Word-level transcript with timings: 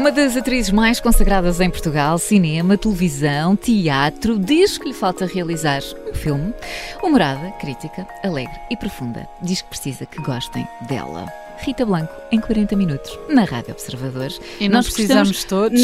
Uma 0.00 0.10
das 0.10 0.34
atrizes 0.34 0.70
mais 0.70 0.98
consagradas 0.98 1.60
em 1.60 1.68
Portugal, 1.68 2.16
cinema, 2.16 2.78
televisão, 2.78 3.54
teatro. 3.54 4.38
Diz 4.38 4.78
que 4.78 4.88
lhe 4.88 4.94
falta 4.94 5.26
realizar 5.26 5.82
um 6.08 6.14
filme. 6.14 6.54
Humorada, 7.02 7.50
crítica, 7.60 8.08
alegre 8.24 8.58
e 8.70 8.78
profunda. 8.78 9.28
Diz 9.42 9.60
que 9.60 9.68
precisa 9.68 10.06
que 10.06 10.22
gostem 10.22 10.66
dela. 10.88 11.30
Rita 11.58 11.84
Blanco, 11.84 12.14
em 12.32 12.40
40 12.40 12.74
minutos, 12.76 13.18
na 13.28 13.44
Rádio 13.44 13.72
Observadores. 13.72 14.40
E 14.58 14.70
nós 14.70 14.86
precisamos 14.88 15.44
todos. 15.44 15.82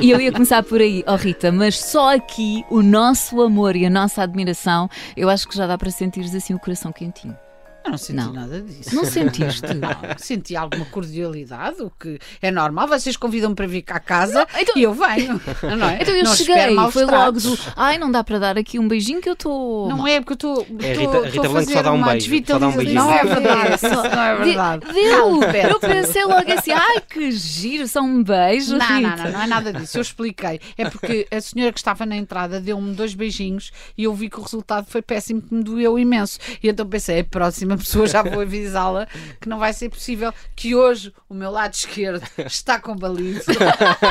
E 0.00 0.10
eu 0.10 0.18
ia 0.18 0.32
começar 0.32 0.62
por 0.62 0.80
aí, 0.80 1.04
oh 1.06 1.16
Rita, 1.16 1.52
mas 1.52 1.78
só 1.78 2.14
aqui 2.14 2.64
o 2.70 2.82
nosso 2.82 3.42
amor 3.42 3.76
e 3.76 3.84
a 3.84 3.90
nossa 3.90 4.22
admiração, 4.22 4.88
eu 5.14 5.28
acho 5.28 5.46
que 5.46 5.54
já 5.54 5.66
dá 5.66 5.76
para 5.76 5.90
sentir 5.90 6.24
assim 6.34 6.54
o 6.54 6.58
coração 6.58 6.90
quentinho. 6.92 7.36
Eu 7.84 7.90
não 7.92 7.98
senti 7.98 8.12
Não. 8.16 8.32
nada 8.32 8.60
disso. 8.60 8.94
Não 8.94 9.04
sentiste? 9.04 9.66
Não, 9.74 9.90
senti 10.18 10.54
alguma 10.54 10.84
cordialidade, 10.86 11.82
o 11.82 11.90
que 11.90 12.18
é 12.42 12.50
normal. 12.50 12.86
Vocês 12.88 13.16
convidam-me 13.16 13.54
para 13.56 13.66
vir 13.66 13.82
cá 13.82 13.96
a 13.96 14.00
casa 14.00 14.46
então- 14.58 14.74
e 14.76 14.82
eu 14.82 14.92
venho. 14.94 15.40
Não 15.78 15.88
é? 15.88 15.98
Então 16.02 16.14
eu 16.14 16.24
não 16.24 16.34
cheguei, 16.34 16.76
foi 16.92 17.04
logo 17.04 17.40
do. 17.40 17.58
Ai, 17.76 17.98
não 17.98 18.10
dá 18.10 18.22
para 18.22 18.38
dar 18.38 18.58
aqui 18.58 18.78
um 18.78 18.86
beijinho 18.86 19.20
que 19.20 19.28
eu 19.28 19.32
estou. 19.34 19.88
Não 19.88 20.06
é 20.06 20.20
porque 20.20 20.32
eu 20.32 20.34
estou. 20.34 20.66
É, 20.82 20.92
estou- 20.92 21.22
Rita- 21.22 21.28
Rita 21.30 21.46
a 21.46 21.48
Blanco 21.48 21.48
só 21.48 21.52
fazer 21.54 21.82
dá 21.82 21.92
um 21.92 21.96
uma 21.96 22.06
beijo, 22.12 22.42
só 22.46 22.58
dá 22.58 22.68
um 22.68 22.72
beijinho. 22.76 22.94
Não 23.00 23.12
é 23.12 23.24
verdade. 23.24 23.82
Não 23.82 24.22
é 24.22 24.36
verdade. 24.36 24.86
Deu! 24.92 25.42
Eu 25.70 25.80
pensei 25.80 26.24
logo 26.24 26.52
assim, 26.52 26.72
ai 26.72 27.00
que 27.00 27.30
giro, 27.32 27.88
só 27.88 28.00
um 28.00 28.22
beijo. 28.22 28.76
Não, 28.76 29.00
não, 29.00 29.10
Rita. 29.10 29.24
não, 29.24 29.32
não 29.32 29.42
é 29.42 29.46
nada 29.46 29.72
disso. 29.72 29.98
Eu 29.98 30.02
expliquei. 30.02 30.60
É 30.76 30.88
porque 30.88 31.26
a 31.30 31.40
senhora 31.40 31.72
que 31.72 31.78
estava 31.78 32.04
na 32.06 32.16
entrada 32.16 32.60
deu-me 32.60 32.94
dois 32.94 33.14
beijinhos 33.14 33.70
e 33.96 34.04
eu 34.04 34.14
vi 34.14 34.28
que 34.28 34.38
o 34.38 34.42
resultado 34.42 34.86
foi 34.88 35.02
péssimo, 35.02 35.40
que 35.40 35.54
me 35.54 35.62
doeu 35.62 35.98
imenso. 35.98 36.38
E 36.62 36.68
então 36.68 36.86
pensei, 36.86 37.20
a 37.20 37.24
próxima 37.24 37.69
pessoa 37.76 38.06
já 38.06 38.22
vou 38.22 38.40
avisá-la 38.40 39.06
que 39.40 39.48
não 39.48 39.58
vai 39.58 39.72
ser 39.72 39.88
possível 39.88 40.32
que 40.56 40.74
hoje 40.74 41.12
o 41.28 41.34
meu 41.34 41.50
lado 41.50 41.74
esquerdo 41.74 42.22
está 42.46 42.78
combalido. 42.78 43.40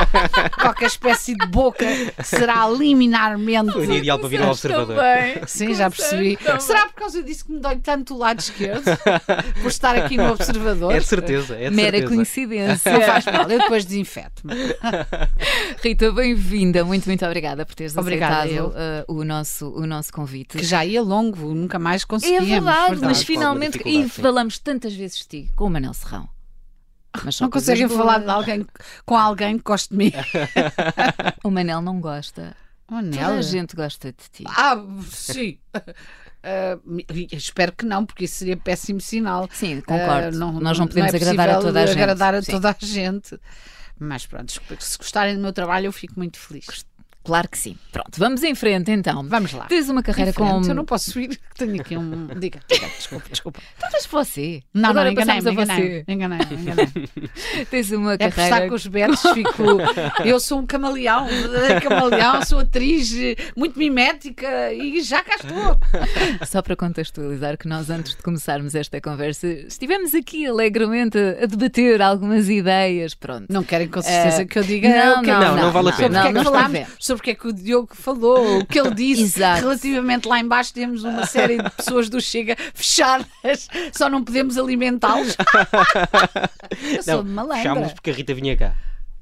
Qualquer 0.60 0.86
espécie 0.86 1.34
de 1.34 1.46
boca 1.46 1.84
será 2.22 2.68
liminarmente. 2.68 3.76
O 3.76 3.84
ideal 3.92 4.18
para 4.18 4.28
vir 4.28 4.42
ao 4.42 4.50
observador. 4.50 4.96
Também. 4.96 5.42
Sim, 5.46 5.74
já 5.74 5.90
percebi. 5.90 6.38
Será 6.60 6.86
por 6.86 6.94
causa 6.94 7.22
disso 7.22 7.44
que 7.46 7.52
me 7.52 7.60
dói 7.60 7.76
tanto 7.76 8.14
o 8.14 8.18
lado 8.18 8.40
esquerdo? 8.40 8.82
Por 9.62 9.68
estar 9.68 9.96
aqui 9.96 10.16
no 10.16 10.32
observador? 10.32 10.94
É 10.94 10.98
de 10.98 11.06
certeza, 11.06 11.56
é 11.56 11.70
de 11.70 11.76
Mera 11.76 11.90
certeza. 11.98 12.14
coincidência. 12.14 12.92
Não 12.92 13.00
faz 13.02 13.24
mal, 13.26 13.50
eu 13.50 13.58
depois 13.58 13.84
desinfeto-me. 13.84 14.54
Rita, 15.82 16.12
bem-vinda. 16.12 16.84
Muito, 16.84 17.06
muito 17.06 17.24
obrigada 17.24 17.64
por 17.64 17.74
teres 17.74 17.96
Obrigada, 17.96 18.44
aceitado 18.44 18.74
eu. 19.08 19.14
uh, 19.16 19.20
o, 19.20 19.24
nosso, 19.24 19.68
o 19.70 19.86
nosso 19.86 20.12
convite. 20.12 20.56
Que 20.58 20.64
já 20.64 20.84
ia 20.84 21.02
longo, 21.02 21.54
nunca 21.54 21.78
mais 21.78 22.02
É 22.02 22.06
conseguíamos. 22.06 22.48
verdade, 22.48 23.00
mas 23.02 23.22
finalmente. 23.22 23.49
E 23.86 24.08
falamos 24.08 24.58
tantas 24.58 24.94
vezes 24.94 25.18
de 25.18 25.24
ti 25.26 25.50
com 25.56 25.64
o 25.66 25.70
Manel 25.70 25.94
Serrão. 25.94 26.28
Mas 27.24 27.40
Não 27.40 27.50
conseguem 27.50 27.86
boas. 27.88 27.98
falar 27.98 28.18
de 28.18 28.30
alguém, 28.30 28.66
com 29.04 29.16
alguém 29.16 29.58
que 29.58 29.64
goste 29.64 29.90
de 29.90 29.96
mim. 29.96 30.12
O 31.42 31.50
Manel 31.50 31.80
não 31.82 32.00
gosta. 32.00 32.56
Oh, 32.90 33.00
Toda 33.02 33.26
a 33.38 33.42
gente 33.42 33.74
gosta 33.76 34.12
de 34.12 34.28
ti. 34.32 34.44
Ah, 34.46 34.76
sim. 35.10 35.58
Ah, 36.42 36.78
espero 37.32 37.72
que 37.72 37.84
não, 37.84 38.04
porque 38.06 38.24
isso 38.24 38.36
seria 38.36 38.56
péssimo 38.56 39.00
sinal. 39.00 39.48
Sim, 39.52 39.80
concordo. 39.80 40.38
Nós 40.60 40.78
não 40.78 40.86
podemos 40.86 41.12
é 41.12 41.16
agradar 41.16 41.50
a 41.50 41.58
toda 41.60 41.82
a 41.82 41.86
gente. 41.86 41.98
agradar 41.98 42.34
a 42.34 42.42
Sim. 42.42 42.52
toda 42.52 42.70
a 42.70 42.76
gente. 42.84 43.38
Mas 43.98 44.24
pronto, 44.26 44.50
se 44.52 44.96
gostarem 44.98 45.34
do 45.36 45.42
meu 45.42 45.52
trabalho, 45.52 45.86
eu 45.86 45.92
fico 45.92 46.14
muito 46.16 46.38
feliz. 46.38 46.86
Claro 47.22 47.48
que 47.48 47.58
sim. 47.58 47.76
Pronto, 47.92 48.18
vamos 48.18 48.42
em 48.42 48.54
frente 48.54 48.90
então. 48.90 49.22
Vamos 49.28 49.52
lá. 49.52 49.66
Tens 49.66 49.88
uma 49.90 50.02
carreira 50.02 50.32
com. 50.32 50.62
Eu 50.62 50.74
não 50.74 50.84
posso 50.86 51.20
ir, 51.20 51.38
tenho 51.56 51.78
aqui 51.80 51.96
um. 51.96 52.26
Diga, 52.38 52.60
diga, 52.68 52.86
desculpa, 52.96 53.26
desculpa. 53.30 53.60
Talvez 53.78 54.06
você. 54.06 54.62
Não, 54.72 54.90
Agora 54.90 55.04
não, 55.04 55.10
a 55.10 55.22
enganei-me, 55.22 55.42
você. 55.54 56.04
enganei-me, 56.08 56.56
enganei 56.62 56.86
Tens 57.70 57.90
uma 57.92 58.14
É 58.14 58.18
por 58.18 58.28
estar 58.28 58.36
carreira. 58.48 58.68
com 58.68 58.74
os 58.74 58.86
betos, 58.86 59.20
fico. 59.34 59.62
Eu 60.24 60.40
sou 60.40 60.60
um 60.60 60.66
camaleão, 60.66 61.26
verdadeiro 61.26 61.80
camaleão, 61.82 62.42
sou 62.44 62.60
atriz 62.60 63.12
eh, 63.14 63.36
muito 63.56 63.78
mimética 63.78 64.72
e 64.72 65.02
já 65.02 65.22
cá 65.22 65.36
estou. 65.36 65.78
Só 66.46 66.62
para 66.62 66.74
contextualizar 66.74 67.58
que 67.58 67.68
nós, 67.68 67.90
antes 67.90 68.16
de 68.16 68.22
começarmos 68.22 68.74
esta 68.74 69.00
conversa, 69.00 69.46
estivemos 69.46 70.14
aqui 70.14 70.46
alegremente 70.46 71.18
a, 71.18 71.44
debater 71.46 72.00
algumas 72.00 72.48
ideias. 72.48 73.14
Pronto. 73.14 73.46
Não 73.50 73.62
querem 73.62 73.88
com 73.88 74.00
certeza 74.00 74.42
Eh, 74.42 74.44
que 74.46 74.58
eu 74.58 74.62
diga 74.64 74.88
não, 74.88 74.96
é 74.96 75.06
não, 75.16 75.22
que- 75.22 75.30
não, 75.30 75.56
não 75.56 75.72
vale 75.72 75.90
a 75.90 75.92
pena. 75.92 75.92
o 75.92 75.96
que 75.96 76.04
é 76.04 76.08
Não, 76.08 76.26
que 76.26 76.32
não 76.32 76.44
falámos, 76.44 76.66
escrevemos. 76.68 77.09
Sobre 77.10 77.20
o 77.22 77.24
que 77.24 77.30
é 77.30 77.34
que 77.34 77.48
o 77.48 77.52
Diogo 77.52 77.88
falou, 77.92 78.58
o 78.60 78.66
que 78.66 78.78
ele 78.78 78.94
disse. 78.94 79.22
Exato. 79.22 79.62
Relativamente 79.62 80.28
lá 80.28 80.38
embaixo 80.38 80.72
temos 80.72 81.02
uma 81.02 81.26
série 81.26 81.60
de 81.60 81.68
pessoas 81.70 82.08
do 82.08 82.20
Chega 82.20 82.56
fechadas, 82.72 83.68
só 83.92 84.08
não 84.08 84.22
podemos 84.22 84.56
alimentá-los. 84.56 85.36
eu 86.94 87.02
sou 87.02 87.24
Não, 87.24 87.24
malandra. 87.24 87.56
fechámos 87.56 87.92
porque 87.92 88.10
a 88.10 88.12
Rita 88.12 88.32
vinha 88.32 88.56
cá. 88.56 88.74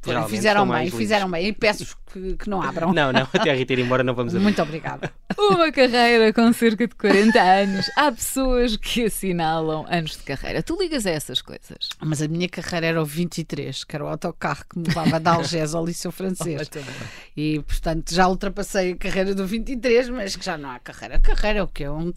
Geralmente 0.04 0.31
Fizeram 0.31 0.69
bem, 0.69 0.91
fizeram 0.91 1.31
bem. 1.31 1.47
E 1.48 1.53
peço 1.53 1.97
que, 2.12 2.36
que 2.36 2.48
não 2.48 2.62
abram. 2.62 2.92
Não, 2.92 3.12
não, 3.12 3.22
até 3.32 3.50
a 3.50 3.54
Rita 3.54 3.72
ir 3.72 3.81
embora 3.81 4.03
não 4.04 4.14
vamos 4.14 4.32
abrir. 4.34 4.42
Muito 4.44 4.62
obrigada. 4.62 5.12
Uma 5.36 5.70
carreira 5.72 6.32
com 6.32 6.53
cerca 6.53 6.86
de 6.86 6.94
40 6.94 7.41
anos. 7.41 7.91
Há 7.97 8.10
pessoas 8.12 8.76
que 8.76 9.04
assinalam 9.06 9.84
anos 9.88 10.12
de 10.12 10.22
carreira. 10.22 10.62
Tu 10.62 10.76
ligas 10.81 11.04
a 11.06 11.10
essas 11.10 11.42
coisas? 11.42 11.88
Mas 12.03 12.22
a 12.22 12.28
minha 12.28 12.48
carreira 12.48 12.86
era 12.86 13.03
o 13.03 13.04
23, 13.04 13.84
que 13.84 13.94
era 13.97 14.04
o 14.04 14.09
autocarro 14.09 14.64
que 14.70 14.78
me 14.78 14.86
levava 14.88 15.19
de 15.20 15.28
Algés 15.28 15.75
ao 15.75 15.84
Liceu 15.84 16.12
Francês. 16.12 16.69
E, 17.36 17.60
portanto, 17.60 18.12
já 18.12 18.26
ultrapassei 18.26 18.92
a 18.92 18.97
carreira 18.97 19.32
do 19.32 19.47
23, 19.47 20.09
mas 20.09 20.34
que 20.34 20.44
já 20.44 20.59
não 20.59 20.70
há 20.70 20.78
carreira. 20.80 21.16
A 21.16 21.20
carreira 21.20 21.60
é 21.60 21.62
o 21.62 21.69
quê? 21.69 21.84
É 21.84 21.91
um, 21.91 22.12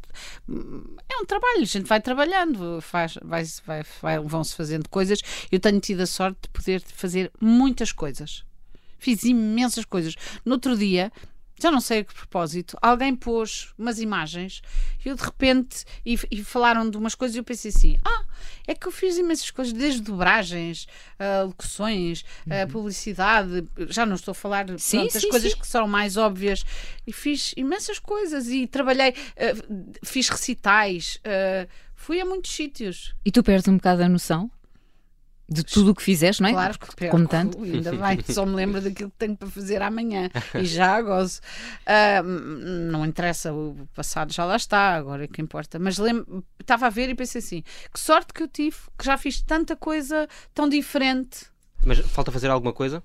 é 0.49 1.17
um 1.21 1.25
trabalho. 1.25 1.61
A 1.61 1.65
gente 1.65 1.85
vai 1.87 2.01
trabalhando, 2.01 2.79
faz, 2.81 3.19
vai, 3.23 3.43
vai, 3.65 3.83
vai- 4.01 4.19
vão-se 4.19 4.55
fazendo 4.55 4.89
coisas. 4.89 5.19
Eu 5.51 5.59
tenho 5.59 5.79
tido 5.79 6.01
a 6.01 6.07
sorte 6.07 6.39
de 6.43 6.49
poder 6.49 6.81
fazer 6.81 7.31
muitas 7.71 7.91
coisas. 7.91 8.43
Fiz 8.99 9.23
imensas 9.23 9.85
coisas. 9.85 10.15
No 10.45 10.53
outro 10.53 10.77
dia, 10.77 11.11
já 11.59 11.71
não 11.71 11.79
sei 11.79 11.99
a 11.99 12.03
que 12.03 12.13
propósito, 12.13 12.77
alguém 12.81 13.15
pôs 13.15 13.73
umas 13.77 13.99
imagens 13.99 14.61
e 15.05 15.09
eu 15.09 15.15
de 15.15 15.23
repente, 15.23 15.85
e, 16.05 16.19
e 16.29 16.43
falaram 16.43 16.89
de 16.89 16.97
umas 16.97 17.15
coisas 17.15 17.35
e 17.35 17.39
eu 17.39 17.43
pensei 17.43 17.69
assim: 17.69 17.97
ah, 18.03 18.25
é 18.67 18.75
que 18.75 18.87
eu 18.87 18.91
fiz 18.91 19.17
imensas 19.17 19.49
coisas, 19.51 19.73
desde 19.73 20.01
dobragens, 20.01 20.87
a 21.17 21.43
locuções, 21.43 22.25
a 22.49 22.67
publicidade, 22.67 23.67
já 23.89 24.05
não 24.05 24.15
estou 24.15 24.33
a 24.33 24.35
falar 24.35 24.69
Uhum. 24.69 24.77
Sim, 24.77 24.97
pronto, 24.99 25.13
das 25.13 25.21
sim, 25.21 25.29
coisas 25.29 25.51
sim. 25.51 25.59
que 25.59 25.67
são 25.67 25.87
mais 25.87 26.17
óbvias 26.17 26.63
e 27.07 27.11
fiz 27.11 27.53
imensas 27.57 27.97
coisas 27.99 28.47
e 28.47 28.67
trabalhei, 28.67 29.15
eh, 29.35 29.53
fiz 30.03 30.29
recitais, 30.29 31.19
eh, 31.23 31.67
fui 31.95 32.21
a 32.21 32.25
muitos 32.25 32.51
sítios. 32.51 33.15
E 33.25 33.31
tu 33.31 33.41
perdes 33.41 33.67
um 33.67 33.77
bocado 33.77 34.03
a 34.03 34.09
noção 34.09 34.51
de 35.51 35.63
tudo 35.63 35.91
o 35.91 35.95
que 35.95 36.01
fizeste, 36.01 36.41
não 36.41 36.50
é? 36.50 36.53
Claro 36.53 36.79
que 36.79 36.95
perco, 36.95 37.12
Como 37.16 37.28
tanto. 37.28 37.62
Ainda 37.62 37.91
bem, 37.91 38.19
só 38.34 38.45
me 38.45 38.56
lembro 38.56 38.79
daquilo 38.79 39.09
que 39.12 39.17
tenho 39.17 39.35
para 39.35 39.50
fazer 39.50 39.81
amanhã 39.81 40.29
e 40.56 40.66
já 40.66 41.01
gozo. 41.01 41.41
Ah, 41.85 42.22
hum, 42.23 42.89
não 42.89 43.06
interessa, 43.06 43.53
o 43.53 43.75
passado 43.94 44.31
já 44.31 44.45
lá 44.45 44.56
está, 44.56 44.95
agora 44.95 45.25
é 45.25 45.28
que 45.28 45.41
importa. 45.41 45.78
Mas 45.78 45.97
lembro, 45.97 46.44
estava 46.59 46.88
a 46.88 46.90
ver 46.90 47.09
e 47.09 47.16
pensei 47.16 47.40
assim: 47.40 47.63
que 47.94 48.00
sorte 48.00 48.34
que 48.34 48.41
eu 48.41 48.47
tive, 48.47 48.78
que 48.97 49.06
já 49.06 49.17
fiz 49.17 49.41
tanta 49.41 49.75
coisa 49.75 50.28
tão 50.53 50.69
diferente. 50.69 51.47
Mas 51.85 51.99
falta 51.99 52.31
fazer 52.31 52.49
alguma 52.49 52.72
coisa? 52.72 53.03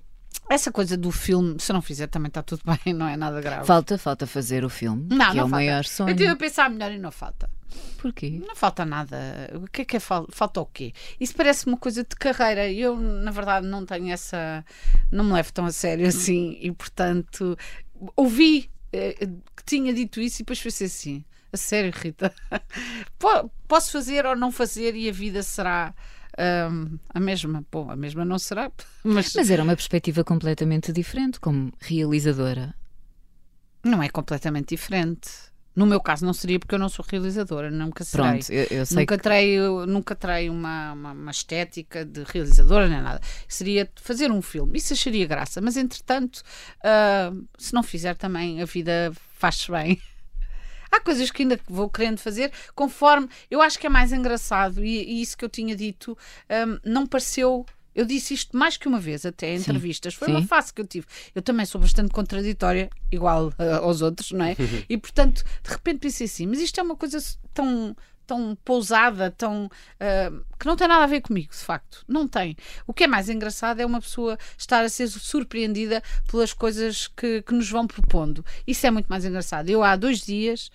Essa 0.49 0.71
coisa 0.71 0.95
do 0.95 1.11
filme, 1.11 1.57
se 1.59 1.71
eu 1.71 1.73
não 1.73 1.81
fizer, 1.81 2.07
também 2.07 2.29
está 2.29 2.41
tudo 2.41 2.61
bem, 2.85 2.93
não 2.93 3.07
é 3.07 3.17
nada 3.17 3.41
grave. 3.41 3.65
Falta, 3.65 3.97
falta 3.97 4.25
fazer 4.25 4.63
o 4.63 4.69
filme, 4.69 5.07
Não, 5.09 5.31
que 5.31 5.35
não 5.35 5.43
é 5.43 5.45
o 5.45 5.49
falta. 5.49 5.49
maior 5.49 5.83
sonho. 5.83 6.09
Eu 6.09 6.13
estive 6.13 6.31
a 6.31 6.35
pensar 6.37 6.69
melhor 6.69 6.91
e 6.91 6.97
não 6.97 7.11
falta. 7.11 7.49
Porquê? 7.97 8.43
Não 8.47 8.55
falta 8.55 8.85
nada. 8.85 9.17
O 9.55 9.67
que 9.67 9.81
é 9.81 9.85
que 9.85 9.97
é 9.97 9.99
fal- 9.99 10.27
falta 10.31 10.61
o 10.61 10.65
quê? 10.65 10.93
Isso 11.19 11.35
parece 11.35 11.65
uma 11.67 11.77
coisa 11.77 12.03
de 12.03 12.15
carreira. 12.15 12.71
Eu, 12.71 12.95
na 12.99 13.31
verdade, 13.31 13.65
não 13.67 13.85
tenho 13.85 14.09
essa. 14.11 14.63
Não 15.11 15.23
me 15.23 15.33
levo 15.33 15.51
tão 15.51 15.65
a 15.65 15.71
sério 15.71 16.07
assim 16.07 16.57
e, 16.61 16.71
portanto, 16.71 17.57
ouvi 18.15 18.69
eh, 18.93 19.13
que 19.55 19.63
tinha 19.65 19.93
dito 19.93 20.21
isso 20.21 20.37
e 20.37 20.43
depois 20.43 20.61
pensei 20.61 20.87
assim. 20.87 21.25
A 21.51 21.57
sério, 21.57 21.91
Rita? 21.95 22.33
Po- 23.17 23.49
Posso 23.67 23.91
fazer 23.91 24.25
ou 24.25 24.35
não 24.35 24.51
fazer 24.51 24.95
e 24.95 25.09
a 25.09 25.11
vida 25.11 25.41
será 25.43 25.93
hum, 26.71 26.97
a 27.13 27.19
mesma? 27.19 27.65
Bom, 27.71 27.89
a 27.89 27.95
mesma 27.95 28.23
não 28.23 28.37
será, 28.37 28.71
mas, 29.03 29.33
Mas 29.35 29.49
era 29.49 29.63
uma 29.63 29.75
perspectiva 29.75 30.23
completamente 30.23 30.91
diferente 30.93 31.39
como 31.39 31.73
realizadora. 31.79 32.75
não 33.83 34.03
é 34.03 34.09
completamente 34.09 34.69
diferente. 34.75 35.29
No 35.77 35.85
meu 35.85 36.01
caso 36.01 36.25
não 36.25 36.33
seria 36.33 36.57
porque 36.57 36.73
eu 36.73 36.79
não 36.79 36.89
sou 36.89 37.05
realizadora, 37.07 37.69
nunca 37.69 38.03
serei. 38.03 38.25
Pronto, 38.25 38.51
eu, 38.51 38.79
eu 38.79 38.83
sei 38.83 38.97
nunca 38.97 39.15
que... 39.15 39.21
terei, 39.21 39.59
nunca 39.85 40.15
terei 40.15 40.49
uma, 40.49 40.93
uma, 40.93 41.11
uma, 41.11 41.29
estética 41.29 42.03
de 42.03 42.23
realizadora 42.23 42.89
nem 42.89 42.99
nada. 42.99 43.21
Seria 43.47 43.87
fazer 43.93 44.31
um 44.31 44.41
filme, 44.41 44.79
isso 44.79 44.93
acharia 44.93 45.27
graça, 45.27 45.61
mas 45.61 45.77
entretanto, 45.77 46.37
uh, 46.79 47.47
se 47.59 47.75
não 47.75 47.83
fizer 47.83 48.15
também, 48.17 48.59
a 48.59 48.65
vida 48.65 49.13
faz-se 49.35 49.69
bem. 49.69 50.01
Há 50.91 50.99
coisas 50.99 51.29
que 51.29 51.43
ainda 51.43 51.59
vou 51.69 51.87
querendo 51.87 52.17
fazer 52.17 52.51
conforme. 52.73 53.29
Eu 53.51 53.61
acho 53.61 53.77
que 53.77 53.85
é 53.85 53.89
mais 53.89 54.11
engraçado, 54.11 54.83
e, 54.83 55.03
e 55.03 55.21
isso 55.21 55.37
que 55.37 55.45
eu 55.45 55.49
tinha 55.49 55.75
dito 55.75 56.17
um, 56.49 56.79
não 56.83 57.05
pareceu 57.05 57.67
eu 57.97 58.05
disse 58.05 58.35
isto 58.35 58.55
mais 58.55 58.77
que 58.77 58.87
uma 58.87 58.99
vez, 58.99 59.25
até 59.25 59.55
em 59.55 59.57
entrevistas. 59.57 60.13
Foi 60.13 60.27
Sim. 60.27 60.35
uma 60.35 60.43
fase 60.43 60.71
que 60.71 60.79
eu 60.79 60.85
tive. 60.85 61.07
Eu 61.33 61.41
também 61.41 61.65
sou 61.65 61.81
bastante 61.81 62.11
contraditória, 62.11 62.91
igual 63.11 63.47
uh, 63.47 63.83
aos 63.83 64.03
outros, 64.03 64.31
não 64.31 64.45
é? 64.45 64.55
e 64.87 64.95
portanto, 64.99 65.43
de 65.63 65.69
repente 65.71 65.97
pensei 65.97 66.25
assim: 66.25 66.45
mas 66.45 66.59
isto 66.59 66.79
é 66.79 66.83
uma 66.83 66.95
coisa 66.95 67.17
tão 67.55 67.95
tão 68.27 68.57
pousada, 68.63 69.31
tão 69.31 69.65
uh, 69.65 70.45
que 70.59 70.65
não 70.65 70.75
tem 70.75 70.87
nada 70.87 71.05
a 71.05 71.07
ver 71.07 71.21
comigo, 71.21 71.49
de 71.49 71.57
facto. 71.57 72.03
Não 72.07 72.27
tem. 72.27 72.55
O 72.85 72.93
que 72.93 73.05
é 73.05 73.07
mais 73.07 73.29
engraçado 73.29 73.79
é 73.79 73.85
uma 73.85 74.01
pessoa 74.01 74.37
estar 74.57 74.83
a 74.83 74.89
ser 74.89 75.07
surpreendida 75.07 76.03
pelas 76.29 76.53
coisas 76.53 77.07
que, 77.07 77.41
que 77.41 77.53
nos 77.53 77.69
vão 77.69 77.87
propondo. 77.87 78.45
Isso 78.67 78.85
é 78.85 78.91
muito 78.91 79.07
mais 79.07 79.23
engraçado. 79.23 79.69
Eu 79.69 79.81
há 79.81 79.95
dois 79.95 80.19
dias, 80.19 80.69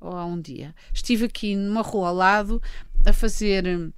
ou 0.00 0.16
há 0.16 0.24
um 0.24 0.40
dia, 0.40 0.74
estive 0.94 1.26
aqui 1.26 1.54
numa 1.54 1.82
rua 1.82 2.08
ao 2.08 2.14
lado 2.14 2.62
a 3.04 3.12
fazer 3.12 3.92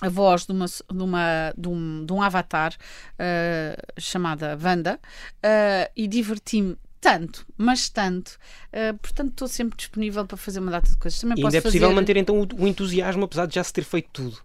a 0.00 0.08
voz 0.08 0.46
de, 0.46 0.52
uma, 0.52 0.66
de, 0.66 1.02
uma, 1.02 1.54
de, 1.56 1.68
um, 1.68 2.04
de 2.06 2.12
um 2.12 2.22
avatar 2.22 2.74
uh, 2.74 4.00
chamada 4.00 4.58
Wanda 4.60 4.98
uh, 4.98 5.90
e 5.96 6.08
diverti-me 6.08 6.76
tanto, 7.00 7.46
mas 7.56 7.88
tanto. 7.88 8.38
Uh, 8.68 8.96
portanto, 8.98 9.30
estou 9.30 9.48
sempre 9.48 9.76
disponível 9.76 10.26
para 10.26 10.36
fazer 10.36 10.60
uma 10.60 10.70
data 10.70 10.90
de 10.90 10.96
coisas. 10.96 11.18
Também 11.20 11.38
e 11.38 11.42
posso 11.42 11.56
ainda 11.56 11.58
é 11.58 11.60
possível 11.62 11.88
fazer... 11.88 12.00
manter 12.00 12.16
então 12.16 12.40
o, 12.40 12.62
o, 12.62 12.68
entusiasmo, 12.68 13.24
apesar 13.24 13.46
de 13.46 13.54
já 13.54 13.64
se 13.64 13.72
ter 13.72 13.84
feito 13.84 14.08
tudo. 14.12 14.38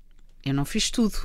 Eu 0.44 0.54
não 0.54 0.66
fiz 0.66 0.90
tudo. 0.90 1.18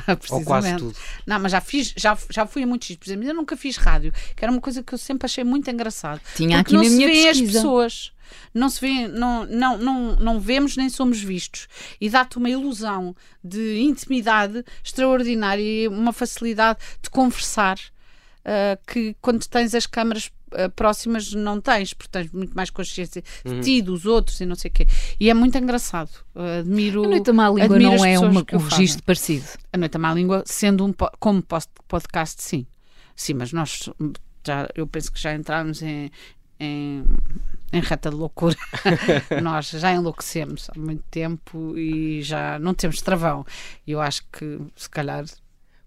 Ou 0.30 0.42
quase 0.42 0.76
tudo. 0.76 0.96
Não, 1.26 1.38
mas 1.40 1.52
já 1.52 1.60
fiz, 1.60 1.92
já, 1.96 2.16
já 2.30 2.46
fui 2.46 2.62
a 2.62 2.66
muitos 2.66 2.88
sítios. 2.88 3.04
Por 3.04 3.10
exemplo, 3.10 3.28
eu 3.28 3.34
nunca 3.34 3.56
fiz 3.56 3.76
rádio, 3.76 4.12
que 4.34 4.44
era 4.44 4.52
uma 4.52 4.60
coisa 4.60 4.82
que 4.82 4.92
eu 4.92 4.98
sempre 4.98 5.26
achei 5.26 5.44
muito 5.44 5.70
engraçado. 5.70 6.20
Tinha 6.34 6.60
aqui 6.60 6.72
na 6.72 6.82
não 6.82 6.88
minha 6.90 7.06
se 7.08 7.14
vê 7.14 7.28
as 7.28 7.38
pesquisa. 7.38 7.52
pessoas 7.52 8.12
não 8.52 8.68
se 8.68 8.80
vê, 8.80 9.08
não, 9.08 9.44
não, 9.46 9.78
não, 9.78 10.16
não 10.16 10.40
vemos 10.40 10.76
nem 10.76 10.88
somos 10.88 11.20
vistos. 11.20 11.68
E 12.00 12.08
dá-te 12.08 12.38
uma 12.38 12.50
ilusão 12.50 13.14
de 13.42 13.80
intimidade 13.80 14.64
extraordinária 14.82 15.62
e 15.62 15.88
uma 15.88 16.12
facilidade 16.12 16.78
de 17.02 17.10
conversar 17.10 17.78
uh, 17.78 18.78
que 18.86 19.16
quando 19.20 19.46
tens 19.46 19.74
as 19.74 19.86
câmaras 19.86 20.30
próximas 20.74 21.32
não 21.32 21.60
tens, 21.60 21.92
porque 21.92 22.10
tens 22.10 22.30
muito 22.30 22.54
mais 22.54 22.70
consciência 22.70 23.22
uhum. 23.44 23.60
de 23.60 23.64
ti, 23.64 23.82
dos 23.82 24.06
outros 24.06 24.40
e 24.40 24.46
não 24.46 24.54
sei 24.54 24.70
o 24.70 24.74
quê. 24.74 24.86
E 25.18 25.28
é 25.28 25.34
muito 25.34 25.56
engraçado. 25.58 26.10
Uh, 26.34 26.60
admiro. 26.60 27.04
A 27.04 27.08
Noite 27.08 27.32
Má 27.32 27.48
Língua 27.50 27.78
não 27.78 28.04
é 28.04 28.18
uma, 28.18 28.44
um 28.52 28.58
registro 28.58 29.02
parecido. 29.02 29.46
A 29.72 29.76
Noite 29.78 29.98
Má 29.98 30.14
Língua, 30.14 30.42
sendo 30.46 30.84
um 30.84 30.92
como 31.18 31.42
podcast, 31.88 32.42
sim. 32.42 32.66
Sim, 33.14 33.34
mas 33.34 33.52
nós 33.52 33.88
já, 34.46 34.68
eu 34.74 34.86
penso 34.86 35.10
que 35.10 35.20
já 35.20 35.34
entramos 35.34 35.82
em, 35.82 36.10
em, 36.60 37.04
em 37.72 37.80
reta 37.80 38.10
de 38.10 38.16
loucura. 38.16 38.56
Nós 39.42 39.70
já 39.70 39.92
enlouquecemos 39.92 40.68
há 40.70 40.78
muito 40.78 41.02
tempo 41.10 41.76
e 41.76 42.22
já 42.22 42.58
não 42.58 42.74
temos 42.74 43.00
travão. 43.00 43.44
E 43.86 43.92
eu 43.92 44.00
acho 44.00 44.22
que, 44.30 44.60
se 44.76 44.88
calhar, 44.88 45.24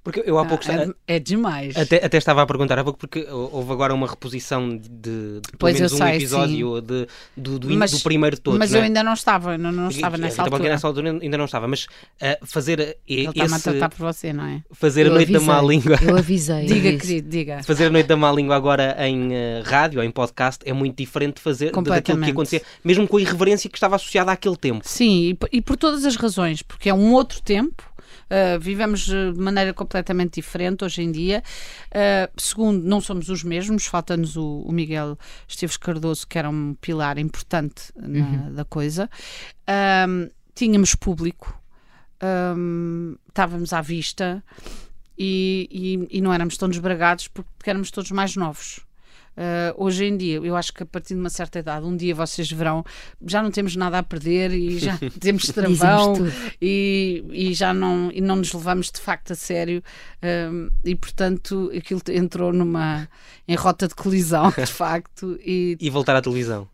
porque 0.04 0.24
eu 0.26 0.40
há 0.40 0.46
pouco 0.46 0.64
ah, 0.70 0.94
é, 1.08 1.16
é, 1.16 1.20
demais. 1.20 1.76
Até, 1.76 2.04
até 2.04 2.18
estava 2.18 2.42
a 2.42 2.46
perguntar 2.46 2.80
há 2.80 2.84
pouco, 2.84 2.98
porque 2.98 3.28
houve 3.30 3.72
agora 3.74 3.94
uma 3.94 4.08
reposição 4.08 4.70
de, 4.70 4.80
de 4.80 5.42
pelo 5.58 5.74
menos 5.74 5.92
um 5.92 5.98
sei, 5.98 6.16
episódio 6.16 6.82
de, 6.82 7.08
do, 7.36 7.60
do, 7.60 7.70
mas, 7.76 7.92
do, 7.92 8.00
primeiro 8.00 8.38
de 8.38 8.42
todos. 8.42 8.58
Mas 8.58 8.74
eu 8.74 8.82
é? 8.82 8.86
ainda 8.86 9.04
não 9.04 9.14
estava, 9.14 9.58
não, 9.58 9.72
não 9.72 9.90
estava 9.90 10.18
nessa 10.18 10.44
altura. 10.44 10.70
nessa 10.70 10.88
altura 10.88 11.20
ainda 11.22 11.38
não 11.38 11.46
estava, 11.46 11.68
mas 11.68 11.84
uh, 11.86 12.46
fazer 12.46 12.98
Ele 13.06 13.28
esse. 13.28 13.30
Está-me 13.30 13.56
a 13.56 13.60
tratar 13.60 13.90
por 13.90 13.98
você, 13.98 14.32
não 14.32 14.46
é? 14.46 14.64
Fazer 14.72 15.06
eu 15.06 15.12
a 15.12 15.16
noite 15.16 15.36
avisei, 15.36 15.48
da 15.48 15.54
má 15.54 15.62
língua. 15.62 15.98
Eu 16.02 16.18
avisei. 16.18 16.66
diga, 16.66 16.98
querido, 16.98 17.30
diga. 17.30 17.64
Fazer 17.64 17.88
a 17.88 17.90
noite 17.90 18.08
da 18.08 18.16
má 18.16 18.32
língua 18.32 18.56
agora 18.56 18.96
em 19.06 19.28
uh, 19.28 19.64
rádio 19.66 20.00
ou 20.00 20.06
em 20.06 20.12
podcast 20.12 20.60
é 20.66 20.72
muito 20.72 20.96
diferente 20.96 21.36
de 21.36 21.42
fazer 21.42 21.72
daquilo 21.72 22.22
que 22.22 22.32
acontecia, 22.32 22.62
mesmo 22.84 23.06
com 23.06 23.18
a 23.18 23.22
irreverência 23.22 23.70
que 23.70 23.76
estava 23.76 23.98
associada 23.98 24.32
àquele 24.32 24.56
tempo. 24.56 24.82
Sim, 24.86 25.38
e, 25.52 25.58
e 25.58 25.62
por 25.62 25.76
todas 25.76 26.06
as 26.06 26.16
razões, 26.16 26.62
porque 26.62 26.90
é 26.90 26.94
um 26.94 27.12
outro 27.12 27.42
tempo 27.42 27.89
Uh, 28.30 28.60
vivemos 28.60 29.10
eh, 29.10 29.32
de 29.32 29.40
maneira 29.40 29.74
completamente 29.74 30.36
diferente 30.36 30.84
hoje 30.84 31.02
em 31.02 31.12
dia. 31.12 31.44
Uh, 31.88 32.32
segundo, 32.40 32.84
não 32.84 33.02
somos 33.02 33.30
os 33.30 33.44
mesmos, 33.44 33.86
falta-nos 33.86 34.36
o, 34.36 34.62
o, 34.62 34.72
Miguel 34.72 35.18
Esteves 35.48 35.78
Cardoso, 35.78 36.28
que 36.28 36.38
era 36.38 36.50
um 36.50 36.76
pilar 36.76 37.18
importante 37.18 37.92
na, 37.96 38.20
uhum. 38.20 38.54
da 38.54 38.66
coisa. 38.66 39.10
Um, 40.08 40.30
tínhamos 40.54 40.96
público, 40.96 41.60
um, 42.56 43.16
estávamos 43.28 43.74
à 43.74 43.82
vista. 43.82 44.44
E, 45.22 45.68
e, 46.10 46.18
e, 46.18 46.22
não 46.22 46.32
éramos 46.34 46.56
tão 46.56 46.70
desbragados 46.70 47.28
porque 47.28 47.70
éramos 47.70 47.92
todos 47.92 48.10
mais 48.12 48.38
novos. 48.38 48.80
Uh, 49.40 49.72
hoje 49.82 50.04
em 50.04 50.18
dia, 50.18 50.36
eu 50.36 50.54
acho 50.54 50.74
que 50.74 50.84
a 50.84 50.86
partir 50.86 51.14
de 51.14 51.20
uma 51.22 51.30
certa 51.30 51.60
idade, 51.60 51.86
um 51.86 51.96
dia 51.96 52.14
vocês 52.14 52.52
verão, 52.52 52.84
já 53.26 53.42
não 53.42 53.50
temos 53.50 53.74
nada 53.74 53.98
a 53.98 54.04
perder 54.04 54.52
e 54.52 54.78
já 54.78 55.00
temos 55.18 55.44
travão 55.48 56.14
e, 56.62 57.24
e 57.32 57.54
já 57.54 57.74
não, 57.74 58.12
e 58.14 58.20
não 58.20 58.36
nos 58.36 58.52
levamos 58.52 58.92
de 58.92 59.00
facto 59.00 59.32
a 59.32 59.36
sério. 59.36 59.82
Uh, 60.18 60.70
e 60.84 60.94
portanto, 60.94 61.72
aquilo 61.74 62.02
entrou 62.10 62.52
numa 62.52 63.08
em 63.48 63.56
rota 63.56 63.88
de 63.88 63.96
colisão, 63.96 64.52
de 64.60 64.68
facto. 64.68 65.40
E, 65.42 65.78
e 65.80 65.90
voltar 65.90 66.18
à 66.18 66.22
televisão. 66.22 66.68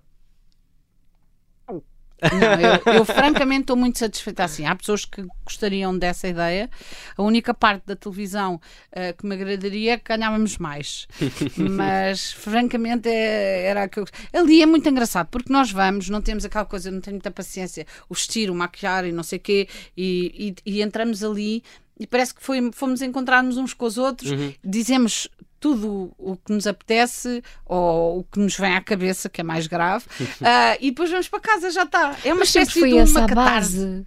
Não, 2.22 2.94
eu, 2.94 3.00
eu 3.00 3.06
francamente 3.06 3.62
estou 3.62 3.76
muito 3.76 4.00
satisfeita 4.00 4.44
assim. 4.44 4.66
Há 4.66 4.76
pessoas 4.76 5.06
que 5.06 5.26
gostariam 5.44 5.98
dessa 5.98 6.28
ideia. 6.28 6.70
A 7.18 7.24
única 7.24 7.54
parte 7.54 7.86
da 7.86 7.96
televisão 7.96 8.56
uh, 8.56 9.18
que 9.18 9.26
me 9.26 9.36
agradaria 9.36 9.94
é 9.94 9.98
que 9.98 10.06
ganhávamos 10.06 10.58
mais. 10.58 11.08
Mas 11.58 12.32
francamente 12.32 13.10
é, 13.10 13.68
era 13.68 13.88
que 13.88 14.00
eu... 14.00 14.06
Ali 14.34 14.62
é 14.62 14.66
muito 14.66 14.88
engraçado 14.88 15.28
porque 15.28 15.52
nós 15.52 15.72
vamos, 15.72 16.10
não 16.10 16.22
temos 16.22 16.46
aquela 16.46 16.66
coisa, 16.66 16.90
não 16.90 17.02
tenho 17.02 17.16
muita 17.16 17.32
paciência, 17.32 17.86
o 18.10 18.14
vestir, 18.14 18.50
o 18.50 18.56
maquiar 18.56 19.06
e 19.06 19.12
não 19.12 19.24
sei 19.24 19.38
o 19.38 19.42
quê, 19.42 19.68
e, 19.96 20.56
e, 20.66 20.78
e 20.78 20.82
entramos 20.82 21.24
ali 21.24 21.64
e 22.00 22.06
parece 22.06 22.34
que 22.34 22.44
foi, 22.44 22.72
fomos 22.74 23.02
encontrar-nos 23.02 23.58
uns 23.58 23.74
com 23.74 23.86
os 23.86 23.98
outros, 23.98 24.32
uhum. 24.32 24.54
dizemos 24.64 25.30
tudo 25.66 26.14
o 26.20 26.38
que 26.38 26.54
nos 26.54 26.68
apetece 26.68 27.42
ou 27.66 28.20
o 28.20 28.24
que 28.24 28.38
nos 28.38 28.56
vem 28.56 28.76
à 28.76 28.82
cabeça, 28.82 29.28
que 29.28 29.42
é 29.42 29.44
mais 29.44 29.66
grave, 29.66 30.06
uh, 30.06 30.78
e 30.80 30.92
depois 30.92 31.10
vamos 31.10 31.28
para 31.28 31.40
casa, 31.40 31.72
já 31.72 31.82
está. 31.82 32.16
É 32.24 32.32
uma 32.32 32.42
Mas 32.42 32.50
espécie 32.50 32.80
foi 32.80 32.92
de 32.92 33.00
essa 33.00 33.22
uma 33.22 33.28
base 33.30 34.06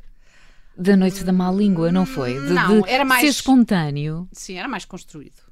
da 0.76 0.96
noite 0.96 1.24
da 1.24 1.32
má 1.32 1.50
língua, 1.50 1.90
não 1.90 2.06
foi? 2.06 2.34
De, 2.34 2.52
não, 2.52 2.82
de 2.82 2.88
era 2.88 3.04
mais 3.04 3.22
ser 3.22 3.26
espontâneo. 3.26 4.28
Sim, 4.30 4.56
era 4.56 4.68
mais 4.68 4.84
construído. 4.84 5.42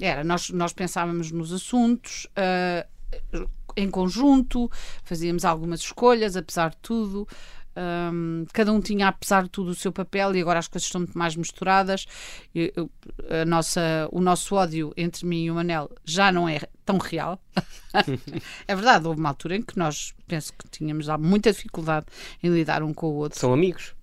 Era, 0.00 0.24
nós, 0.24 0.50
nós 0.50 0.72
pensávamos 0.72 1.30
nos 1.30 1.52
assuntos 1.52 2.26
uh, 2.36 3.48
em 3.76 3.88
conjunto, 3.88 4.68
fazíamos 5.04 5.44
algumas 5.44 5.78
escolhas, 5.78 6.36
apesar 6.36 6.70
de 6.70 6.78
tudo. 6.78 7.28
Um, 7.76 8.44
cada 8.52 8.72
um 8.72 8.80
tinha, 8.80 9.08
apesar 9.08 9.44
de 9.44 9.50
tudo, 9.50 9.70
o 9.70 9.74
seu 9.74 9.92
papel 9.92 10.34
e 10.34 10.40
agora 10.40 10.58
as 10.58 10.68
coisas 10.68 10.86
estão 10.86 11.00
muito 11.00 11.18
mais 11.18 11.34
misturadas. 11.36 12.06
Eu, 12.54 12.90
a 13.28 13.44
nossa, 13.44 14.08
o 14.12 14.20
nosso 14.20 14.54
ódio 14.54 14.92
entre 14.96 15.26
mim 15.26 15.44
e 15.44 15.50
o 15.50 15.54
Manel 15.54 15.90
já 16.04 16.30
não 16.30 16.48
é 16.48 16.60
tão 16.84 16.98
real. 16.98 17.40
é 18.66 18.74
verdade, 18.74 19.06
houve 19.06 19.20
uma 19.20 19.30
altura 19.30 19.56
em 19.56 19.62
que 19.62 19.78
nós 19.78 20.14
penso 20.26 20.52
que 20.52 20.68
tínhamos 20.68 21.06
muita 21.18 21.52
dificuldade 21.52 22.06
em 22.42 22.50
lidar 22.50 22.82
um 22.82 22.94
com 22.94 23.06
o 23.06 23.14
outro. 23.14 23.38
São 23.38 23.52
amigos. 23.52 23.94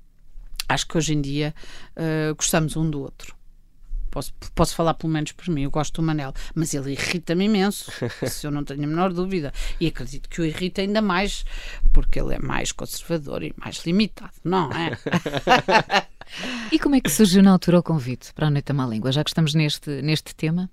Acho 0.68 0.88
que 0.88 0.98
hoje 0.98 1.14
em 1.14 1.22
dia 1.22 1.54
uh, 1.98 2.36
gostamos 2.36 2.76
um 2.78 2.90
do 2.90 3.02
outro. 3.02 3.36
Posso, 4.12 4.34
posso 4.54 4.76
falar 4.76 4.94
pelo 4.94 5.12
menos 5.12 5.32
por 5.32 5.48
mim, 5.50 5.64
eu 5.64 5.72
gosto 5.72 6.02
do 6.02 6.06
Manel, 6.06 6.34
mas 6.54 6.74
ele 6.74 6.92
irrita-me 6.92 7.46
imenso, 7.46 7.90
se 8.28 8.46
eu 8.46 8.52
não 8.52 8.64
tenho 8.64 8.84
a 8.84 8.88
menor 8.88 9.14
dúvida. 9.14 9.54
E 9.80 9.88
acredito 9.88 10.30
que 10.30 10.42
o 10.42 10.46
irrita 10.46 10.82
ainda 10.82 11.02
mais, 11.02 11.46
porque 11.94 12.20
ele 12.20 12.36
é 12.36 12.40
mais 12.40 12.74
conservador 12.74 13.42
e 13.42 13.54
mais 13.58 13.78
limitado, 13.86 14.34
não 14.44 14.70
é? 14.72 14.98
e 16.72 16.78
como 16.78 16.96
é 16.96 17.02
que 17.02 17.10
surgiu 17.10 17.42
na 17.42 17.52
altura 17.52 17.80
o 17.80 17.84
convite 17.84 18.34
para 18.34 18.48
a 18.48 18.50
Noite 18.50 18.66
da 18.66 18.74
Má 18.74 18.86
Língua, 18.86 19.12
já 19.14 19.24
que 19.24 19.30
estamos 19.30 19.56
neste, 19.56 20.02
neste 20.02 20.36
tema? 20.36 20.70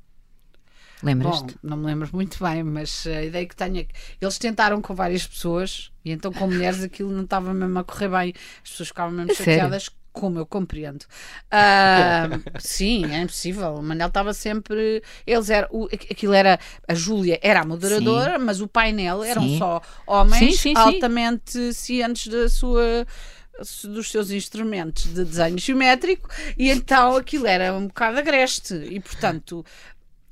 Lembras-te? 1.02 1.54
Bom, 1.54 1.58
não 1.62 1.76
me 1.76 1.86
lembro 1.86 2.08
muito 2.12 2.42
bem, 2.42 2.62
mas 2.64 3.06
a 3.06 3.22
ideia 3.22 3.46
que 3.46 3.54
tenho 3.54 3.78
é 3.78 3.84
que 3.84 3.94
eles 4.20 4.36
tentaram 4.36 4.82
com 4.82 4.94
várias 4.94 5.26
pessoas 5.26 5.92
e 6.04 6.10
então 6.10 6.32
com 6.32 6.46
mulheres 6.48 6.82
aquilo 6.82 7.12
não 7.12 7.22
estava 7.22 7.54
mesmo 7.54 7.78
a 7.78 7.84
correr 7.84 8.08
bem. 8.08 8.34
As 8.64 8.70
pessoas 8.70 8.88
ficavam 8.88 9.12
mesmo 9.12 9.34
chateadas 9.34 9.88
como 10.18 10.38
eu 10.38 10.46
compreendo. 10.46 11.04
Uh, 11.46 12.42
sim, 12.58 13.04
é 13.12 13.22
impossível. 13.22 13.74
O 13.74 13.82
Manel 13.82 14.08
estava 14.08 14.34
sempre. 14.34 15.02
Eles 15.26 15.48
eram. 15.48 15.68
O, 15.70 15.86
aquilo 15.86 16.32
era. 16.32 16.58
A 16.86 16.94
Júlia 16.94 17.38
era 17.40 17.60
a 17.60 17.64
moderadora, 17.64 18.38
sim. 18.38 18.44
mas 18.44 18.60
o 18.60 18.66
painel 18.66 19.22
eram 19.22 19.42
sim. 19.42 19.58
só 19.58 19.80
homens 20.06 20.60
sim, 20.60 20.74
altamente 20.76 21.72
cientes 21.72 22.26
da 22.26 22.48
sua 22.48 23.06
dos 23.84 24.08
seus 24.08 24.30
instrumentos 24.30 25.12
de 25.12 25.24
desenho 25.24 25.58
geométrico 25.58 26.28
e 26.56 26.70
então 26.70 27.16
aquilo 27.16 27.44
era 27.44 27.74
um 27.74 27.88
bocado 27.88 28.16
agreste 28.16 28.72
e 28.72 29.00
portanto 29.00 29.64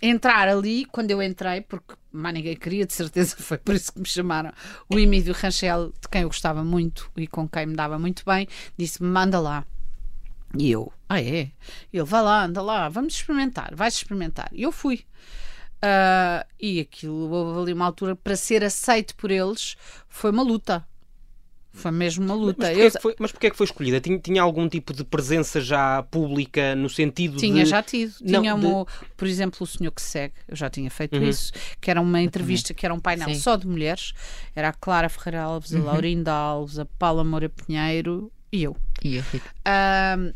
entrar 0.00 0.48
ali, 0.48 0.84
quando 0.84 1.10
eu 1.10 1.22
entrei, 1.22 1.60
porque 1.62 1.94
mais 2.12 2.34
ninguém 2.34 2.56
queria, 2.56 2.86
de 2.86 2.92
certeza 2.92 3.36
foi 3.38 3.58
por 3.58 3.74
isso 3.74 3.92
que 3.92 4.00
me 4.00 4.06
chamaram. 4.06 4.52
O 4.88 4.98
Emílio 4.98 5.34
Rangel, 5.34 5.92
de 6.00 6.08
quem 6.10 6.22
eu 6.22 6.28
gostava 6.28 6.64
muito 6.64 7.10
e 7.16 7.26
com 7.26 7.48
quem 7.48 7.66
me 7.66 7.74
dava 7.74 7.98
muito 7.98 8.22
bem, 8.24 8.46
disse-me: 8.76 9.08
manda 9.08 9.40
lá. 9.40 9.64
E 10.58 10.70
eu, 10.70 10.92
ah 11.08 11.20
é? 11.20 11.50
Ele, 11.92 12.04
vai 12.04 12.22
lá, 12.22 12.44
anda 12.44 12.62
lá, 12.62 12.88
vamos 12.88 13.14
experimentar, 13.14 13.74
vais 13.74 13.94
experimentar. 13.94 14.48
E 14.52 14.62
eu 14.62 14.72
fui. 14.72 15.04
Uh, 15.76 16.46
e 16.58 16.80
aquilo, 16.80 17.30
houve 17.30 17.60
ali 17.60 17.72
uma 17.72 17.84
altura, 17.84 18.16
para 18.16 18.36
ser 18.36 18.64
aceito 18.64 19.14
por 19.16 19.30
eles, 19.30 19.76
foi 20.08 20.30
uma 20.30 20.42
luta. 20.42 20.86
Foi 21.76 21.90
mesmo 21.90 22.24
uma 22.24 22.34
luta. 22.34 22.56
Mas 22.60 22.68
porquê, 22.68 22.80
eu... 22.80 22.86
é, 22.86 22.90
que 22.90 23.02
foi, 23.02 23.16
mas 23.18 23.32
porquê 23.32 23.46
é 23.48 23.50
que 23.50 23.56
foi 23.56 23.66
escolhida? 23.66 24.00
Tinha, 24.00 24.18
tinha, 24.18 24.40
algum 24.40 24.66
tipo 24.66 24.94
de 24.94 25.04
presença 25.04 25.60
já 25.60 26.02
pública 26.04 26.74
no 26.74 26.88
sentido 26.88 27.36
tinha, 27.36 27.64
de... 27.64 27.68
já 27.68 27.82
tido. 27.82 28.14
Não, 28.22 28.40
tinha, 28.40 28.56
de... 28.56 28.66
um, 28.66 28.86
por 29.14 29.28
exemplo, 29.28 29.58
o 29.60 29.66
Senhor 29.66 29.92
que 29.92 30.00
segue, 30.00 30.34
eu 30.48 30.56
já 30.56 30.70
tinha 30.70 30.90
feito 30.90 31.18
uhum. 31.18 31.28
isso, 31.28 31.52
que 31.78 31.90
era 31.90 32.00
uma 32.00 32.22
entrevista, 32.22 32.72
que 32.72 32.86
era 32.86 32.94
um 32.94 32.98
painel 32.98 33.28
Sim. 33.28 33.34
só 33.34 33.56
de 33.56 33.66
mulheres. 33.66 34.14
Era 34.54 34.70
a 34.70 34.72
Clara 34.72 35.10
Ferreira 35.10 35.42
Alves, 35.42 35.74
a 35.74 35.78
uhum. 35.78 35.84
Laurinda 35.84 36.32
Alves, 36.32 36.78
a 36.78 36.86
Paula 36.86 37.22
Moura 37.22 37.50
Pinheiro 37.50 38.32
e 38.50 38.62
eu. 38.62 38.74
E 39.14 39.22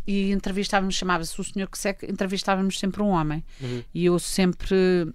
e 0.07 0.31
entrevistávamos, 0.31 0.95
chamava-se 0.95 1.41
o 1.41 1.45
Senhor 1.45 1.69
que 1.69 1.79
segue, 1.79 2.11
entrevistávamos 2.11 2.79
sempre 2.79 3.03
um 3.03 3.09
homem. 3.09 3.45
Uhum. 3.61 3.83
E 3.93 4.07
eu 4.07 4.19
sempre 4.19 5.13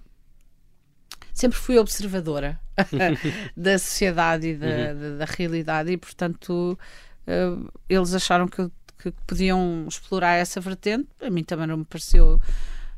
sempre 1.32 1.58
fui 1.58 1.78
observadora 1.78 2.58
da 3.54 3.78
sociedade 3.78 4.48
e 4.48 4.56
da, 4.56 4.66
uhum. 4.66 5.00
da, 5.00 5.16
da, 5.18 5.24
realidade 5.26 5.92
e, 5.92 5.96
portanto, 5.98 6.78
uh, 7.26 7.72
eles 7.88 8.14
acharam 8.14 8.48
que, 8.48 8.70
que, 8.98 9.12
podiam 9.26 9.84
explorar 9.86 10.36
essa 10.36 10.60
vertente. 10.60 11.08
A 11.20 11.28
mim 11.28 11.44
também 11.44 11.66
não 11.66 11.76
me 11.78 11.84
pareceu. 11.84 12.40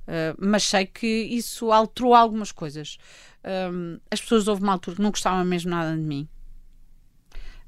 Uh, 0.07 0.35
mas 0.39 0.63
sei 0.63 0.87
que 0.87 1.07
isso 1.07 1.73
alterou 1.73 2.15
algumas 2.15 2.53
coisas. 2.53 2.97
Um, 3.73 3.99
as 4.11 4.21
pessoas 4.21 4.47
houve 4.47 4.63
uma 4.63 4.73
altura 4.73 4.97
que 4.97 5.03
não 5.03 5.11
gostavam 5.11 5.45
mesmo 5.45 5.71
nada 5.71 5.97
de 5.97 6.03
mim. 6.03 6.29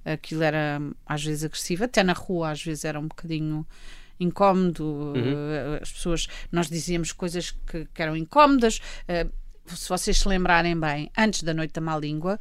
Aquilo 0.04 0.42
era 0.42 0.80
às 1.06 1.24
vezes 1.24 1.44
agressivo, 1.44 1.84
até 1.84 2.02
na 2.02 2.12
rua 2.12 2.50
às 2.50 2.62
vezes 2.62 2.84
era 2.84 2.98
um 2.98 3.08
bocadinho 3.08 3.66
incómodo. 4.18 4.84
Uhum. 4.84 5.12
Uh, 5.14 5.82
as 5.82 5.92
pessoas, 5.92 6.28
nós 6.52 6.68
dizíamos 6.68 7.12
coisas 7.12 7.50
que, 7.50 7.86
que 7.86 8.02
eram 8.02 8.16
incómodas. 8.16 8.78
Uh, 9.08 9.30
se 9.66 9.88
vocês 9.88 10.18
se 10.18 10.28
lembrarem 10.28 10.78
bem, 10.78 11.10
antes 11.16 11.42
da 11.42 11.54
Noite 11.54 11.72
da 11.72 11.80
Má 11.80 11.96
Língua, 11.96 12.38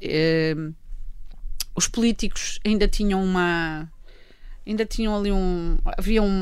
eh, 0.00 0.54
os 1.74 1.88
políticos 1.88 2.58
ainda 2.64 2.88
tinham 2.88 3.22
uma 3.22 3.90
ainda 4.66 4.84
tinham 4.84 5.16
ali 5.16 5.30
um 5.30 5.78
havia 5.84 6.22
um 6.22 6.40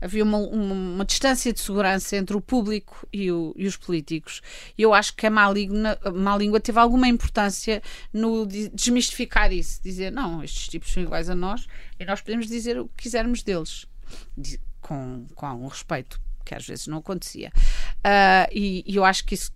havia 0.00 0.22
uma, 0.22 0.38
uma, 0.38 0.74
uma, 0.74 1.04
distância 1.04 1.52
de 1.52 1.60
segurança 1.60 2.16
entre 2.16 2.36
o 2.36 2.40
público 2.40 3.06
e, 3.12 3.30
o, 3.30 3.54
e 3.56 3.66
os 3.66 3.76
políticos. 3.76 4.40
E 4.76 4.82
eu 4.82 4.92
acho 4.92 5.14
que 5.14 5.26
a 5.26 5.30
má 5.30 5.50
língua, 5.50 5.98
a 6.04 6.10
má 6.10 6.36
língua 6.36 6.60
teve 6.60 6.78
alguma 6.78 7.08
importância 7.08 7.82
no 8.12 8.46
desmistificar 8.46 9.52
isso 9.52 9.82
dizer 9.82 10.10
não 10.12 10.42
estes 10.42 10.68
tipos 10.68 10.92
são 10.92 11.02
iguais 11.02 11.28
a 11.28 11.34
nós 11.34 11.66
e 11.98 12.04
nós 12.04 12.20
podemos 12.20 12.46
dizer 12.46 12.78
o 12.78 12.88
que 12.88 13.04
quisermos 13.04 13.42
deles. 13.42 13.86
Com, 14.80 15.26
com 15.34 15.46
algum 15.46 15.68
respeito 15.68 16.20
que 16.44 16.54
às 16.54 16.66
vezes 16.66 16.86
não 16.86 16.98
acontecia. 16.98 17.52
Uh, 17.98 18.50
e, 18.50 18.84
e 18.86 18.96
eu 18.96 19.04
acho 19.04 19.24
que 19.24 19.34
isso 19.34 19.52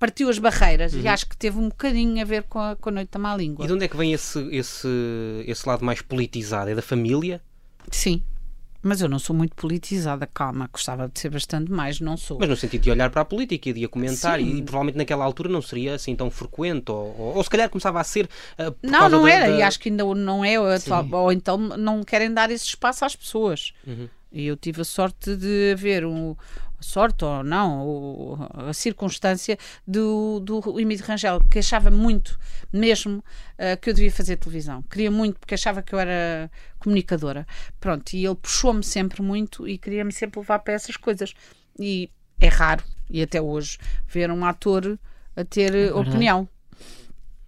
partiu 0.00 0.30
as 0.30 0.38
barreiras 0.38 0.94
uhum. 0.94 1.02
e 1.02 1.08
acho 1.08 1.28
que 1.28 1.36
teve 1.36 1.58
um 1.58 1.68
bocadinho 1.68 2.20
a 2.20 2.24
ver 2.24 2.44
com 2.44 2.58
a, 2.58 2.74
com 2.74 2.88
a 2.88 2.92
Noite 2.92 3.10
da 3.12 3.18
Má 3.18 3.36
Língua. 3.36 3.64
E 3.64 3.68
de 3.68 3.74
onde 3.74 3.84
é 3.84 3.88
que 3.88 3.96
vem 3.96 4.14
esse, 4.14 4.40
esse, 4.50 4.88
esse 5.46 5.68
lado 5.68 5.84
mais 5.84 6.00
politizado? 6.00 6.70
É 6.70 6.74
da 6.74 6.82
família? 6.82 7.40
Sim. 7.90 8.22
Mas 8.82 9.02
eu 9.02 9.10
não 9.10 9.18
sou 9.18 9.36
muito 9.36 9.54
politizada, 9.54 10.26
calma, 10.26 10.66
gostava 10.72 11.06
de 11.06 11.20
ser 11.20 11.28
bastante 11.28 11.70
mais, 11.70 12.00
não 12.00 12.16
sou. 12.16 12.38
Mas 12.40 12.48
no 12.48 12.56
sentido 12.56 12.80
de 12.80 12.90
olhar 12.90 13.10
para 13.10 13.20
a 13.20 13.24
política 13.26 13.68
e 13.68 13.72
de 13.74 13.84
a 13.84 13.88
comentar, 13.88 14.40
e, 14.40 14.58
e, 14.58 14.62
provavelmente 14.62 14.96
naquela 14.96 15.22
altura 15.22 15.50
não 15.50 15.60
seria 15.60 15.96
assim 15.96 16.16
tão 16.16 16.30
frequente, 16.30 16.90
ou, 16.90 17.14
ou, 17.18 17.36
ou 17.36 17.44
se 17.44 17.50
calhar 17.50 17.68
começava 17.68 18.00
a 18.00 18.04
ser. 18.04 18.24
Uh, 18.58 18.74
não, 18.82 19.06
não 19.10 19.24
da, 19.24 19.30
era, 19.30 19.46
da... 19.48 19.58
e 19.58 19.62
acho 19.62 19.78
que 19.78 19.90
ainda 19.90 20.02
não 20.14 20.42
é, 20.42 20.56
atual, 20.56 21.06
ou 21.12 21.30
então 21.30 21.58
não 21.58 22.02
querem 22.02 22.32
dar 22.32 22.50
esse 22.50 22.64
espaço 22.64 23.04
às 23.04 23.14
pessoas. 23.14 23.74
Uhum. 23.86 24.08
E 24.32 24.46
eu 24.46 24.56
tive 24.56 24.82
a 24.82 24.84
sorte 24.84 25.34
de 25.36 25.72
haver 25.72 26.04
um, 26.04 26.36
sorte 26.80 27.24
ou 27.24 27.44
não, 27.44 27.80
ou 27.80 28.38
a 28.52 28.72
circunstância 28.72 29.58
do, 29.86 30.40
do 30.40 30.80
Emílio 30.80 31.04
Rangel, 31.04 31.40
que 31.50 31.58
achava 31.58 31.90
muito 31.90 32.38
mesmo 32.72 33.18
uh, 33.18 33.78
que 33.80 33.90
eu 33.90 33.94
devia 33.94 34.10
fazer 34.10 34.36
televisão. 34.36 34.82
Queria 34.82 35.10
muito, 35.10 35.38
porque 35.38 35.54
achava 35.54 35.82
que 35.82 35.94
eu 35.94 35.98
era 35.98 36.50
comunicadora. 36.78 37.46
Pronto, 37.78 38.12
e 38.14 38.24
ele 38.24 38.34
puxou-me 38.34 38.82
sempre 38.82 39.22
muito 39.22 39.68
e 39.68 39.76
queria-me 39.76 40.12
sempre 40.12 40.40
levar 40.40 40.60
para 40.60 40.74
essas 40.74 40.96
coisas. 40.96 41.34
E 41.78 42.10
é 42.40 42.48
raro, 42.48 42.82
e 43.08 43.22
até 43.22 43.40
hoje, 43.40 43.78
ver 44.08 44.30
um 44.30 44.44
ator 44.44 44.98
a 45.36 45.44
ter 45.44 45.74
é 45.74 45.92
opinião. 45.92 46.48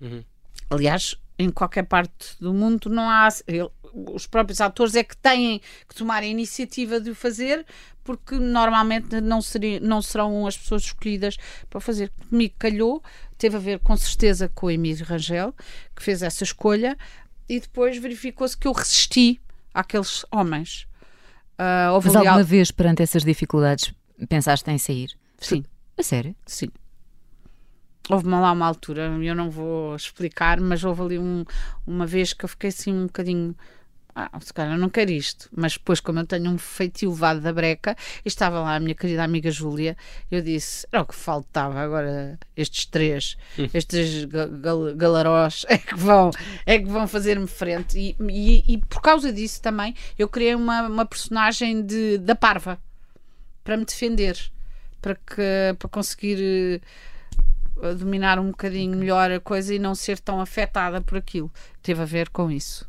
Uhum. 0.00 0.22
Aliás, 0.70 1.16
em 1.38 1.50
qualquer 1.50 1.84
parte 1.84 2.36
do 2.40 2.52
mundo 2.52 2.88
não 2.88 3.08
há. 3.08 3.28
Ele, 3.46 3.68
os 3.94 4.26
próprios 4.26 4.60
atores 4.60 4.94
é 4.94 5.04
que 5.04 5.16
têm 5.16 5.60
que 5.88 5.94
tomar 5.94 6.22
a 6.22 6.26
iniciativa 6.26 7.00
de 7.00 7.10
o 7.10 7.14
fazer, 7.14 7.64
porque 8.04 8.36
normalmente 8.36 9.20
não, 9.20 9.40
seria, 9.40 9.78
não 9.80 10.02
serão 10.02 10.46
as 10.46 10.56
pessoas 10.56 10.82
escolhidas 10.82 11.36
para 11.68 11.80
fazer. 11.80 12.10
Comigo 12.28 12.54
calhou, 12.58 13.02
teve 13.38 13.56
a 13.56 13.60
ver 13.60 13.78
com 13.80 13.96
certeza 13.96 14.48
com 14.48 14.66
o 14.66 14.70
Emílio 14.70 15.04
Rangel, 15.04 15.54
que 15.94 16.02
fez 16.02 16.22
essa 16.22 16.44
escolha, 16.44 16.96
e 17.48 17.60
depois 17.60 17.98
verificou-se 17.98 18.56
que 18.56 18.66
eu 18.66 18.72
resisti 18.72 19.40
àqueles 19.74 20.24
homens. 20.30 20.86
Uh, 21.58 22.00
Mas 22.02 22.16
alguma 22.16 22.38
al... 22.38 22.44
vez, 22.44 22.70
perante 22.70 23.02
essas 23.02 23.24
dificuldades, 23.24 23.92
pensaste 24.28 24.70
em 24.70 24.78
sair? 24.78 25.10
Sim. 25.38 25.64
A 25.96 26.02
sério? 26.02 26.34
Sim. 26.46 26.68
Houve-me 28.08 28.32
lá 28.32 28.50
uma 28.50 28.66
altura, 28.66 29.02
eu 29.22 29.34
não 29.34 29.48
vou 29.48 29.94
explicar, 29.94 30.60
mas 30.60 30.82
houve 30.82 31.02
ali 31.02 31.18
um, 31.18 31.44
uma 31.86 32.04
vez 32.04 32.32
que 32.32 32.44
eu 32.44 32.48
fiquei 32.48 32.70
assim 32.70 32.92
um 32.92 33.06
bocadinho 33.06 33.54
ah, 34.14 34.30
se 34.40 34.52
calhar 34.52 34.76
não 34.78 34.90
quero 34.90 35.10
isto, 35.10 35.48
mas 35.56 35.72
depois, 35.72 35.98
como 35.98 36.18
eu 36.18 36.26
tenho 36.26 36.50
um 36.50 36.58
feitio 36.58 37.10
levado 37.10 37.40
da 37.40 37.50
breca, 37.52 37.96
e 38.22 38.28
estava 38.28 38.60
lá 38.60 38.76
a 38.76 38.80
minha 38.80 38.94
querida 38.94 39.24
amiga 39.24 39.50
Júlia, 39.50 39.96
eu 40.30 40.42
disse: 40.42 40.86
era 40.92 41.02
o 41.02 41.06
que 41.06 41.14
faltava 41.14 41.80
agora, 41.80 42.38
estes 42.54 42.84
três, 42.84 43.38
estes 43.72 44.26
gal 44.60 44.94
galarós 44.94 45.64
é 45.68 45.78
que 45.78 45.94
vão, 45.96 46.30
é 46.66 46.78
que 46.78 46.84
vão 46.84 47.08
fazer-me 47.08 47.46
frente. 47.46 47.98
E, 47.98 48.16
e, 48.28 48.74
e, 48.74 48.78
por 48.78 49.00
causa 49.00 49.32
disso 49.32 49.62
também, 49.62 49.94
eu 50.18 50.28
criei 50.28 50.54
uma, 50.54 50.82
uma 50.82 51.06
personagem 51.06 51.84
de, 51.84 52.18
da 52.18 52.34
parva 52.34 52.78
para 53.64 53.78
me 53.78 53.84
defender, 53.86 54.38
para, 55.00 55.14
que, 55.14 55.74
para 55.78 55.88
conseguir. 55.88 56.82
Uh, 57.76 57.94
dominar 57.98 58.38
um 58.38 58.50
bocadinho 58.50 58.96
melhor 58.96 59.28
a 59.32 59.40
coisa 59.40 59.74
e 59.74 59.78
não 59.78 59.92
ser 59.92 60.20
tão 60.20 60.40
afetada 60.40 61.00
por 61.00 61.18
aquilo. 61.18 61.50
Teve 61.82 62.02
a 62.02 62.04
ver 62.04 62.28
com 62.28 62.48
isso. 62.48 62.86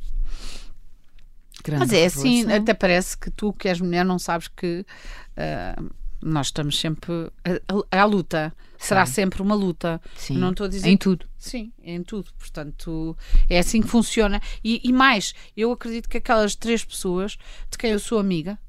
Grande 1.64 1.80
Mas 1.80 1.94
é 1.94 2.06
assim, 2.06 2.52
até 2.52 2.74
parece 2.74 3.18
que 3.18 3.32
tu, 3.32 3.54
que 3.54 3.70
és 3.70 3.80
mulher, 3.80 4.04
não 4.04 4.20
sabes 4.20 4.50
que 4.50 4.86
uh, 5.38 5.94
nós 6.22 6.48
estamos 6.48 6.78
sempre 6.78 7.32
à, 7.92 8.02
à 8.02 8.06
luta. 8.06 8.54
Será 8.78 9.06
Sim. 9.06 9.14
sempre 9.14 9.42
uma 9.42 9.56
luta. 9.56 10.02
Sim. 10.16 10.38
Não 10.38 10.52
estou 10.52 10.66
a 10.66 10.70
dizer. 10.70 10.90
Em 10.90 10.98
tudo. 10.98 11.26
Sim, 11.38 11.72
em 11.82 12.04
tudo. 12.04 12.32
Portanto, 12.38 13.16
é 13.50 13.60
assim 13.60 13.82
que 13.82 13.88
funciona. 13.88 14.42
E, 14.62 14.82
e 14.84 14.92
mais, 14.92 15.34
eu 15.56 15.72
acredito 15.72 16.10
que 16.10 16.18
aquelas 16.18 16.54
três 16.56 16.84
pessoas 16.84 17.38
de 17.72 17.78
quem 17.78 17.92
eu 17.92 18.00
sou 18.00 18.20
amiga, 18.20 18.60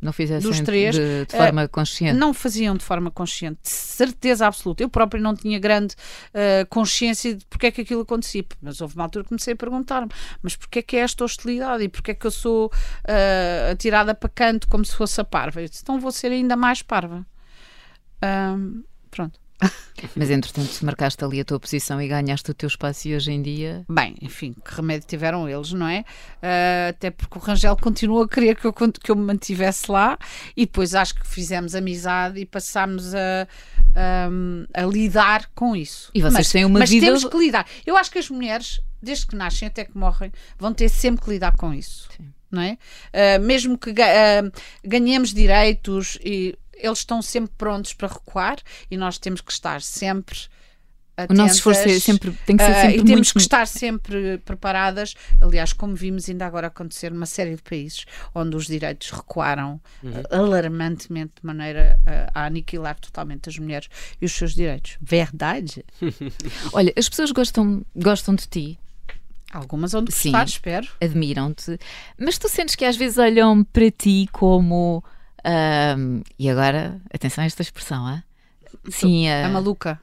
não 0.00 0.12
fizessem 0.12 0.50
dos 0.50 0.60
três, 0.60 0.94
de, 0.94 1.24
de 1.26 1.36
forma 1.36 1.64
uh, 1.64 1.68
consciente? 1.68 2.18
Não 2.18 2.34
faziam 2.34 2.76
de 2.76 2.84
forma 2.84 3.10
consciente, 3.10 3.60
de 3.62 3.68
certeza 3.68 4.46
absoluta. 4.46 4.82
Eu 4.82 4.88
próprio 4.88 5.22
não 5.22 5.34
tinha 5.34 5.58
grande 5.58 5.94
uh, 5.94 6.66
consciência 6.68 7.34
de 7.34 7.44
porque 7.46 7.66
é 7.66 7.70
que 7.70 7.80
aquilo 7.80 8.02
acontecia. 8.02 8.44
Mas 8.60 8.80
houve 8.80 8.94
uma 8.94 9.04
altura 9.04 9.24
que 9.24 9.28
comecei 9.30 9.54
a 9.54 9.56
perguntar-me: 9.56 10.10
mas 10.42 10.56
porquê 10.56 10.80
é 10.80 10.82
que 10.82 10.96
é 10.96 11.00
esta 11.00 11.24
hostilidade 11.24 11.82
e 11.82 11.88
porquê 11.88 12.10
é 12.10 12.14
que 12.14 12.26
eu 12.26 12.30
sou 12.30 12.66
uh, 12.66 13.72
atirada 13.72 14.14
para 14.14 14.28
canto 14.28 14.68
como 14.68 14.84
se 14.84 14.94
fosse 14.94 15.20
a 15.20 15.24
parva? 15.24 15.62
Eu 15.62 15.68
disse: 15.68 15.82
então 15.82 15.98
vou 15.98 16.12
ser 16.12 16.30
ainda 16.32 16.56
mais 16.56 16.82
parva. 16.82 17.26
pronto. 19.10 19.45
Mas 20.14 20.30
entretanto, 20.30 20.84
marcaste 20.84 21.24
ali 21.24 21.40
a 21.40 21.44
tua 21.44 21.58
posição 21.58 22.00
e 22.00 22.08
ganhaste 22.08 22.50
o 22.50 22.54
teu 22.54 22.66
espaço 22.66 23.08
e 23.08 23.16
hoje 23.16 23.32
em 23.32 23.40
dia. 23.40 23.84
Bem, 23.88 24.14
enfim, 24.20 24.52
que 24.52 24.74
remédio 24.74 25.06
tiveram 25.08 25.48
eles, 25.48 25.72
não 25.72 25.88
é? 25.88 26.04
Uh, 26.42 26.90
até 26.90 27.10
porque 27.10 27.38
o 27.38 27.40
Rangel 27.40 27.76
continua 27.76 28.24
a 28.24 28.28
querer 28.28 28.56
que 28.56 28.66
eu, 28.66 28.72
que 28.72 29.10
eu 29.10 29.16
me 29.16 29.24
mantivesse 29.24 29.90
lá 29.90 30.18
e 30.56 30.66
depois 30.66 30.94
acho 30.94 31.14
que 31.14 31.26
fizemos 31.26 31.74
amizade 31.74 32.38
e 32.38 32.46
passámos 32.46 33.14
a, 33.14 33.48
a, 33.94 34.82
a 34.82 34.86
lidar 34.86 35.50
com 35.54 35.74
isso. 35.74 36.10
E 36.14 36.20
vocês 36.20 36.34
mas, 36.34 36.52
têm 36.52 36.64
uma 36.64 36.80
mas 36.80 36.90
vida. 36.90 37.10
Mas 37.10 37.20
temos 37.20 37.34
que 37.34 37.38
lidar. 37.38 37.66
Eu 37.86 37.96
acho 37.96 38.10
que 38.10 38.18
as 38.18 38.28
mulheres, 38.28 38.80
desde 39.02 39.26
que 39.26 39.36
nascem 39.36 39.68
até 39.68 39.84
que 39.84 39.96
morrem, 39.96 40.30
vão 40.58 40.74
ter 40.74 40.88
sempre 40.88 41.24
que 41.24 41.30
lidar 41.30 41.56
com 41.56 41.72
isso. 41.72 42.08
Sim. 42.16 42.32
Não 42.48 42.62
é? 42.62 42.78
Uh, 43.12 43.42
mesmo 43.42 43.76
que 43.76 43.90
uh, 43.90 44.52
ganhemos 44.84 45.34
direitos 45.34 46.16
e 46.24 46.56
eles 46.76 46.98
estão 46.98 47.20
sempre 47.22 47.52
prontos 47.56 47.92
para 47.94 48.08
recuar 48.08 48.58
e 48.90 48.96
nós 48.96 49.18
temos 49.18 49.40
que 49.40 49.52
estar 49.52 49.80
sempre 49.82 50.48
Atentas, 51.16 51.38
o 51.38 51.42
nosso 51.42 51.54
esforço 51.54 51.88
é 51.88 51.98
sempre, 51.98 52.30
tem 52.44 52.58
que 52.58 52.62
ser 52.62 52.74
sempre 52.74 52.98
uh, 52.98 53.00
e 53.00 53.04
temos 53.04 53.08
muito... 53.08 53.32
que 53.32 53.38
estar 53.38 53.66
sempre 53.66 54.38
preparadas. 54.44 55.14
Aliás, 55.40 55.72
como 55.72 55.94
vimos 55.94 56.28
ainda 56.28 56.44
agora 56.44 56.66
acontecer 56.66 57.10
numa 57.10 57.24
série 57.24 57.56
de 57.56 57.62
países 57.62 58.04
onde 58.34 58.54
os 58.54 58.66
direitos 58.66 59.10
recuaram 59.10 59.80
uhum. 60.02 60.12
alarmantemente 60.30 61.32
de 61.40 61.46
maneira 61.46 61.98
a, 62.34 62.42
a 62.42 62.46
aniquilar 62.46 63.00
totalmente 63.00 63.48
as 63.48 63.58
mulheres 63.58 63.88
e 64.20 64.26
os 64.26 64.32
seus 64.32 64.54
direitos. 64.54 64.98
Verdade? 65.00 65.82
Olha, 66.74 66.92
as 66.94 67.08
pessoas 67.08 67.32
gostam, 67.32 67.82
gostam 67.96 68.34
de 68.34 68.46
ti. 68.46 68.78
Algumas 69.50 69.94
onde 69.94 70.12
Sim, 70.12 70.32
gostar, 70.32 70.46
espero. 70.46 70.88
Admiram-te. 71.00 71.78
Mas 72.18 72.36
tu 72.36 72.46
sentes 72.46 72.74
que 72.74 72.84
às 72.84 72.96
vezes 72.96 73.16
olham 73.16 73.64
para 73.64 73.90
ti 73.90 74.28
como. 74.32 75.02
Um, 75.46 76.22
e 76.38 76.50
agora, 76.50 77.00
atenção 77.14 77.44
a 77.44 77.46
esta 77.46 77.62
expressão, 77.62 78.08
hein? 78.10 78.22
Sim, 78.90 79.28
a, 79.28 79.46
a 79.46 79.48
maluca. 79.48 80.00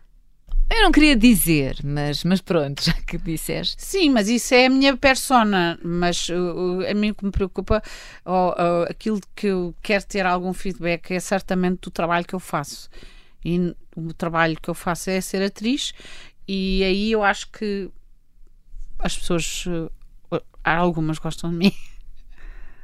Eu 0.71 0.83
não 0.83 0.91
queria 0.91 1.15
dizer, 1.15 1.77
mas, 1.83 2.23
mas 2.23 2.39
pronto, 2.39 2.81
já 2.83 2.93
que 2.93 3.17
disseste. 3.17 3.75
Sim, 3.77 4.09
mas 4.09 4.29
isso 4.29 4.53
é 4.53 4.65
a 4.65 4.69
minha 4.69 4.95
persona. 4.95 5.77
Mas 5.83 6.29
uh, 6.29 6.89
a 6.89 6.93
mim 6.93 7.11
o 7.11 7.15
que 7.15 7.25
me 7.25 7.31
preocupa, 7.31 7.83
ou, 8.23 8.51
uh, 8.51 8.83
aquilo 8.89 9.19
que 9.35 9.47
eu 9.47 9.75
quero 9.83 10.05
ter 10.05 10.25
algum 10.25 10.53
feedback 10.53 11.11
é 11.11 11.19
certamente 11.19 11.81
do 11.81 11.91
trabalho 11.91 12.25
que 12.25 12.33
eu 12.33 12.39
faço. 12.39 12.89
E 13.43 13.75
o 13.95 14.13
trabalho 14.13 14.57
que 14.59 14.69
eu 14.69 14.73
faço 14.73 15.09
é 15.09 15.19
ser 15.19 15.43
atriz, 15.43 15.93
e 16.47 16.83
aí 16.83 17.11
eu 17.11 17.21
acho 17.21 17.51
que 17.51 17.89
as 18.99 19.17
pessoas, 19.17 19.65
uh, 19.67 20.41
algumas 20.63 21.19
gostam 21.19 21.51
de 21.51 21.57
mim. 21.57 21.73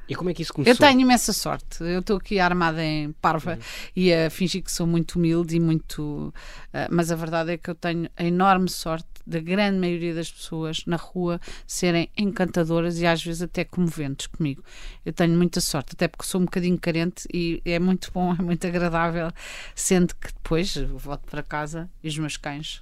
E 0.10 0.16
como 0.16 0.32
é 0.32 0.34
que 0.34 0.42
isso 0.42 0.52
começou? 0.52 0.74
Eu 0.74 0.78
tenho 0.78 1.00
imensa 1.02 1.32
sorte. 1.32 1.84
Eu 1.84 2.00
estou 2.00 2.18
aqui 2.18 2.40
armada 2.40 2.84
em 2.84 3.12
parva 3.14 3.54
uhum. 3.54 3.60
e 3.96 4.12
a 4.12 4.30
fingir 4.30 4.64
que 4.64 4.72
sou 4.72 4.88
muito 4.88 5.18
humilde 5.18 5.56
e 5.56 5.60
muito. 5.60 6.34
Uh, 6.74 6.88
mas 6.90 7.12
a 7.12 7.16
verdade 7.16 7.52
é 7.52 7.58
que 7.58 7.70
eu 7.70 7.76
tenho 7.76 8.10
a 8.18 8.24
enorme 8.24 8.70
sorte 8.70 9.08
da 9.26 9.40
grande 9.40 9.78
maioria 9.78 10.16
das 10.16 10.32
pessoas 10.32 10.84
na 10.88 10.96
rua 10.96 11.40
serem 11.68 12.10
encantadoras 12.18 13.00
e 13.00 13.06
às 13.06 13.24
vezes 13.24 13.44
até 13.44 13.64
comoventes 13.64 14.26
comigo. 14.26 14.64
Eu 15.06 15.14
tenho 15.14 15.38
muita 15.38 15.62
sorte, 15.62 15.92
até 15.94 16.08
porque 16.08 16.26
sou 16.26 16.42
um 16.42 16.46
bocadinho 16.46 16.80
carente 16.80 17.28
e 17.32 17.62
é 17.64 17.78
muito 17.78 18.12
bom, 18.12 18.34
é 18.38 18.42
muito 18.42 18.66
agradável, 18.66 19.32
sendo 19.76 20.16
que 20.16 20.34
depois 20.34 20.76
volto 20.76 21.30
para 21.30 21.44
casa 21.44 21.88
e 22.04 22.08
os 22.08 22.18
meus 22.18 22.36
cães 22.36 22.82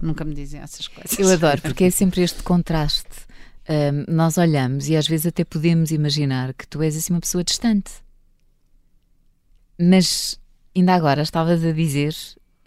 nunca 0.00 0.24
me 0.24 0.34
dizem 0.34 0.60
essas 0.60 0.86
coisas. 0.86 1.18
Eu 1.18 1.28
adoro, 1.28 1.60
porque 1.60 1.84
é 1.84 1.90
sempre 1.90 2.22
este 2.22 2.42
contraste 2.44 3.28
um, 3.70 4.12
nós 4.12 4.36
olhamos 4.36 4.88
e 4.88 4.96
às 4.96 5.06
vezes 5.06 5.26
até 5.26 5.44
podemos 5.44 5.92
imaginar 5.92 6.52
que 6.54 6.66
tu 6.66 6.82
és 6.82 6.96
assim 6.96 7.12
uma 7.12 7.20
pessoa 7.20 7.44
distante. 7.44 7.92
Mas 9.78 10.40
ainda 10.76 10.94
agora 10.94 11.22
estavas 11.22 11.64
a 11.64 11.72
dizer, 11.72 12.12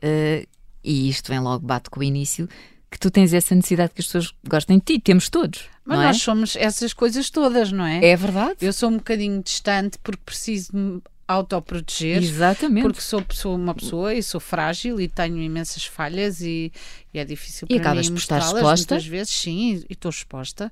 uh, 0.01 0.47
e 0.81 1.09
isto 1.09 1.27
vem 1.27 1.39
logo, 1.39 1.65
bate 1.65 1.89
com 1.89 1.99
o 1.99 2.03
início, 2.03 2.47
que 2.89 2.97
tu 2.97 3.11
tens 3.11 3.33
essa 3.33 3.53
necessidade 3.53 3.93
que 3.93 4.01
as 4.01 4.05
pessoas 4.05 4.33
gostem 4.47 4.77
de 4.77 4.85
ti, 4.85 4.99
temos 4.99 5.27
todos. 5.27 5.65
Mas 5.83 5.99
nós 5.99 6.15
é? 6.15 6.19
somos 6.19 6.55
essas 6.55 6.93
coisas 6.93 7.29
todas, 7.29 7.71
não 7.71 7.85
é? 7.85 8.05
É 8.05 8.15
verdade. 8.15 8.57
Eu 8.61 8.71
sou 8.71 8.89
um 8.89 8.97
bocadinho 8.97 9.43
distante 9.43 9.97
porque 10.01 10.21
preciso 10.23 11.01
autoproteger. 11.27 12.21
Exatamente. 12.21 12.83
Porque 12.83 13.01
sou, 13.01 13.23
sou 13.31 13.55
uma 13.55 13.73
pessoa 13.73 14.13
e 14.13 14.21
sou 14.21 14.39
frágil 14.39 14.99
e 14.99 15.07
tenho 15.07 15.41
imensas 15.41 15.85
falhas 15.85 16.41
e, 16.41 16.71
e 17.13 17.19
é 17.19 17.25
difícil 17.25 17.67
e 17.69 17.79
para 17.79 17.95
mim 17.95 18.07
por 18.07 18.17
estar 18.17 18.39
exposta. 18.39 18.95
muitas 18.95 19.05
vezes, 19.05 19.33
sim, 19.33 19.83
e 19.89 19.93
estou 19.93 20.09
exposta. 20.09 20.71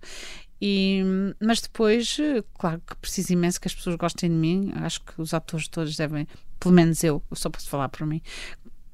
E, 0.62 1.02
mas 1.40 1.60
depois, 1.60 2.18
claro 2.54 2.82
que 2.86 2.96
preciso 2.98 3.34
imenso 3.34 3.60
que 3.60 3.68
as 3.68 3.74
pessoas 3.74 3.96
gostem 3.96 4.30
de 4.30 4.36
mim. 4.36 4.72
Acho 4.76 5.02
que 5.02 5.20
os 5.20 5.34
atores 5.34 5.68
todos 5.68 5.96
devem, 5.96 6.28
pelo 6.60 6.76
menos 6.76 7.04
eu, 7.04 7.24
eu 7.32 7.36
só 7.36 7.50
posso 7.50 7.68
falar 7.68 7.90
por 7.90 8.06
mim, 8.06 8.22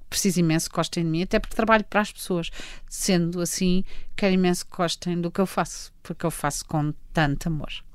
preciso 0.10 0.40
imenso 0.40 0.70
que 0.70 0.76
gostem 0.76 1.04
de 1.04 1.10
mim, 1.10 1.24
até 1.24 1.40
porque 1.40 1.56
trabalho 1.56 1.84
para 1.84 2.02
as 2.02 2.12
pessoas. 2.12 2.50
Sendo 2.88 3.42
assim, 3.42 3.84
quero 4.16 4.34
imenso 4.34 4.66
que 4.66 4.78
gostem 4.78 5.20
do 5.20 5.30
que 5.30 5.42
eu 5.42 5.46
faço, 5.46 5.92
porque 6.02 6.26
eu 6.26 6.32
faço 6.32 6.66
com 6.66 6.94
tanto 7.12 7.48
amor. 7.48 7.87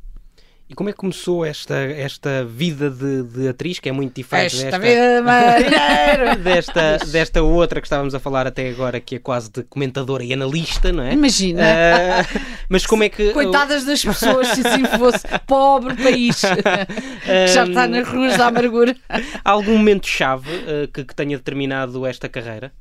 E 0.69 0.75
como 0.75 0.88
é 0.88 0.92
que 0.92 0.99
começou 0.99 1.45
esta, 1.45 1.75
esta 1.75 2.45
vida 2.45 2.88
de, 2.88 3.23
de 3.25 3.49
atriz, 3.49 3.78
que 3.78 3.88
é 3.88 3.92
muito 3.92 4.14
diferente 4.14 4.64
esta 4.64 4.78
desta, 4.78 6.37
desta, 6.42 6.99
desta 7.07 7.42
outra 7.42 7.81
que 7.81 7.87
estávamos 7.87 8.14
a 8.14 8.21
falar 8.21 8.47
até 8.47 8.71
agora, 8.71 8.99
que 8.99 9.16
é 9.16 9.19
quase 9.19 9.50
de 9.50 9.62
comentadora 9.64 10.25
e 10.25 10.33
analista, 10.33 10.90
não 10.90 11.02
é? 11.02 11.12
Imagina. 11.12 11.62
Uh, 11.62 12.40
mas 12.71 12.87
como 12.87 13.02
é 13.04 13.11
que. 13.11 13.33
Coitadas 13.35 13.85
das 13.85 14.02
pessoas, 14.02 14.49
se 14.49 14.66
assim 14.66 14.85
fosse 14.99 15.26
pobre 15.47 15.95
país, 15.97 16.40
que 17.25 17.47
já 17.49 17.66
está 17.66 17.87
nas 17.87 18.09
ruas 18.09 18.38
da 18.38 18.47
amargura. 18.47 18.97
Há 19.45 19.50
algum 19.50 19.76
momento-chave 19.76 20.49
uh, 20.49 20.88
que, 20.92 21.04
que 21.04 21.14
tenha 21.14 21.37
determinado 21.37 22.07
esta 22.07 22.28
carreira? 22.31 22.73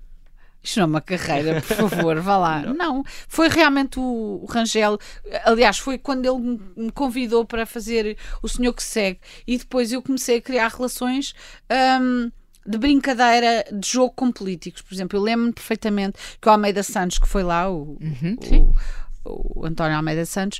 Isto 0.63 0.77
não 0.77 0.83
é 0.83 0.87
uma 0.87 1.01
carreira, 1.01 1.61
por 1.61 1.75
favor, 1.89 2.19
vá 2.19 2.37
lá. 2.37 2.61
Não, 2.61 2.73
não 2.73 3.03
foi 3.27 3.49
realmente 3.49 3.99
o, 3.99 4.39
o, 4.43 4.45
Rangel. 4.45 4.99
Aliás, 5.43 5.77
foi 5.77 5.97
quando 5.97 6.25
ele 6.25 6.59
me 6.75 6.91
convidou 6.91 7.45
para 7.45 7.65
fazer 7.65 8.17
O 8.43 8.47
Senhor 8.47 8.73
que 8.73 8.83
Segue. 8.83 9.19
E 9.47 9.57
depois 9.57 9.91
eu 9.91 10.01
comecei 10.01 10.37
a 10.37 10.41
criar 10.41 10.67
relações. 10.69 11.33
Um, 12.01 12.31
de 12.63 12.77
brincadeira 12.77 13.65
de 13.71 13.87
jogo 13.87 14.13
com 14.15 14.31
políticos. 14.31 14.83
Por 14.83 14.93
exemplo, 14.93 15.17
eu 15.17 15.23
lembro-me 15.23 15.51
perfeitamente 15.51 16.19
que 16.39 16.47
o 16.47 16.51
Almeida 16.51 16.83
Santos, 16.83 17.17
que 17.17 17.27
foi 17.27 17.41
lá, 17.41 17.69
o, 17.69 17.97
uhum, 17.99 18.37
o, 19.25 19.61
o 19.61 19.65
António 19.65 19.97
Almeida 19.97 20.25
Santos, 20.25 20.59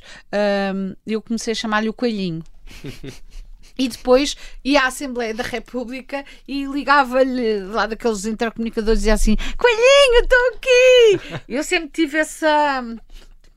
um, 0.74 0.96
eu 1.06 1.22
comecei 1.22 1.52
a 1.52 1.54
chamar-lhe 1.54 1.88
o 1.88 1.92
Coelhinho. 1.92 2.42
E 3.78 3.88
depois 3.88 4.36
ia 4.64 4.82
à 4.82 4.86
Assembleia 4.86 5.34
da 5.34 5.42
República 5.42 6.24
e 6.46 6.64
ligava-lhe 6.64 7.60
lá 7.64 7.86
daqueles 7.86 8.26
intercomunicadores 8.26 8.98
e 8.98 9.00
dizia 9.00 9.14
assim: 9.14 9.36
Coelhinho, 9.56 10.22
estou 10.22 10.48
aqui! 10.54 11.42
Eu 11.48 11.62
sempre 11.62 11.90
tive 11.90 12.18
essa 12.18 12.82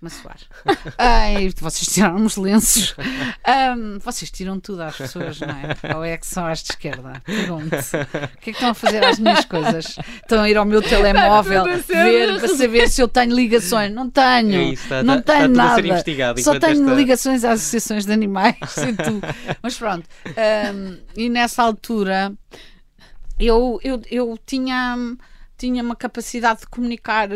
a 0.08 0.10
suar. 0.10 0.38
Ai, 0.98 1.52
vocês 1.60 1.94
tiraram 1.94 2.26
os 2.26 2.38
lenços. 2.38 2.96
Um, 3.78 4.00
vocês 4.00 4.32
tiram 4.32 4.60
tudo 4.60 4.84
às 4.84 4.98
pessoas, 4.98 5.40
não 5.40 5.50
é? 5.50 5.96
Ou 5.96 6.04
é 6.04 6.18
que 6.18 6.28
são 6.28 6.46
às 6.46 6.64
de 6.64 6.72
esquerda? 6.72 7.22
Pergunto. 7.26 7.76
O 7.76 7.80
que 7.80 8.18
é 8.18 8.28
que 8.38 8.50
estão 8.52 8.70
a 8.70 8.74
fazer 8.74 9.04
às 9.04 9.20
minhas 9.20 9.46
coisas? 9.46 9.98
Estão 10.22 10.42
a 10.42 10.50
ir 10.50 10.58
ao 10.58 10.66
meu 10.66 10.82
telemóvel 10.82 11.66
ver 11.86 12.40
para 12.40 12.48
saber 12.50 12.90
se 12.90 13.02
eu 13.02 13.08
tenho 13.08 13.36
ligações. 13.36 13.92
Não 13.92 14.10
tenho. 14.10 14.56
É 14.56 14.64
isso, 14.66 14.84
está, 14.84 15.04
não 15.04 15.20
está, 15.20 15.34
tenho 15.34 15.52
está 15.52 15.64
nada. 15.64 16.42
Só 16.42 16.60
tenho 16.60 16.84
esta... 16.84 16.94
ligações 16.94 17.44
às 17.44 17.62
associações 17.62 18.06
de 18.06 18.12
animais. 18.12 18.56
Mas 19.62 19.78
pronto. 19.78 20.08
Um, 20.28 20.98
e 21.16 21.30
nessa 21.30 21.64
altura 21.64 22.34
eu, 23.40 23.80
eu, 23.84 24.02
eu 24.10 24.40
tinha, 24.46 24.96
tinha 25.58 25.84
uma 25.84 25.96
capacidade 25.96 26.62
de 26.62 26.68
comunicar 26.68 27.30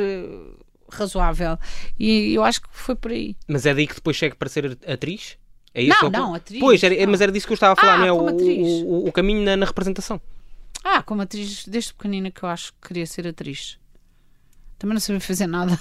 razoável. 0.91 1.57
E 1.97 2.33
eu 2.33 2.43
acho 2.43 2.61
que 2.61 2.67
foi 2.71 2.95
por 2.95 3.11
aí. 3.11 3.35
Mas 3.47 3.65
é 3.65 3.73
daí 3.73 3.87
que 3.87 3.95
depois 3.95 4.15
chega 4.15 4.35
para 4.35 4.49
ser 4.49 4.77
atriz? 4.87 5.37
É 5.73 5.83
isso? 5.83 6.03
Não, 6.03 6.09
não, 6.09 6.35
atriz. 6.35 6.59
Pois, 6.59 6.83
era, 6.83 7.07
mas 7.07 7.21
era 7.21 7.31
disso 7.31 7.45
que 7.45 7.53
eu 7.53 7.55
estava 7.55 7.73
a 7.73 7.75
falar, 7.75 7.95
ah, 7.95 7.97
não 7.99 8.05
é? 8.05 8.11
O, 8.11 8.25
o, 8.25 9.07
o, 9.07 9.11
caminho 9.11 9.43
na, 9.43 9.55
na, 9.55 9.65
representação. 9.65 10.19
Ah, 10.83 11.03
como 11.03 11.21
atriz, 11.21 11.67
desde 11.67 11.93
pequenina 11.93 12.31
que 12.31 12.43
eu 12.43 12.49
acho 12.49 12.73
que 12.73 12.87
queria 12.87 13.05
ser 13.05 13.27
atriz. 13.27 13.77
Também 14.77 14.93
não 14.93 15.01
sabia 15.01 15.19
fazer 15.19 15.45
nada. 15.45 15.77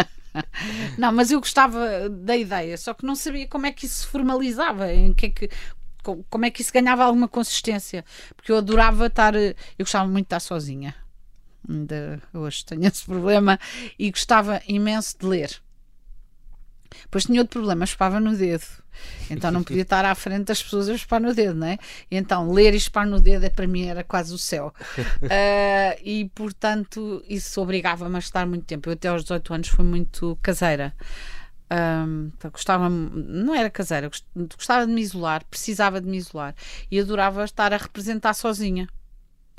não, 0.96 1.12
mas 1.12 1.30
eu 1.30 1.40
gostava 1.40 2.08
da 2.08 2.36
ideia, 2.36 2.76
só 2.76 2.94
que 2.94 3.04
não 3.04 3.16
sabia 3.16 3.48
como 3.48 3.66
é 3.66 3.72
que 3.72 3.86
isso 3.86 4.00
se 4.00 4.06
formalizava, 4.06 4.92
em 4.92 5.12
que 5.12 5.26
é 5.26 5.30
que 5.30 5.50
como 6.30 6.46
é 6.46 6.50
que 6.50 6.62
isso 6.62 6.72
ganhava 6.72 7.04
alguma 7.04 7.28
consistência, 7.28 8.04
porque 8.34 8.50
eu 8.50 8.56
adorava 8.56 9.06
estar, 9.06 9.34
eu 9.34 9.54
gostava 9.80 10.06
muito 10.06 10.24
de 10.24 10.28
estar 10.28 10.40
sozinha 10.40 10.94
ainda 11.68 12.22
hoje 12.32 12.64
tenho 12.64 12.84
esse 12.88 13.04
problema, 13.04 13.58
e 13.98 14.10
gostava 14.10 14.60
imenso 14.66 15.18
de 15.18 15.26
ler. 15.26 15.60
Depois 17.02 17.24
tinha 17.24 17.40
outro 17.40 17.60
problema, 17.60 17.84
espava 17.84 18.18
no 18.18 18.36
dedo. 18.36 18.64
Então 19.30 19.50
não 19.50 19.62
podia 19.62 19.82
estar 19.82 20.04
à 20.04 20.14
frente 20.14 20.46
das 20.46 20.62
pessoas 20.62 20.88
a 20.88 20.94
espar 20.94 21.20
no 21.20 21.32
dedo, 21.32 21.54
não 21.54 21.66
é? 21.68 21.78
E 22.10 22.16
então 22.16 22.50
ler 22.50 22.74
e 22.74 22.76
espar 22.76 23.06
no 23.06 23.20
dedo 23.20 23.44
é, 23.44 23.48
para 23.48 23.66
mim 23.66 23.86
era 23.86 24.02
quase 24.02 24.34
o 24.34 24.38
céu. 24.38 24.74
Uh, 24.98 26.00
e 26.04 26.30
portanto 26.34 27.22
isso 27.28 27.60
obrigava-me 27.60 28.16
a 28.16 28.18
estar 28.18 28.46
muito 28.46 28.64
tempo. 28.64 28.88
Eu 28.88 28.94
até 28.94 29.08
aos 29.08 29.22
18 29.22 29.54
anos 29.54 29.68
fui 29.68 29.84
muito 29.84 30.38
caseira. 30.42 30.94
Um, 31.72 32.32
então, 32.36 32.50
gostava, 32.50 32.88
não 32.88 33.54
era 33.54 33.70
caseira, 33.70 34.10
gostava 34.34 34.84
de 34.88 34.92
me 34.92 35.00
isolar, 35.00 35.44
precisava 35.44 36.00
de 36.00 36.08
me 36.08 36.16
isolar 36.16 36.52
e 36.90 36.98
adorava 36.98 37.44
estar 37.44 37.72
a 37.72 37.76
representar 37.76 38.34
sozinha. 38.34 38.88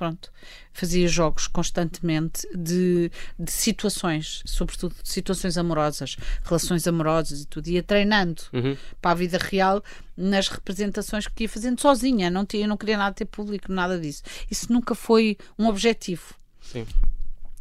Pronto. 0.02 0.32
Fazia 0.74 1.08
jogos 1.08 1.46
constantemente 1.46 2.48
de, 2.58 3.12
de 3.38 3.52
situações, 3.52 4.42
sobretudo 4.48 4.96
de 5.04 5.08
situações 5.08 5.60
amorosas, 5.60 6.18
relações 6.44 6.88
amorosas 6.88 7.42
e 7.42 7.46
tudo. 7.46 7.68
Ia 7.68 7.84
treinando 7.84 8.42
uhum. 8.52 8.76
para 9.00 9.12
a 9.12 9.14
vida 9.14 9.38
real 9.38 9.84
nas 10.18 10.48
representações 10.48 11.28
que 11.28 11.44
ia 11.44 11.50
fazendo 11.50 11.80
sozinha. 11.80 12.32
Não 12.32 12.48
tinha, 12.48 12.66
não 12.66 12.78
queria 12.78 12.98
nada 12.98 13.14
ter 13.14 13.26
público, 13.26 13.72
nada 13.72 14.00
disso. 14.00 14.24
Isso 14.50 14.74
nunca 14.74 14.96
foi 14.96 15.38
um 15.56 15.68
objetivo. 15.68 16.34
Sim. 16.60 16.88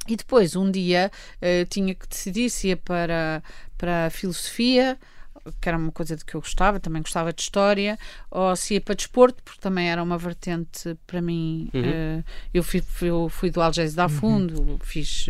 E 0.08 0.16
depois, 0.16 0.56
um 0.56 0.70
dia, 0.70 1.12
uh, 1.42 1.66
tinha 1.68 1.94
que 1.94 2.08
decidir 2.08 2.48
se 2.48 2.68
ia 2.68 2.76
para, 2.78 3.42
para 3.76 4.06
a 4.06 4.10
filosofia 4.10 4.98
que 5.60 5.68
era 5.68 5.78
uma 5.78 5.92
coisa 5.92 6.16
de 6.16 6.24
que 6.24 6.34
eu 6.34 6.40
gostava, 6.40 6.80
também 6.80 7.02
gostava 7.02 7.32
de 7.32 7.42
história, 7.42 7.98
ou 8.30 8.54
se 8.56 8.74
ia 8.74 8.80
para 8.80 8.94
desporto, 8.94 9.42
porque 9.42 9.60
também 9.60 9.90
era 9.90 10.02
uma 10.02 10.18
vertente 10.18 10.96
para 11.06 11.20
mim. 11.20 11.70
Uhum. 11.72 11.80
Uh, 11.80 12.24
eu, 12.52 12.62
fui, 12.62 12.82
eu 13.02 13.28
fui 13.28 13.50
do 13.50 13.60
Algés 13.60 13.94
da 13.94 14.04
uhum. 14.04 14.08
Fundo, 14.08 14.62
uhum. 14.62 14.78
fiz, 14.80 15.26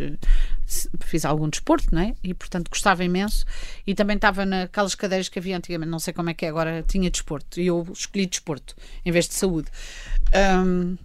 fiz 1.00 1.24
algum 1.24 1.48
desporto, 1.48 1.88
não 1.92 2.02
é? 2.02 2.14
E 2.22 2.34
portanto 2.34 2.68
gostava 2.68 3.04
imenso. 3.04 3.44
E 3.86 3.94
também 3.94 4.16
estava 4.16 4.44
naquelas 4.44 4.94
cadeiras 4.94 5.28
que 5.28 5.38
havia 5.38 5.56
antigamente, 5.56 5.90
não 5.90 5.98
sei 5.98 6.12
como 6.12 6.30
é 6.30 6.34
que 6.34 6.46
é 6.46 6.48
agora, 6.48 6.84
tinha 6.86 7.10
desporto. 7.10 7.60
E 7.60 7.66
eu 7.66 7.86
escolhi 7.92 8.26
desporto 8.26 8.74
em 9.04 9.12
vez 9.12 9.28
de 9.28 9.34
saúde. 9.34 9.68
Um, 10.64 10.96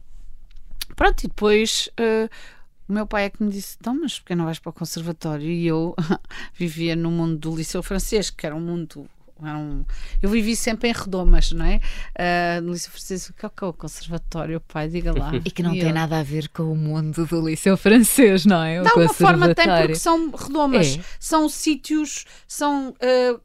pronto, 0.95 1.23
e 1.23 1.27
depois. 1.27 1.89
Uh, 1.99 2.29
o 2.87 2.93
meu 2.93 3.07
pai 3.07 3.25
é 3.25 3.29
que 3.29 3.41
me 3.43 3.51
disse: 3.51 3.77
Então, 3.79 3.95
mas 3.99 4.19
porquê 4.19 4.35
não 4.35 4.45
vais 4.45 4.59
para 4.59 4.69
o 4.69 4.73
conservatório? 4.73 5.49
E 5.49 5.65
eu 5.65 5.95
vivia 6.53 6.95
no 6.95 7.09
mundo 7.09 7.37
do 7.37 7.55
liceu 7.55 7.81
francês, 7.81 8.29
que 8.29 8.45
era 8.45 8.55
um 8.55 8.61
mundo. 8.61 9.09
Era 9.43 9.57
um... 9.57 9.83
Eu 10.21 10.29
vivi 10.29 10.55
sempre 10.55 10.87
em 10.87 10.93
redomas, 10.93 11.51
não 11.51 11.65
é? 11.65 11.81
Uh, 12.15 12.61
no 12.61 12.71
Liceu 12.71 12.89
Francês, 12.89 13.27
o 13.27 13.33
que 13.33 13.45
é, 13.45 13.49
que 13.49 13.63
é 13.65 13.67
o 13.67 13.73
conservatório, 13.73 14.61
pai? 14.61 14.87
Diga 14.87 15.11
lá. 15.11 15.31
E 15.43 15.51
que 15.51 15.61
não 15.61 15.75
e 15.75 15.79
tem 15.79 15.89
eu... 15.89 15.93
nada 15.93 16.19
a 16.19 16.23
ver 16.23 16.47
com 16.47 16.63
o 16.71 16.75
mundo 16.75 17.25
do 17.25 17.45
Liceu 17.45 17.75
Francês, 17.75 18.45
não 18.45 18.63
é? 18.63 18.79
O 18.79 18.83
de 18.83 18.89
alguma 18.89 19.13
forma 19.13 19.53
tem, 19.53 19.67
porque 19.67 19.95
são 19.95 20.31
redomas, 20.31 20.97
é. 20.97 21.03
são 21.19 21.49
sítios 21.49 22.23
são, 22.47 22.91
uh, 22.91 23.41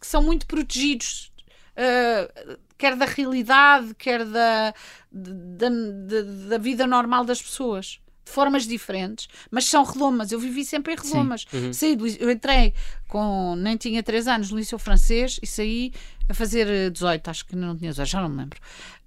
que 0.00 0.06
são 0.06 0.22
muito 0.22 0.46
protegidos. 0.46 1.32
Uh, 1.76 2.56
quer 2.78 2.94
da 2.94 3.04
realidade, 3.04 3.92
quer 3.96 4.24
da, 4.24 4.72
da, 5.10 5.68
da, 5.68 6.48
da 6.50 6.58
vida 6.58 6.86
normal 6.86 7.24
das 7.24 7.42
pessoas 7.42 7.98
de 8.24 8.30
formas 8.30 8.66
diferentes, 8.66 9.28
mas 9.50 9.66
são 9.66 9.84
relomas. 9.84 10.32
Eu 10.32 10.40
vivi 10.40 10.64
sempre 10.64 10.94
em 10.94 10.96
relomas. 10.96 11.46
Uhum. 11.52 11.72
Saí 11.72 11.94
do, 11.94 12.06
eu 12.06 12.30
entrei 12.30 12.72
com, 13.08 13.54
nem 13.56 13.76
tinha 13.76 14.02
3 14.02 14.26
anos 14.28 14.50
no 14.50 14.58
liceu 14.58 14.78
francês 14.78 15.38
e 15.42 15.46
saí 15.46 15.92
a 16.28 16.34
fazer 16.34 16.90
18, 16.90 17.28
acho 17.28 17.44
que 17.44 17.54
não 17.54 17.76
tinha 17.76 17.90
18, 17.90 18.08
já 18.08 18.20
não 18.20 18.28
me 18.28 18.38
lembro. 18.38 18.58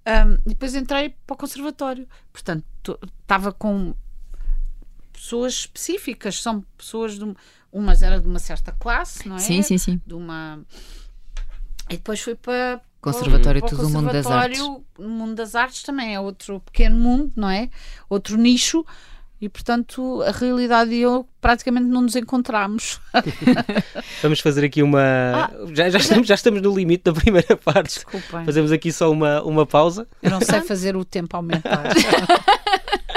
Um, 0.06 0.34
e 0.46 0.48
depois 0.50 0.74
entrei 0.74 1.14
para 1.26 1.34
o 1.34 1.36
conservatório. 1.36 2.08
Portanto, 2.32 2.98
estava 3.20 3.52
com 3.52 3.94
pessoas 5.12 5.54
específicas, 5.54 6.40
são 6.40 6.64
pessoas 6.76 7.18
de 7.18 7.34
umas 7.72 8.02
era 8.02 8.20
de 8.20 8.26
uma 8.26 8.38
certa 8.38 8.72
classe, 8.72 9.28
não 9.28 9.36
é? 9.36 9.40
Sim, 9.40 9.62
sim, 9.62 9.76
sim. 9.76 10.00
De 10.06 10.14
uma 10.14 10.64
e 11.90 11.96
depois 11.96 12.20
fui 12.20 12.34
para 12.34 12.80
Conservatório 13.00 13.60
para, 13.60 13.70
Tudo 13.70 13.86
o 13.86 13.90
Mundo 13.90 14.12
das 14.12 14.26
Artes. 14.26 14.60
O 14.60 15.08
Mundo 15.08 15.34
das 15.34 15.54
Artes 15.54 15.82
também 15.82 16.14
é 16.14 16.20
outro 16.20 16.60
pequeno 16.60 16.98
mundo, 16.98 17.32
não 17.36 17.48
é? 17.48 17.70
Outro 18.08 18.36
nicho. 18.36 18.84
E 19.40 19.48
portanto, 19.48 20.20
a 20.22 20.32
realidade 20.32 20.92
e 20.92 21.00
eu 21.00 21.24
praticamente 21.40 21.86
não 21.86 22.02
nos 22.02 22.16
encontramos. 22.16 23.00
Vamos 24.20 24.40
fazer 24.40 24.64
aqui 24.64 24.82
uma. 24.82 25.00
Ah, 25.00 25.50
já, 25.72 25.88
já, 25.90 25.98
estamos, 25.98 26.26
já 26.26 26.34
estamos 26.34 26.60
no 26.60 26.74
limite 26.74 27.04
da 27.04 27.12
primeira 27.12 27.56
parte. 27.56 27.94
Desculpem. 27.94 28.44
Fazemos 28.44 28.72
aqui 28.72 28.92
só 28.92 29.12
uma, 29.12 29.40
uma 29.42 29.64
pausa. 29.64 30.08
Eu 30.20 30.30
não 30.30 30.40
sei 30.40 30.60
fazer 30.66 30.96
o 30.96 31.04
tempo 31.04 31.36
aumentar. 31.36 31.84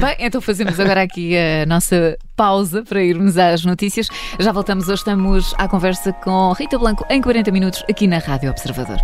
Bem, 0.00 0.16
então 0.18 0.40
fazemos 0.40 0.78
agora 0.78 1.02
aqui 1.02 1.34
a 1.36 1.64
nossa 1.66 2.16
pausa 2.36 2.82
para 2.82 3.02
irmos 3.02 3.38
às 3.38 3.64
notícias. 3.64 4.08
Já 4.38 4.52
voltamos, 4.52 4.88
hoje 4.88 5.00
estamos 5.00 5.54
à 5.56 5.66
conversa 5.66 6.12
com 6.12 6.52
Rita 6.52 6.78
Blanco 6.78 7.04
em 7.08 7.20
40 7.20 7.50
minutos 7.50 7.82
aqui 7.88 8.06
na 8.06 8.18
Rádio 8.18 8.50
Observador. 8.50 8.98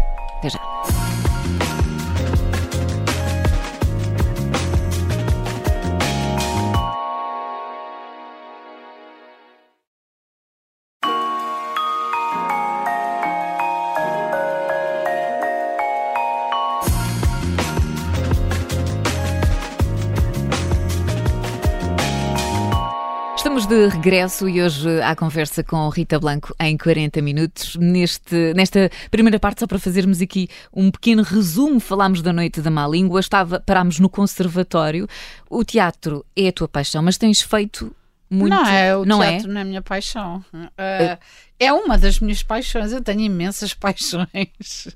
Estamos 23.47 23.65
de 23.65 23.87
regresso 23.87 24.49
e 24.49 24.61
hoje 24.61 25.01
à 25.03 25.15
conversa 25.15 25.63
com 25.63 25.89
Rita 25.89 26.19
Blanco 26.19 26.53
em 26.59 26.77
40 26.77 27.23
minutos. 27.23 27.77
Neste, 27.77 28.53
nesta 28.55 28.91
primeira 29.09 29.39
parte, 29.39 29.61
só 29.61 29.69
para 29.69 29.79
fazermos 29.79 30.21
aqui 30.21 30.49
um 30.75 30.91
pequeno 30.91 31.23
resumo, 31.23 31.79
falámos 31.79 32.23
da 32.23 32.33
Noite 32.33 32.61
da 32.61 32.73
Má 32.73 32.89
Língua, 32.89 33.21
estava, 33.21 33.61
parámos 33.61 34.01
no 34.01 34.11
conservatório. 34.11 35.07
O 35.49 35.65
teatro 35.65 36.27
é 36.35 36.49
a 36.49 36.53
tua 36.53 36.67
paixão, 36.67 37.05
mas 37.05 37.17
tens 37.17 37.41
feito 37.41 37.95
muito. 38.29 38.51
Não, 38.51 38.67
é, 38.67 38.97
o 38.97 39.05
não 39.05 39.23
é? 39.23 39.29
teatro 39.29 39.51
é? 39.51 39.53
não 39.53 39.61
é 39.61 39.63
a 39.63 39.65
minha 39.65 39.83
paixão. 39.83 40.45
Uh, 40.53 41.17
é 41.61 41.73
uma 41.73 41.97
das 41.97 42.19
minhas 42.19 42.43
paixões. 42.43 42.91
Eu 42.91 43.01
tenho 43.01 43.21
imensas 43.21 43.73
paixões. 43.79 44.89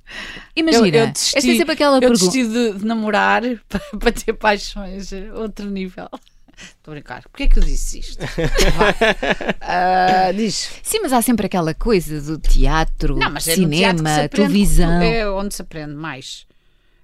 Imagina, 0.56 0.88
eu, 0.88 1.06
eu 1.06 1.12
desisti, 1.12 1.38
esta 1.38 1.50
é 1.52 1.56
sempre 1.56 1.72
aquela 1.74 1.98
eu 1.98 2.00
pergunta. 2.00 2.18
desisti 2.18 2.48
de, 2.48 2.80
de 2.80 2.84
namorar 2.84 3.42
para, 3.70 3.80
para 3.96 4.10
ter 4.10 4.32
paixões, 4.32 5.12
outro 5.36 5.70
nível. 5.70 6.08
Estou 6.76 6.92
a 6.92 6.94
brincar. 6.94 7.22
Porquê 7.22 7.44
é 7.44 7.48
que 7.48 7.58
eu 7.58 7.62
disse 7.62 8.00
isto? 8.00 8.24
uh, 9.60 10.34
diz. 10.34 10.70
Sim, 10.82 11.00
mas 11.02 11.12
há 11.12 11.22
sempre 11.22 11.46
aquela 11.46 11.74
coisa 11.74 12.20
do 12.20 12.38
teatro, 12.38 13.16
Não, 13.16 13.30
mas 13.30 13.48
é 13.48 13.54
cinema, 13.54 14.02
teatro 14.02 14.36
televisão. 14.36 15.02
É 15.02 15.30
onde 15.30 15.54
se 15.54 15.62
aprende 15.62 15.94
mais. 15.94 16.46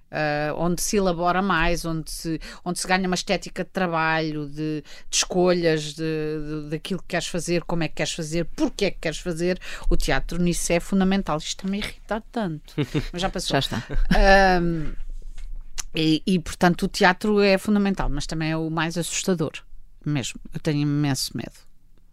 Uh, 0.07 0.55
onde 0.57 0.81
se 0.81 0.97
elabora 0.97 1.43
mais, 1.43 1.85
onde 1.85 2.11
se, 2.11 2.41
onde 2.65 2.79
se 2.79 2.87
ganha 2.87 3.07
uma 3.07 3.17
estética 3.17 3.65
de 3.65 3.71
trabalho, 3.71 4.47
de, 4.47 4.83
de 5.11 5.17
escolhas, 5.17 5.95
de, 5.95 5.97
de, 5.97 6.71
daquilo 6.71 7.01
que 7.01 7.09
queres 7.09 7.27
fazer, 7.27 7.65
como 7.65 7.83
é 7.83 7.89
que 7.89 7.97
queres 7.97 8.13
fazer, 8.13 8.45
porque 8.57 8.85
é 8.85 8.91
que 8.93 8.99
queres 9.01 9.19
fazer. 9.19 9.59
O 9.91 9.97
teatro 9.97 10.41
nisso 10.41 10.73
é 10.73 10.79
fundamental. 10.79 11.39
Isto 11.39 11.49
está-me 11.49 11.79
irritar 11.79 12.23
tanto. 12.31 12.73
Mas 13.13 13.21
já 13.21 13.29
passou. 13.29 13.55
Já 13.55 13.59
está. 13.59 13.79
Uh, 13.79 14.95
e, 15.97 16.23
e, 16.27 16.39
portanto, 16.39 16.83
o 16.83 16.89
teatro 16.89 17.41
é 17.41 17.57
fundamental, 17.57 18.09
mas 18.11 18.27
também 18.27 18.51
é 18.51 18.57
o 18.57 18.71
mais 18.71 18.99
assustador, 18.99 19.53
mesmo. 20.05 20.39
Eu 20.53 20.61
tenho 20.61 20.81
imenso 20.81 21.37
medo. 21.37 21.55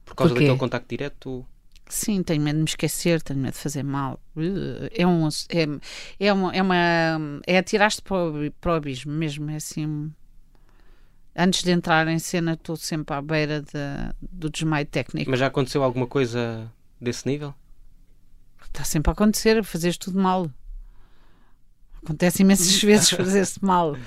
Por 0.06 0.16
causa 0.16 0.34
Porquê? 0.34 0.46
daquele 0.46 0.60
contacto 0.60 0.88
direto? 0.90 1.46
Sim, 1.90 2.24
tenho 2.24 2.42
medo 2.42 2.56
de 2.56 2.62
me 2.62 2.70
esquecer, 2.70 3.22
tenho 3.22 3.40
medo 3.40 3.54
de 3.54 3.60
fazer 3.60 3.84
mal. 3.84 4.20
É 4.92 5.06
um. 5.06 5.28
É, 5.28 6.28
é 6.28 6.34
uma. 6.34 6.56
É, 6.56 6.62
uma, 6.62 7.42
é 7.46 7.58
atirar-te 7.58 8.02
para, 8.02 8.16
o, 8.16 8.52
para 8.60 8.72
o 8.72 8.76
abismo 8.76 9.12
mesmo. 9.12 9.50
É 9.52 9.56
assim. 9.58 10.12
Antes 11.36 11.64
de 11.64 11.72
entrar 11.72 12.08
em 12.08 12.20
cena, 12.20 12.54
estou 12.54 12.76
sempre 12.76 13.16
à 13.16 13.22
beira 13.22 13.62
de, 13.62 14.16
do 14.22 14.50
desmaio 14.50 14.86
técnico. 14.86 15.30
Mas 15.30 15.40
já 15.40 15.48
aconteceu 15.48 15.84
alguma 15.84 16.08
coisa 16.08 16.72
desse 17.02 17.28
nível? 17.28 17.54
Está 18.66 18.84
sempre 18.84 19.10
a 19.10 19.14
acontecer, 19.14 19.64
fazeres 19.64 19.98
tudo 19.98 20.20
mal. 20.22 20.50
Acontece 22.04 22.42
imensas 22.42 22.80
vezes 22.82 23.10
fazer-se 23.10 23.64
mal. 23.64 23.98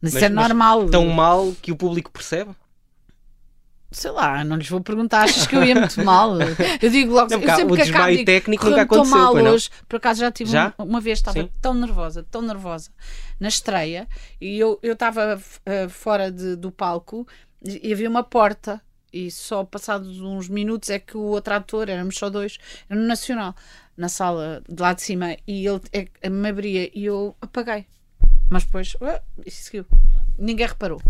Mas, 0.00 0.14
isso 0.14 0.24
é 0.24 0.28
normal. 0.28 0.88
Tão 0.88 1.06
mal 1.06 1.52
que 1.62 1.72
o 1.72 1.76
público 1.76 2.10
percebe? 2.10 2.50
Sei 3.90 4.10
lá, 4.10 4.42
não 4.42 4.56
lhes 4.56 4.68
vou 4.68 4.80
perguntar, 4.80 5.22
achas 5.22 5.46
que 5.46 5.54
eu 5.54 5.62
ia 5.62 5.76
muito 5.76 6.04
mal? 6.04 6.36
Eu 6.82 6.90
digo 6.90 7.12
logo, 7.12 7.30
não, 7.30 7.40
eu 7.40 7.56
sempre 7.56 7.72
o 7.72 7.76
que 7.76 7.82
acabo, 7.82 8.10
digo, 8.10 8.24
técnico 8.24 8.68
nunca 8.68 8.82
aconteceu, 8.82 9.16
mal 9.16 9.34
hoje. 9.34 9.70
Por 9.88 9.96
acaso 9.96 10.20
já 10.20 10.32
tive 10.32 10.50
já? 10.50 10.74
Uma, 10.76 10.84
uma, 10.84 11.00
vez, 11.00 11.20
estava 11.20 11.40
Sim. 11.40 11.48
tão 11.62 11.72
nervosa, 11.74 12.26
tão 12.28 12.42
nervosa 12.42 12.90
na 13.38 13.46
estreia, 13.46 14.08
e 14.40 14.58
eu 14.58 14.80
estava 14.82 15.36
uh, 15.38 15.88
fora 15.88 16.32
de, 16.32 16.56
do 16.56 16.72
palco 16.72 17.24
e 17.64 17.92
havia 17.92 18.10
uma 18.10 18.24
porta 18.24 18.82
e 19.14 19.30
só 19.30 19.62
passados 19.62 20.20
uns 20.20 20.48
minutos 20.48 20.90
é 20.90 20.98
que 20.98 21.16
o 21.16 21.22
outro 21.22 21.54
ator, 21.54 21.88
éramos 21.88 22.18
só 22.18 22.28
dois, 22.28 22.58
era 22.90 22.98
no 22.98 23.06
Nacional, 23.06 23.54
na 23.96 24.08
sala 24.08 24.62
de 24.68 24.80
lá 24.80 24.92
de 24.92 25.02
cima, 25.02 25.36
e 25.46 25.66
ele 25.66 25.80
é, 25.92 26.28
me 26.28 26.48
abria 26.48 26.90
e 26.94 27.04
eu 27.04 27.36
apaguei. 27.40 27.86
Mas 28.48 28.64
depois, 28.64 28.94
uh, 28.96 29.20
e 29.44 29.50
seguiu. 29.50 29.86
Ninguém 30.38 30.66
reparou. 30.66 31.00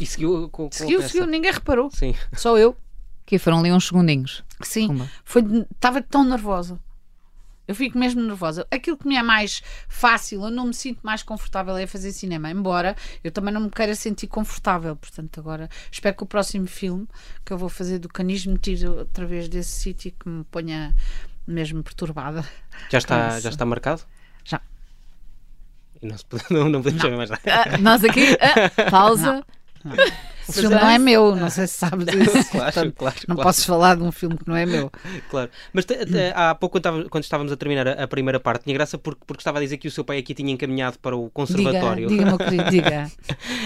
E 0.00 0.06
seguiu 0.06 0.48
com, 0.48 0.64
com 0.64 0.72
Seguiu, 0.72 1.02
seguiu, 1.02 1.26
ninguém 1.26 1.52
reparou. 1.52 1.90
Sim. 1.90 2.14
Só 2.32 2.58
eu. 2.58 2.76
Que 3.26 3.38
foram 3.38 3.60
ali 3.60 3.70
uns 3.70 3.86
segundinhos. 3.86 4.42
Sim. 4.62 5.06
Foi, 5.24 5.42
estava 5.70 6.02
tão 6.02 6.24
nervosa. 6.24 6.80
Eu 7.70 7.74
fico 7.76 7.96
mesmo 7.96 8.20
nervosa. 8.20 8.66
Aquilo 8.68 8.96
que 8.96 9.06
me 9.06 9.14
é 9.14 9.22
mais 9.22 9.62
fácil, 9.88 10.42
eu 10.42 10.50
não 10.50 10.66
me 10.66 10.74
sinto 10.74 10.98
mais 11.04 11.22
confortável 11.22 11.76
é 11.76 11.86
fazer 11.86 12.10
cinema, 12.10 12.50
embora 12.50 12.96
eu 13.22 13.30
também 13.30 13.54
não 13.54 13.60
me 13.60 13.70
queira 13.70 13.94
sentir 13.94 14.26
confortável. 14.26 14.96
Portanto, 14.96 15.38
agora 15.38 15.68
espero 15.88 16.16
que 16.16 16.22
o 16.24 16.26
próximo 16.26 16.66
filme 16.66 17.06
que 17.44 17.52
eu 17.52 17.56
vou 17.56 17.68
fazer 17.68 18.00
do 18.00 18.08
canismo 18.08 18.54
me 18.54 18.58
tire 18.58 18.88
outra 18.88 19.24
vez 19.24 19.48
desse 19.48 19.70
sítio 19.70 20.12
que 20.18 20.28
me 20.28 20.42
ponha 20.42 20.92
mesmo 21.46 21.82
perturbada. 21.82 22.44
Já 22.90 22.98
está, 22.98 23.40
já 23.40 23.50
está 23.50 23.64
marcado? 23.64 24.02
Já. 24.44 24.60
E 26.02 26.06
não, 26.06 26.16
se, 26.16 26.24
não, 26.50 26.68
não 26.68 26.82
podemos 26.82 27.02
saber 27.02 27.16
mais 27.16 27.30
nada. 27.30 27.42
Ah, 27.46 27.78
nós 27.78 28.04
aqui, 28.04 28.36
ah, 28.40 28.90
pausa. 28.90 29.44
Não, 29.84 29.96
não. 29.96 30.04
O 30.50 30.52
filme 30.52 30.74
não 30.74 30.90
é 30.90 30.98
meu, 30.98 31.36
não 31.36 31.50
sei 31.50 31.66
se 31.66 31.74
sabes 31.74 32.06
disso. 32.06 32.30
claro, 32.50 32.72
Portanto, 32.72 32.94
claro, 32.96 33.16
não 33.28 33.36
claro. 33.36 33.48
posso 33.48 33.66
falar 33.66 33.96
de 33.96 34.02
um 34.02 34.12
filme 34.12 34.36
que 34.36 34.48
não 34.48 34.56
é 34.56 34.66
meu. 34.66 34.90
Claro. 35.30 35.50
Mas 35.72 35.86
há 36.34 36.54
pouco, 36.54 36.80
quando 37.08 37.24
estávamos 37.24 37.52
a 37.52 37.56
terminar 37.56 37.88
a, 37.88 38.06
primeira 38.08 38.40
parte, 38.40 38.64
tinha 38.64 38.74
graça 38.74 38.98
porque, 38.98 39.22
porque 39.26 39.40
estava 39.40 39.58
a 39.58 39.60
dizer 39.60 39.78
que 39.78 39.88
o 39.88 39.90
seu 39.90 40.04
pai 40.04 40.18
aqui 40.18 40.34
tinha 40.34 40.52
encaminhado 40.52 40.98
para 40.98 41.16
o 41.16 41.30
conservatório. 41.30 42.08
Diga, 42.08 42.24
diga 42.24 42.26
meu 42.26 42.38
querido, 42.38 42.70
diga. 42.70 43.10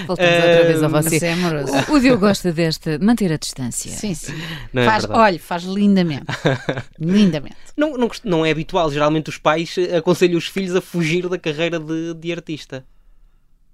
Voltamos 0.06 0.32
uh, 0.32 0.48
outra 0.48 0.64
vez 0.64 0.82
a 0.82 0.88
você. 0.88 1.26
É 1.26 1.90
o, 1.90 1.94
o 1.94 2.00
Diogo 2.00 2.20
gosta 2.20 2.52
desta, 2.52 2.98
manter 3.00 3.32
a 3.32 3.36
distância. 3.36 3.90
Sim, 3.90 4.14
sim. 4.14 4.34
Não 4.72 4.82
é 4.82 4.86
faz, 4.86 5.04
olha, 5.08 5.38
faz 5.38 5.64
lindamente. 5.64 6.26
lindamente. 6.98 7.56
Não, 7.76 7.96
não, 7.96 8.10
não 8.24 8.46
é 8.46 8.50
habitual. 8.50 8.90
Geralmente 8.90 9.30
os 9.30 9.38
pais 9.38 9.74
aconselham 9.96 10.38
os 10.38 10.46
filhos 10.46 10.74
a 10.76 10.80
fugir 10.80 11.28
da 11.28 11.38
carreira 11.38 11.78
de, 11.78 12.14
de 12.14 12.32
artista. 12.32 12.84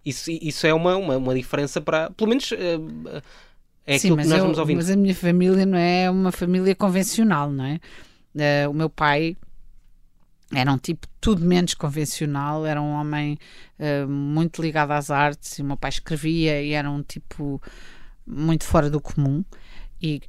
Isso, 0.05 0.31
isso 0.31 0.67
é 0.67 0.73
uma, 0.73 0.97
uma, 0.97 1.17
uma 1.17 1.35
diferença 1.35 1.81
para. 1.81 2.11
Pelo 2.11 2.31
menos. 2.31 2.51
Uh, 2.53 3.23
é 3.87 3.99
Sim, 3.99 4.09
aquilo 4.09 4.17
que 4.19 4.29
nós 4.29 4.39
eu, 4.39 4.45
vamos 4.45 4.59
ouvindo. 4.59 4.77
Mas 4.77 4.91
a 4.91 4.97
minha 4.97 5.15
família 5.15 5.67
não 5.67 5.79
é 5.79 6.11
uma 6.11 6.33
família 6.33 6.75
convencional, 6.75 7.51
não 7.51 7.65
é? 7.65 7.81
Uh, 8.35 8.71
o 8.71 8.75
meu 8.75 8.89
pai 8.89 9.37
era 10.53 10.73
um 10.73 10.79
tipo 10.79 11.07
tudo 11.21 11.45
menos 11.45 11.75
convencional, 11.75 12.67
era 12.67 12.81
um 12.81 12.93
homem 12.93 13.39
uh, 13.79 14.09
muito 14.09 14.63
ligado 14.63 14.93
às 14.93 15.11
artes, 15.11 15.59
e 15.59 15.63
o 15.63 15.65
meu 15.65 15.77
pai 15.77 15.91
escrevia 15.91 16.63
e 16.63 16.73
era 16.73 16.91
um 16.91 17.03
tipo 17.03 17.61
muito 18.27 18.65
fora 18.65 18.89
do 18.89 19.01
comum 19.01 19.45
e 20.01 20.21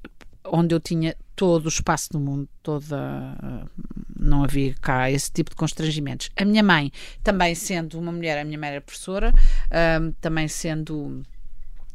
onde 0.46 0.74
eu 0.76 0.80
tinha 0.80 1.16
todo 1.36 1.66
o 1.66 1.70
espaço 1.70 2.12
do 2.12 2.20
mundo, 2.20 2.48
toda 2.62 3.68
não 4.16 4.44
havia 4.44 4.76
cá 4.80 5.10
esse 5.10 5.32
tipo 5.32 5.50
de 5.50 5.56
constrangimentos. 5.56 6.30
A 6.36 6.46
minha 6.46 6.64
mãe, 6.64 6.92
também 7.24 7.56
sendo 7.56 8.00
uma 8.00 8.12
mulher, 8.12 8.40
a 8.40 8.44
minha 8.44 8.58
mãe 8.58 8.70
era 8.70 8.82
professora, 8.82 9.34
uh, 9.34 10.14
também 10.22 10.48
sendo 10.48 11.24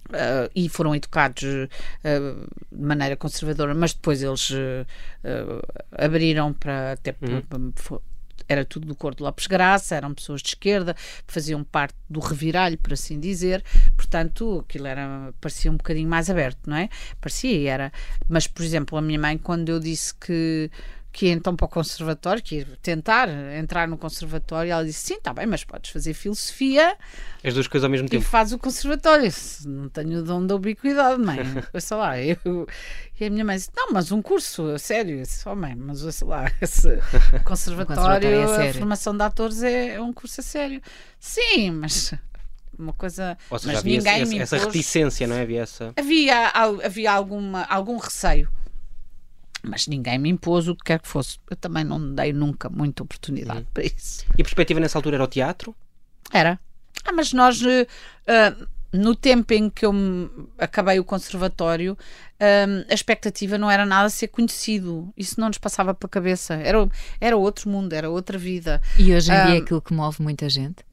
Uh, 0.06 0.46
e 0.54 0.68
foram 0.68 0.94
educados 0.94 1.42
uh, 1.42 2.48
de 2.70 2.80
maneira 2.80 3.16
conservadora, 3.16 3.74
mas 3.74 3.92
depois 3.92 4.22
eles 4.22 4.50
uh, 4.50 4.86
abriram 5.90 6.52
para 6.52 6.92
até 6.92 7.12
uhum 7.20 7.72
era 8.48 8.64
tudo 8.64 8.86
do 8.86 8.94
cor 8.94 9.14
de 9.14 9.22
Lopes 9.22 9.46
Graça, 9.46 9.94
eram 9.94 10.14
pessoas 10.14 10.42
de 10.42 10.48
esquerda, 10.48 10.94
faziam 11.26 11.62
parte 11.64 11.94
do 12.08 12.20
reviralho, 12.20 12.78
por 12.78 12.92
assim 12.92 13.18
dizer, 13.18 13.64
portanto, 13.96 14.64
aquilo 14.66 14.86
era, 14.86 15.32
parecia 15.40 15.70
um 15.70 15.76
bocadinho 15.76 16.08
mais 16.08 16.30
aberto, 16.30 16.68
não 16.68 16.76
é? 16.76 16.88
Parecia 17.20 17.70
era. 17.70 17.92
Mas, 18.28 18.46
por 18.46 18.62
exemplo, 18.64 18.98
a 18.98 19.02
minha 19.02 19.18
mãe, 19.18 19.38
quando 19.38 19.68
eu 19.68 19.80
disse 19.80 20.14
que 20.14 20.70
que 21.16 21.28
ia 21.28 21.32
então 21.32 21.56
para 21.56 21.64
o 21.64 21.68
conservatório, 21.68 22.42
que 22.42 22.56
ia 22.56 22.66
tentar 22.82 23.26
entrar 23.58 23.88
no 23.88 23.96
conservatório, 23.96 24.70
ela 24.70 24.84
disse: 24.84 25.06
Sim, 25.06 25.14
está 25.14 25.32
bem, 25.32 25.46
mas 25.46 25.64
podes 25.64 25.90
fazer 25.90 26.12
filosofia. 26.12 26.94
As 27.42 27.54
duas 27.54 27.66
coisas 27.66 27.84
ao 27.84 27.90
mesmo 27.90 28.06
tempo. 28.06 28.22
E 28.22 28.26
faz 28.26 28.52
o 28.52 28.58
conservatório. 28.58 29.32
Não 29.64 29.88
tenho 29.88 30.18
o 30.18 30.22
dom 30.22 30.46
da 30.46 30.54
ubiquidade, 30.54 31.18
mãe. 31.18 31.38
sei 31.80 31.96
lá. 31.96 32.20
Eu... 32.20 32.68
E 33.18 33.24
a 33.24 33.30
minha 33.30 33.46
mãe 33.46 33.56
disse: 33.56 33.70
Não, 33.74 33.92
mas 33.92 34.12
um 34.12 34.20
curso, 34.20 34.66
a 34.66 34.78
sério. 34.78 35.16
Eu 35.16 35.22
disse: 35.22 35.48
Oh, 35.48 35.56
mãe, 35.56 35.74
mas 35.74 36.00
sei 36.00 36.28
lá, 36.28 36.52
esse 36.60 36.86
conservatório, 37.46 37.86
conservatório 37.86 38.28
é 38.28 38.68
a 38.68 38.74
formação 38.74 39.16
de 39.16 39.22
atores 39.22 39.62
é, 39.62 39.94
é 39.94 40.00
um 40.02 40.12
curso 40.12 40.42
a 40.42 40.44
sério. 40.44 40.82
Sim, 41.18 41.70
mas 41.70 42.12
uma 42.78 42.92
coisa. 42.92 43.38
Ou 43.48 43.58
seja, 43.58 43.72
mas 43.72 43.80
havia 43.80 43.96
ninguém 43.96 44.40
essa, 44.42 44.56
essa 44.56 44.66
reticência, 44.66 45.26
não 45.26 45.36
é? 45.36 45.40
Havia, 45.40 45.62
essa... 45.62 45.94
havia, 45.96 46.48
havia 46.84 47.10
alguma, 47.10 47.64
algum 47.64 47.96
receio 47.96 48.50
mas 49.66 49.86
ninguém 49.86 50.18
me 50.18 50.30
impôs 50.30 50.68
o 50.68 50.74
que 50.74 50.84
quer 50.84 51.00
que 51.00 51.08
fosse. 51.08 51.38
Eu 51.50 51.56
também 51.56 51.84
não 51.84 52.14
dei 52.14 52.32
nunca 52.32 52.68
muita 52.68 53.02
oportunidade 53.02 53.60
uhum. 53.60 53.66
para 53.74 53.84
isso. 53.84 54.24
E 54.36 54.40
a 54.40 54.44
perspectiva 54.44 54.80
nessa 54.80 54.98
altura 54.98 55.16
era 55.16 55.24
o 55.24 55.28
teatro? 55.28 55.74
Era. 56.32 56.58
Ah, 57.04 57.12
mas 57.12 57.32
nós, 57.32 57.60
uh, 57.62 57.66
uh, 57.66 58.66
no 58.92 59.14
tempo 59.14 59.52
em 59.52 59.68
que 59.68 59.84
eu 59.84 59.92
acabei 60.58 60.98
o 60.98 61.04
conservatório, 61.04 61.92
uh, 61.94 62.86
a 62.88 62.94
expectativa 62.94 63.58
não 63.58 63.70
era 63.70 63.84
nada 63.84 64.08
ser 64.08 64.28
conhecido. 64.28 65.12
Isso 65.16 65.40
não 65.40 65.48
nos 65.48 65.58
passava 65.58 65.92
pela 65.94 66.08
cabeça. 66.08 66.54
Era, 66.54 66.88
era 67.20 67.36
outro 67.36 67.68
mundo, 67.68 67.92
era 67.92 68.08
outra 68.08 68.38
vida. 68.38 68.80
E 68.98 69.12
hoje 69.12 69.30
em 69.30 69.46
dia 69.46 69.54
é 69.56 69.58
aquilo 69.58 69.82
que 69.82 69.92
move 69.92 70.22
muita 70.22 70.48
gente? 70.48 70.84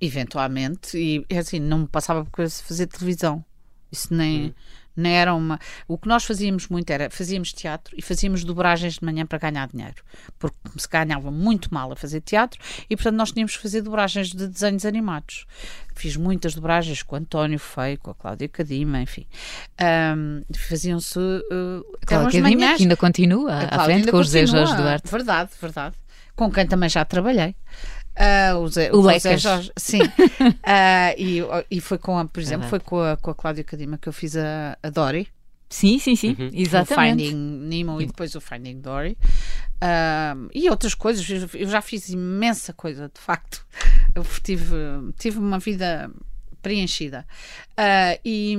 Eventualmente. 0.00 0.96
E 0.96 1.36
assim, 1.36 1.58
não 1.58 1.80
me 1.80 1.88
passava 1.88 2.24
por 2.24 2.30
cabeça 2.30 2.62
fazer 2.64 2.86
televisão. 2.86 3.44
Isso 3.90 4.14
nem. 4.14 4.44
Uhum 4.44 4.54
não 5.00 5.10
era 5.10 5.34
uma. 5.34 5.58
O 5.88 5.98
que 5.98 6.08
nós 6.08 6.24
fazíamos 6.24 6.68
muito 6.68 6.90
era 6.90 7.10
fazíamos 7.10 7.52
teatro 7.52 7.94
e 7.96 8.02
fazíamos 8.02 8.44
dobragens 8.44 8.94
de 8.94 9.04
manhã 9.04 9.26
para 9.26 9.38
ganhar 9.38 9.68
dinheiro, 9.68 10.02
porque 10.38 10.56
se 10.76 10.88
ganhava 10.88 11.30
muito 11.30 11.72
mal 11.72 11.92
a 11.92 11.96
fazer 11.96 12.20
teatro 12.20 12.60
e 12.88 12.96
portanto 12.96 13.16
nós 13.16 13.32
tínhamos 13.32 13.56
que 13.56 13.62
fazer 13.62 13.82
dobragens 13.82 14.28
de 14.28 14.46
desenhos 14.46 14.84
animados. 14.84 15.46
Fiz 15.94 16.16
muitas 16.16 16.54
dobragens 16.54 17.02
com 17.02 17.16
o 17.16 17.18
António 17.18 17.58
Feio, 17.58 17.98
com 17.98 18.10
a 18.10 18.14
Cláudia 18.14 18.48
Cadima, 18.48 19.00
enfim. 19.02 19.26
Um, 20.16 20.42
Faziam-se 20.54 21.18
uh, 21.18 21.98
Cláudia 22.06 22.42
Cadima, 22.42 22.76
que 22.76 22.82
ainda 22.82 22.96
continua 22.96 23.52
à 23.70 23.84
frente 23.84 24.10
com 24.10 24.16
o 24.16 24.22
José 24.22 24.46
Jorge 24.46 24.74
Duarte. 24.76 25.10
Verdade, 25.10 25.50
verdade. 25.60 25.96
Com 26.34 26.50
quem 26.50 26.66
também 26.66 26.88
já 26.88 27.04
trabalhei. 27.04 27.54
Uh, 28.20 28.58
o 28.58 28.68
Zé, 28.68 28.92
o, 28.92 28.98
o 28.98 29.18
Zé 29.18 29.38
Jorge, 29.38 29.72
sim. 29.78 30.02
uh, 30.02 30.06
e, 31.16 31.40
e 31.70 31.80
foi 31.80 31.96
com 31.96 32.18
a, 32.18 32.24
por 32.26 32.40
exemplo, 32.40 32.68
foi 32.68 32.78
com 32.78 33.00
a, 33.00 33.16
com 33.16 33.30
a 33.30 33.34
Cláudia 33.34 33.64
Cadima 33.64 33.96
que 33.96 34.10
eu 34.10 34.12
fiz 34.12 34.36
a, 34.36 34.76
a 34.82 34.90
Dory. 34.90 35.26
Sim, 35.70 35.98
sim, 35.98 36.16
sim, 36.16 36.36
uhum. 36.38 36.50
exatamente. 36.52 37.22
O 37.22 37.28
Finding 37.28 37.36
Nemo 37.36 38.02
e 38.02 38.06
depois 38.06 38.34
o 38.34 38.40
Finding 38.40 38.80
Dory. 38.80 39.16
Uh, 39.82 40.50
e 40.52 40.68
outras 40.68 40.94
coisas, 40.94 41.26
eu 41.54 41.68
já 41.68 41.80
fiz 41.80 42.10
imensa 42.10 42.74
coisa, 42.74 43.10
de 43.14 43.20
facto. 43.20 43.64
Eu 44.14 44.22
tive, 44.42 44.74
tive 45.18 45.38
uma 45.38 45.58
vida 45.58 46.10
preenchida. 46.60 47.26
Uh, 47.72 48.20
e, 48.24 48.56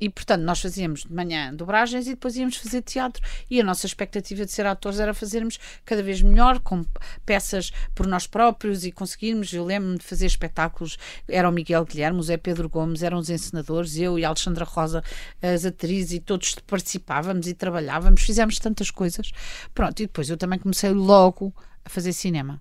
e, 0.00 0.08
portanto, 0.10 0.42
nós 0.42 0.60
fazíamos 0.60 1.02
de 1.02 1.12
manhã 1.12 1.54
dobragens 1.54 2.06
e 2.06 2.10
depois 2.10 2.36
íamos 2.36 2.56
fazer 2.56 2.82
teatro. 2.82 3.22
E 3.50 3.60
a 3.60 3.64
nossa 3.64 3.86
expectativa 3.86 4.44
de 4.44 4.52
ser 4.52 4.66
atores 4.66 4.98
era 4.98 5.14
fazermos 5.14 5.58
cada 5.84 6.02
vez 6.02 6.22
melhor, 6.22 6.60
com 6.60 6.84
peças 7.24 7.72
por 7.94 8.06
nós 8.06 8.26
próprios 8.26 8.84
e 8.84 8.92
conseguirmos. 8.92 9.52
Eu 9.52 9.64
lembro-me 9.64 9.98
de 9.98 10.04
fazer 10.04 10.26
espetáculos. 10.26 10.98
Era 11.28 11.48
o 11.48 11.52
Miguel 11.52 11.84
Guilherme, 11.84 12.18
o 12.18 12.22
Zé 12.22 12.36
Pedro 12.36 12.68
Gomes, 12.68 13.02
eram 13.02 13.18
os 13.18 13.30
encenadores, 13.30 13.96
eu 13.96 14.18
e 14.18 14.24
a 14.24 14.28
Alexandra 14.28 14.64
Rosa, 14.64 15.02
as 15.40 15.64
atrizes, 15.64 16.12
e 16.12 16.20
todos 16.20 16.54
participávamos 16.66 17.46
e 17.46 17.54
trabalhávamos. 17.54 18.22
Fizemos 18.22 18.58
tantas 18.58 18.90
coisas. 18.90 19.30
Pronto, 19.74 20.00
e 20.00 20.06
depois 20.06 20.28
eu 20.28 20.36
também 20.36 20.58
comecei 20.58 20.90
logo 20.90 21.54
a 21.84 21.88
fazer 21.88 22.12
cinema 22.12 22.60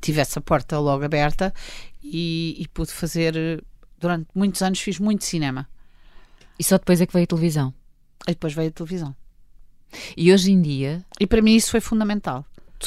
tive 0.00 0.20
essa 0.20 0.40
porta 0.40 0.78
logo 0.78 1.04
aberta 1.04 1.52
e, 2.02 2.56
e 2.58 2.68
pude 2.68 2.92
fazer. 2.92 3.62
Durante 3.98 4.28
muitos 4.34 4.62
anos 4.62 4.80
fiz 4.80 4.98
muito 4.98 5.24
cinema. 5.24 5.68
E 6.58 6.64
só 6.64 6.78
depois 6.78 7.00
é 7.00 7.06
que 7.06 7.12
veio 7.12 7.24
a 7.24 7.26
televisão? 7.26 7.74
E 8.26 8.32
depois 8.32 8.52
veio 8.52 8.68
a 8.68 8.72
televisão. 8.72 9.14
E 10.16 10.32
hoje 10.32 10.52
em 10.52 10.60
dia. 10.60 11.04
E 11.18 11.26
para 11.26 11.42
mim 11.42 11.54
isso 11.54 11.70
foi 11.70 11.80
fundamental. 11.80 12.44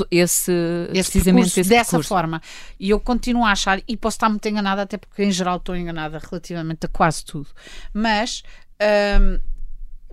Esse, 0.10 0.54
esse 0.94 1.12
precisamente 1.12 1.60
esse 1.60 1.70
dessa 1.70 1.92
percurso. 1.92 2.08
forma. 2.08 2.42
E 2.80 2.90
eu 2.90 3.00
continuo 3.00 3.44
a 3.44 3.52
achar, 3.52 3.82
e 3.86 3.98
posso 3.98 4.16
estar 4.16 4.30
muito 4.30 4.48
enganada, 4.48 4.84
até 4.84 4.98
porque 4.98 5.22
em 5.24 5.32
geral 5.32 5.58
estou 5.58 5.76
enganada 5.76 6.18
relativamente 6.20 6.86
a 6.86 6.90
quase 6.90 7.26
tudo. 7.26 7.50
Mas. 7.94 8.44
Um, 9.20 9.52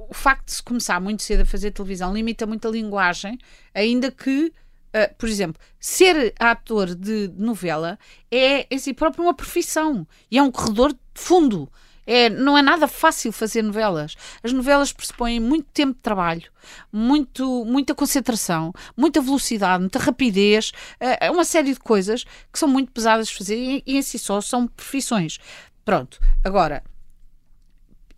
o 0.09 0.15
facto 0.15 0.47
de 0.47 0.53
se 0.53 0.63
começar 0.63 1.01
muito 1.01 1.23
cedo 1.23 1.43
a 1.43 1.45
fazer 1.45 1.71
televisão 1.71 2.15
limita 2.15 2.47
muito 2.47 2.67
a 2.67 2.71
linguagem, 2.71 3.39
ainda 3.75 4.11
que 4.11 4.53
Uh, 4.89 5.15
por 5.17 5.29
exemplo, 5.29 5.61
ser 5.79 6.33
ator 6.39 6.95
de 6.95 7.31
novela 7.37 7.99
é 8.31 8.67
em 8.71 8.79
si 8.79 8.95
próprio 8.95 9.25
uma 9.25 9.35
profissão 9.35 10.07
e 10.31 10.39
é 10.39 10.43
um 10.43 10.51
corredor 10.51 10.93
de 10.93 10.99
fundo. 11.15 11.71
É, 12.07 12.31
não 12.31 12.57
é 12.57 12.63
nada 12.63 12.89
fácil 12.89 13.31
fazer 13.31 13.61
novelas. 13.61 14.17
As 14.43 14.51
novelas 14.51 14.91
pressupõem 14.95 15.39
muito 15.39 15.69
tempo 15.75 15.93
de 15.93 16.01
trabalho, 16.01 16.51
muito, 16.91 17.67
muita 17.67 17.95
concentração, 17.95 18.73
muita 18.97 19.21
velocidade, 19.21 19.81
muita 19.81 19.99
rapidez, 19.99 20.73
uh, 21.03 21.31
uma 21.31 21.45
série 21.45 21.75
de 21.75 21.81
coisas 21.81 22.25
que 22.51 22.59
são 22.59 22.67
muito 22.67 22.91
pesadas 22.93 23.29
de 23.29 23.35
fazer 23.35 23.57
e, 23.57 23.83
e 23.87 23.99
em 23.99 24.03
si 24.03 24.19
só 24.19 24.41
são 24.41 24.67
profissões. 24.67 25.39
Pronto, 25.85 26.19
agora, 26.43 26.83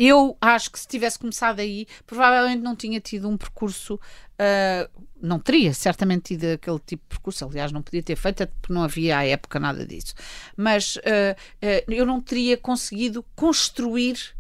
eu 0.09 0.37
acho 0.41 0.71
que 0.71 0.79
se 0.79 0.89
tivesse 0.89 1.19
começado 1.19 1.61
aí, 1.61 1.87
provavelmente 2.07 2.63
não 2.63 2.75
tinha 2.75 3.01
tido 3.01 3.29
um 3.29 3.37
percurso 3.37 3.95
uh, 4.41 5.07
não 5.23 5.39
teria 5.39 5.75
certamente 5.75 6.35
tido 6.35 6.55
aquele 6.55 6.79
tipo 6.79 7.03
de 7.03 7.09
percurso, 7.09 7.45
aliás, 7.45 7.71
não 7.73 7.83
podia 7.83 8.03
ter 8.03 8.17
feito, 8.17 8.47
porque 8.47 8.73
não 8.73 8.83
havia 8.83 9.19
à 9.19 9.27
época 9.27 9.61
nada 9.61 9.85
disso. 9.85 10.15
Mas 10.57 10.97
uh, 10.97 11.01
uh, 11.01 11.93
eu 11.93 12.07
não 12.07 12.21
teria 12.21 12.57
conseguido 12.57 13.25
construir 13.37 14.35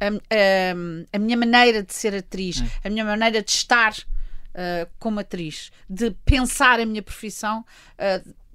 a, 0.00 0.08
a, 0.08 1.16
a, 1.16 1.18
minha 1.18 1.36
maneira 1.36 1.82
de 1.82 1.94
ser 1.94 2.14
atriz, 2.14 2.60
é. 2.60 2.88
a 2.88 2.90
minha 2.90 3.04
maneira 3.04 3.42
de 3.42 3.50
estar 3.50 3.92
uh, 3.92 4.90
como 4.98 5.20
atriz, 5.20 5.70
de 5.88 6.10
pensar 6.24 6.80
a 6.80 6.86
minha 6.86 7.02
profissão 7.02 7.64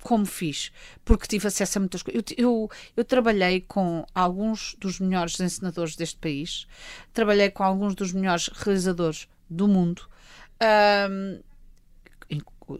como 0.07 0.25
fiz, 0.25 0.71
porque 1.03 1.27
tive 1.27 1.49
acesso 1.49 1.77
a 1.77 1.81
muitas 1.81 2.01
coisas. 2.01 2.23
Eu, 2.37 2.45
eu, 2.45 2.71
eu, 2.95 3.03
trabalhei 3.03 3.59
com 3.59 4.05
alguns 4.15 4.73
dos 4.79 5.01
melhores 5.01 5.37
encenadores 5.37 5.97
deste 5.97 6.17
país, 6.17 6.65
trabalhei 7.11 7.49
com 7.49 7.61
alguns 7.61 7.93
dos 7.93 8.13
melhores 8.13 8.47
realizadores 8.47 9.27
do 9.49 9.67
mundo 9.67 10.07
um, 11.11 11.41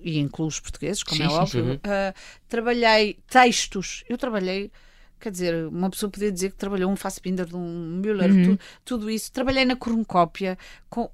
e 0.02 0.20
incluo 0.20 0.48
os 0.48 0.62
portugueses, 0.62 1.04
como 1.04 1.18
sim, 1.18 1.24
é 1.26 1.28
óbvio. 1.28 1.66
Sim, 1.66 1.74
uh, 1.74 2.14
trabalhei 2.48 3.20
textos, 3.30 4.06
eu 4.08 4.18
trabalhei 4.18 4.72
quer 5.20 5.30
dizer, 5.32 5.68
uma 5.68 5.90
pessoa 5.90 6.10
podia 6.10 6.32
dizer 6.32 6.52
que 6.52 6.58
trabalhou 6.58 6.90
um 6.90 6.96
Fassbinder 6.96 7.46
de 7.46 7.58
um 7.58 8.00
Müller, 8.00 8.32
Uhum. 8.32 8.56
tu- 8.56 8.60
tudo 8.86 9.10
isso. 9.10 9.32
Trabalhei 9.34 9.66
na 9.66 9.76
cornucópia, 9.76 10.58
com, 10.90 11.10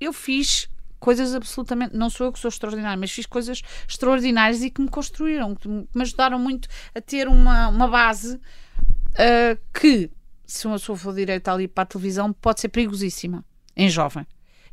eu 0.00 0.12
fiz 0.14 0.70
coisas 1.00 1.34
absolutamente, 1.34 1.96
não 1.96 2.08
sou 2.10 2.26
eu 2.26 2.32
que 2.32 2.38
sou 2.38 2.48
extraordinária, 2.48 2.96
mas 2.98 3.10
fiz 3.10 3.26
coisas 3.26 3.62
extraordinárias 3.88 4.62
e 4.62 4.70
que 4.70 4.80
me 4.80 4.88
construíram, 4.88 5.54
que 5.56 5.66
me 5.68 5.86
ajudaram 6.02 6.38
muito 6.38 6.68
a 6.94 7.00
ter 7.00 7.26
uma, 7.26 7.68
uma 7.68 7.88
base 7.88 8.38
ah, 9.16 9.56
que, 9.72 10.10
se 10.46 10.66
uma 10.66 10.76
pessoa 10.78 10.96
for 10.96 11.14
direito 11.14 11.48
ali 11.48 11.66
para 11.66 11.82
a 11.82 11.86
televisão, 11.86 12.32
pode 12.32 12.60
ser 12.60 12.68
perigosíssima, 12.68 13.44
em 13.76 13.88
jovem. 13.88 14.26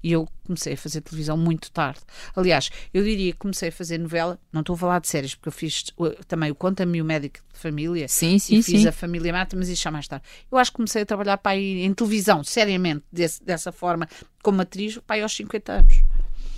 E 0.04 0.12
eu 0.12 0.28
comecei 0.46 0.74
a 0.74 0.78
fazer 0.78 1.02
televisão 1.02 1.36
muito 1.36 1.72
tarde. 1.72 2.02
Aliás, 2.36 2.70
eu 2.94 3.04
diria 3.04 3.32
que 3.32 3.40
comecei 3.40 3.70
a 3.70 3.72
fazer 3.72 3.98
novela, 3.98 4.40
não 4.54 4.62
estou 4.62 4.76
a 4.76 4.78
falar 4.78 5.00
de 5.00 5.08
séries, 5.08 5.34
porque 5.34 5.50
eu 5.50 5.52
fiz 5.52 5.86
uh, 5.98 6.12
também 6.28 6.52
o 6.52 6.56
Conta-me 6.56 7.02
o 7.02 7.06
Médico 7.06 7.40
de 7.52 7.60
Família. 7.60 8.08
Sim, 8.08 8.38
sim, 8.38 8.58
e 8.58 8.64
fiz 8.64 8.82
sim. 8.84 8.88
a 8.88 8.92
Família 8.92 9.34
Mata, 9.34 9.56
mas 9.58 9.68
isso 9.70 9.82
já 9.82 9.90
mais 9.90 10.08
tarde. 10.08 10.24
Eu 10.52 10.58
acho 10.60 10.70
que 10.72 10.76
comecei 10.76 11.02
a 11.02 11.06
trabalhar 11.06 11.38
para 11.40 11.54
aí 11.54 11.82
em 11.84 11.92
televisão, 11.96 12.44
seriamente, 12.44 13.04
desse- 13.12 13.44
dessa 13.44 13.72
forma, 13.72 14.08
como 14.44 14.62
atriz, 14.62 15.00
para 15.00 15.16
aí 15.16 15.24
aos 15.24 15.36
50 15.36 15.72
anos. 15.74 16.04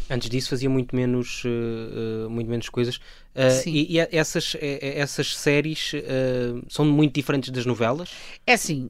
Antes 0.09 0.29
disso 0.29 0.49
fazia 0.49 0.69
muito 0.69 0.95
menos, 0.95 1.43
eh, 1.45 2.27
muito 2.29 2.49
menos 2.49 2.67
coisas. 2.69 2.99
Sim. 3.61 3.71
e 3.71 3.95
e 3.97 3.99
essas, 4.11 4.55
eh, 4.55 4.79
eh, 4.81 4.99
essas 4.99 5.35
séries 5.37 5.91
eh, 5.93 6.53
são 6.67 6.83
muito 6.85 7.13
diferentes 7.13 7.49
das 7.51 7.65
novelas? 7.65 8.09
É 8.45 8.53
assim, 8.53 8.89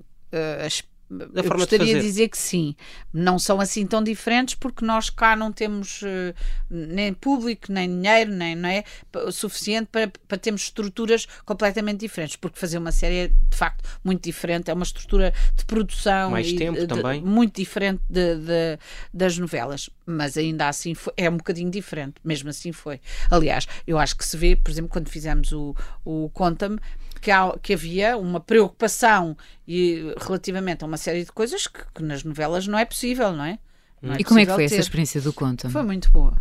as- 0.65 0.83
eu 1.09 1.43
forma 1.43 1.55
gostaria 1.57 1.85
de, 1.85 1.93
fazer. 1.93 2.03
dizer 2.07 2.27
que 2.29 2.37
sim. 2.37 2.75
Não 3.13 3.39
são 3.39 3.59
assim 3.59 3.85
tão 3.87 4.03
diferentes 4.03 4.55
porque 4.55 4.85
nós 4.85 5.09
cá 5.09 5.35
não 5.35 5.51
temos 5.51 6.01
eh, 6.03 6.33
nem 6.69 7.13
público, 7.13 7.71
nem 7.71 7.89
dinheiro, 7.89 8.31
nem 8.31 8.55
não 8.55 8.69
é, 8.69 8.83
suficiente 9.31 9.87
para, 9.91 10.11
para 10.27 10.37
termos 10.37 10.61
estruturas 10.63 11.25
completamente 11.45 11.99
diferentes. 12.01 12.35
Porque 12.35 12.59
fazer 12.59 12.77
uma 12.77 12.91
série 12.91 13.15
é 13.15 13.27
de 13.27 13.57
facto 13.57 13.83
muito 14.03 14.23
diferente, 14.23 14.69
é 14.69 14.73
uma 14.73 14.83
estrutura 14.83 15.33
de 15.55 15.65
produção 15.65 16.31
Mais 16.31 16.47
e 16.47 16.55
tempo 16.55 16.79
de- 16.79 16.87
também. 16.87 17.21
muito 17.21 17.55
diferente 17.55 18.01
de- 18.09 18.35
de- 18.35 18.79
das 19.13 19.37
novelas. 19.37 19.89
Mas 20.05 20.37
ainda 20.37 20.67
assim 20.67 20.93
foi- 20.93 21.13
é 21.17 21.29
um 21.29 21.37
bocadinho 21.37 21.69
diferente, 21.71 22.15
mesmo 22.23 22.49
assim 22.49 22.71
foi. 22.71 22.99
Aliás, 23.31 23.67
eu 23.87 23.97
acho 23.97 24.15
que 24.15 24.25
se 24.25 24.37
vê, 24.37 24.55
por 24.55 24.69
exemplo, 24.71 24.89
quando 24.91 25.09
fizemos 25.09 25.51
o, 25.51 25.75
o 26.05 26.29
Conta-me, 26.33 26.77
que, 27.21 27.31
há- 27.31 27.53
que 27.61 27.73
havia 27.73 28.17
uma 28.17 28.39
preocupação 28.39 29.35
e, 29.67 30.13
relativamente 30.17 30.83
a 30.83 30.87
uma 30.87 30.95
série 30.99 31.25
de 31.25 31.31
coisas 31.31 31.65
que, 31.65 31.79
que 31.95 32.03
nas 32.03 32.23
novelas 32.23 32.67
não 32.67 32.77
é 32.77 32.85
possível, 32.85 33.33
não 33.33 33.43
é? 33.45 33.57
Não 34.01 34.15
E 34.15 34.23
como 34.23 34.39
é 34.39 34.45
que 34.45 34.53
foi 34.53 34.65
essa 34.65 34.75
ter. 34.75 34.81
experiência 34.81 35.19
do 35.21 35.33
conta? 35.33 35.69
Foi 35.69 35.81
muito 35.83 36.11
boa. 36.11 36.37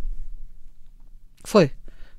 Foi. 1.45 1.71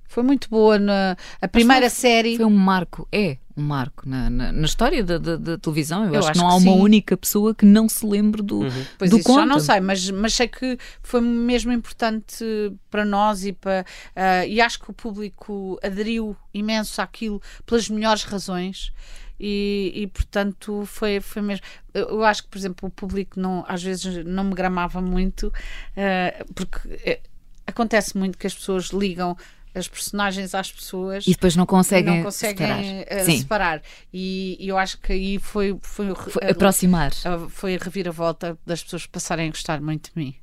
Foi 0.07 0.23
muito 0.23 0.49
boa 0.49 0.79
na 0.79 1.15
a 1.39 1.47
primeira 1.47 1.87
série. 1.89 2.35
Foi 2.35 2.45
um 2.45 2.49
marco, 2.49 3.07
é 3.11 3.37
um 3.55 3.61
marco 3.61 4.09
na, 4.09 4.27
na, 4.27 4.51
na 4.51 4.65
história 4.65 5.03
da, 5.03 5.19
da- 5.19 5.35
da 5.35 5.57
televisão. 5.59 6.03
Eu, 6.05 6.13
Eu 6.15 6.19
acho, 6.19 6.25
que 6.25 6.31
acho 6.31 6.39
não 6.41 6.47
há 6.47 6.57
que 6.59 6.63
uma 6.67 6.73
sim. 6.73 6.81
única 6.81 7.15
pessoa 7.15 7.53
que 7.53 7.63
não 7.63 7.87
se 7.87 8.03
lembre 8.07 8.41
do, 8.41 8.61
Pois 8.97 9.11
do 9.11 9.19
isso 9.19 9.35
já 9.35 9.45
não 9.45 9.59
sei, 9.59 9.79
mas, 9.79 10.09
mas 10.09 10.33
sei 10.33 10.47
que 10.47 10.79
foi 11.03 11.21
mesmo 11.21 11.71
importante 11.71 12.43
para 12.89 13.05
nós 13.05 13.45
e 13.45 13.53
para 13.53 13.85
ah, 14.15 14.45
e 14.47 14.59
acho 14.59 14.79
que 14.79 14.89
o 14.89 14.93
público 14.93 15.79
aderiu 15.83 16.35
imenso 16.51 16.99
àquilo 17.03 17.39
pelas 17.63 17.87
melhores 17.87 18.23
razões. 18.23 18.91
E, 19.39 19.91
e, 19.95 20.07
portanto 20.07 20.83
foi, 20.85 21.19
foi 21.21 21.41
mesmo. 21.41 21.63
Eu 21.93 22.09
eu 22.09 22.23
acho 22.23 22.43
que, 22.43 22.49
por 22.49 22.57
exemplo, 22.57 22.87
o 22.89 22.91
público 22.91 23.39
não, 23.39 23.63
às 23.67 23.81
vezes 23.81 24.25
não 24.25 24.43
me 24.43 24.53
gramava 24.53 25.01
muito, 25.01 25.51
ah, 25.95 26.45
porque 26.53 26.79
eh, 27.05 27.19
acontece 27.65 28.17
muito 28.17 28.37
que 28.37 28.45
as 28.47 28.53
pessoas 28.53 28.87
ligam 28.87 29.37
as 29.73 29.87
personagens 29.87 30.55
às 30.55 30.71
pessoas 30.71 31.27
E 31.27 31.31
depois 31.31 31.55
não 31.55 31.65
conseguem, 31.65 32.17
não 32.17 32.23
conseguem 32.23 32.57
separar. 32.67 32.83
eh, 33.07 33.23
Sim, 33.23 33.37
separar. 33.37 33.81
E, 34.11 34.57
e 34.59 34.67
eu 34.67 34.77
acho 34.79 34.97
que 34.99 35.13
aí 35.13 35.37
foi, 35.39 35.77
foi, 35.81 36.13
foi 36.15 36.49
aproximar. 36.49 37.11
a- 37.23 37.47
foi 37.49 37.75
a 37.75 37.77
reviravolta 37.77 38.57
das 38.65 38.83
pessoas 38.83 39.05
passarem 39.05 39.47
a 39.47 39.51
gostar 39.51 39.79
muito 39.79 40.11
de 40.13 40.19
mim. 40.19 40.35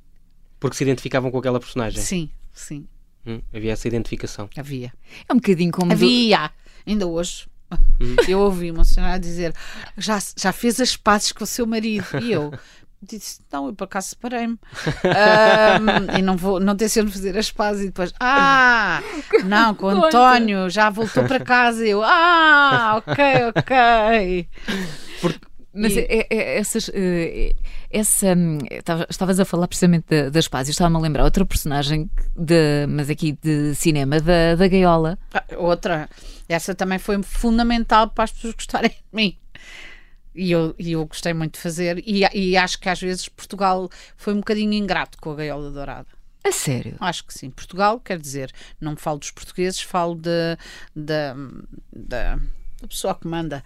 Porque 0.61 0.77
se 0.77 0.85
identificavam 0.85 1.31
com 1.31 1.39
aquela 1.39 1.59
personagem. 1.61 2.01
Sim, 2.01 2.31
sim, 2.53 2.87
Hum, 3.27 3.43
havia 3.53 3.73
essa 3.73 3.89
identificação. 3.89 4.49
havia. 4.57 4.93
É 5.29 5.33
um 5.33 5.37
bocadinho 5.37 5.73
como. 5.73 5.89
do- 5.91 5.93
Havia! 5.95 6.51
Ainda 6.87 7.07
hoje. 7.09 7.49
Eu 8.29 8.41
ouvi 8.41 8.71
uma 8.71 8.85
senhora 8.85 9.19
dizer 9.19 9.53
já, 9.97 10.19
já 10.37 10.53
fez 10.53 10.81
as 10.81 10.97
pazes 10.97 11.33
com 11.33 11.45
o 11.45 11.47
seu 11.47 11.67
marido. 11.67 12.07
E 12.23 12.33
eu 12.33 12.53
disse: 13.03 13.41
Não, 13.53 13.67
eu 13.67 13.75
por 13.75 13.85
acaso 13.85 14.11
separei-me. 14.11 14.59
Ahm, 15.05 16.19
e 16.19 16.23
não 16.23 16.37
vou, 16.37 16.61
não 16.61 16.77
tenciono 16.77 17.11
fazer 17.11 17.37
as 17.37 17.51
pazes. 17.51 17.85
E 17.85 17.87
depois, 17.87 18.13
ah, 18.21 19.03
não, 19.45 19.75
com 19.75 19.87
o. 19.87 20.05
António, 20.05 20.69
já 20.71 20.91
voltou 20.91 21.25
para 21.25 21.41
casa. 21.41 21.87
E 21.87 21.91
eu, 21.91 22.03
ah, 22.03 22.97
ok, 22.97 23.25
ok. 23.55 24.49
Mas 25.79 25.93
E- 25.95 26.01
é- 26.09 26.27
é- 26.31 26.59
essas, 26.59 26.91
eh, 26.95 27.55
essa, 27.91 28.35
hum, 28.35 28.59
estava- 28.71 29.07
estavas 29.11 29.39
a 29.39 29.45
falar 29.45 29.69
precisamente 29.69 30.07
da- 30.09 30.31
das 30.31 30.49
pazes. 30.49 30.71
Estava-me 30.71 30.97
a 30.97 31.01
lembrar 31.01 31.25
outra 31.25 31.45
personagem, 31.45 32.11
de, 32.37 32.87
mas 32.89 33.11
aqui 33.11 33.33
de 33.43 33.75
cinema, 33.75 34.19
da, 34.21 34.55
da 34.55 34.67
Gaiola. 34.69 35.19
Ah, 35.35 35.45
Outra, 35.59 36.09
essa 36.49 36.75
também 36.75 36.99
foi 36.99 37.23
fundamental 37.23 38.09
para 38.09 38.25
as 38.25 38.33
pessoas 38.33 38.55
gostarem 38.55 38.91
de 38.91 38.97
mim. 39.13 39.37
E 40.35 40.51
eu, 40.53 40.75
e 40.79 40.93
eu 40.93 41.05
gostei 41.07 41.33
muito 41.33 41.55
de 41.55 41.61
fazer, 41.61 42.03
e, 42.07 42.23
e 42.35 42.57
acho 42.57 42.79
que 42.79 42.89
às 42.89 43.01
vezes 43.01 43.29
Portugal 43.29 43.89
foi 44.17 44.35
um 44.35 44.39
bocadinho 44.39 44.73
ingrato 44.75 45.17
com 45.19 45.31
a 45.33 45.35
Gaiola 45.35 45.71
Dourada. 45.71 46.09
A 46.45 46.53
sério. 46.53 46.95
Acho 47.01 47.25
que 47.27 47.35
sim. 47.35 47.51
Portugal, 47.51 47.99
quer 47.99 48.19
dizer, 48.19 48.53
não 48.81 48.97
falo 48.97 49.19
dos 49.19 49.31
portugueses, 49.31 49.81
falo 49.81 50.15
de, 50.15 50.57
da 50.95 51.35
da 51.93 52.39
da 52.81 52.89
pessoa 52.89 53.15
que 53.15 53.27
manda. 53.27 53.63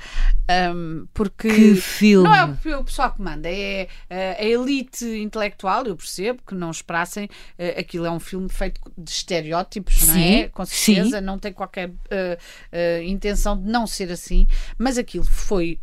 Ahm, 0.48 1.06
porque. 1.12 1.48
Que 1.48 1.74
filme. 1.76 2.28
Não 2.28 2.34
é 2.34 2.44
o 2.44 2.80
o 2.80 2.84
pessoal 2.84 3.12
que 3.12 3.20
manda, 3.20 3.48
é 3.48 3.88
eh, 4.08 4.36
a 4.38 4.44
elite 4.44 5.04
intelectual. 5.04 5.84
Eu 5.86 5.96
percebo 5.96 6.42
que 6.46 6.54
não 6.54 6.70
esperassem. 6.70 7.28
eh, 7.58 7.80
aquilo 7.80 8.06
é 8.06 8.10
um 8.10 8.20
filme 8.20 8.48
feito 8.48 8.80
de 8.96 9.10
estereótipos, 9.10 10.06
não 10.06 10.14
Sim, 10.14 10.34
é? 10.34 10.48
Com 10.48 10.64
certeza, 10.64 11.20
não 11.20 11.38
tem 11.38 11.52
qualquer 11.52 11.90
eh, 12.10 12.38
eh, 12.70 13.04
intenção 13.04 13.60
de 13.60 13.68
não 13.68 13.86
ser 13.86 14.10
assim. 14.10 14.46
Mas 14.78 14.98
aquilo 14.98 15.24
foi 15.24 15.78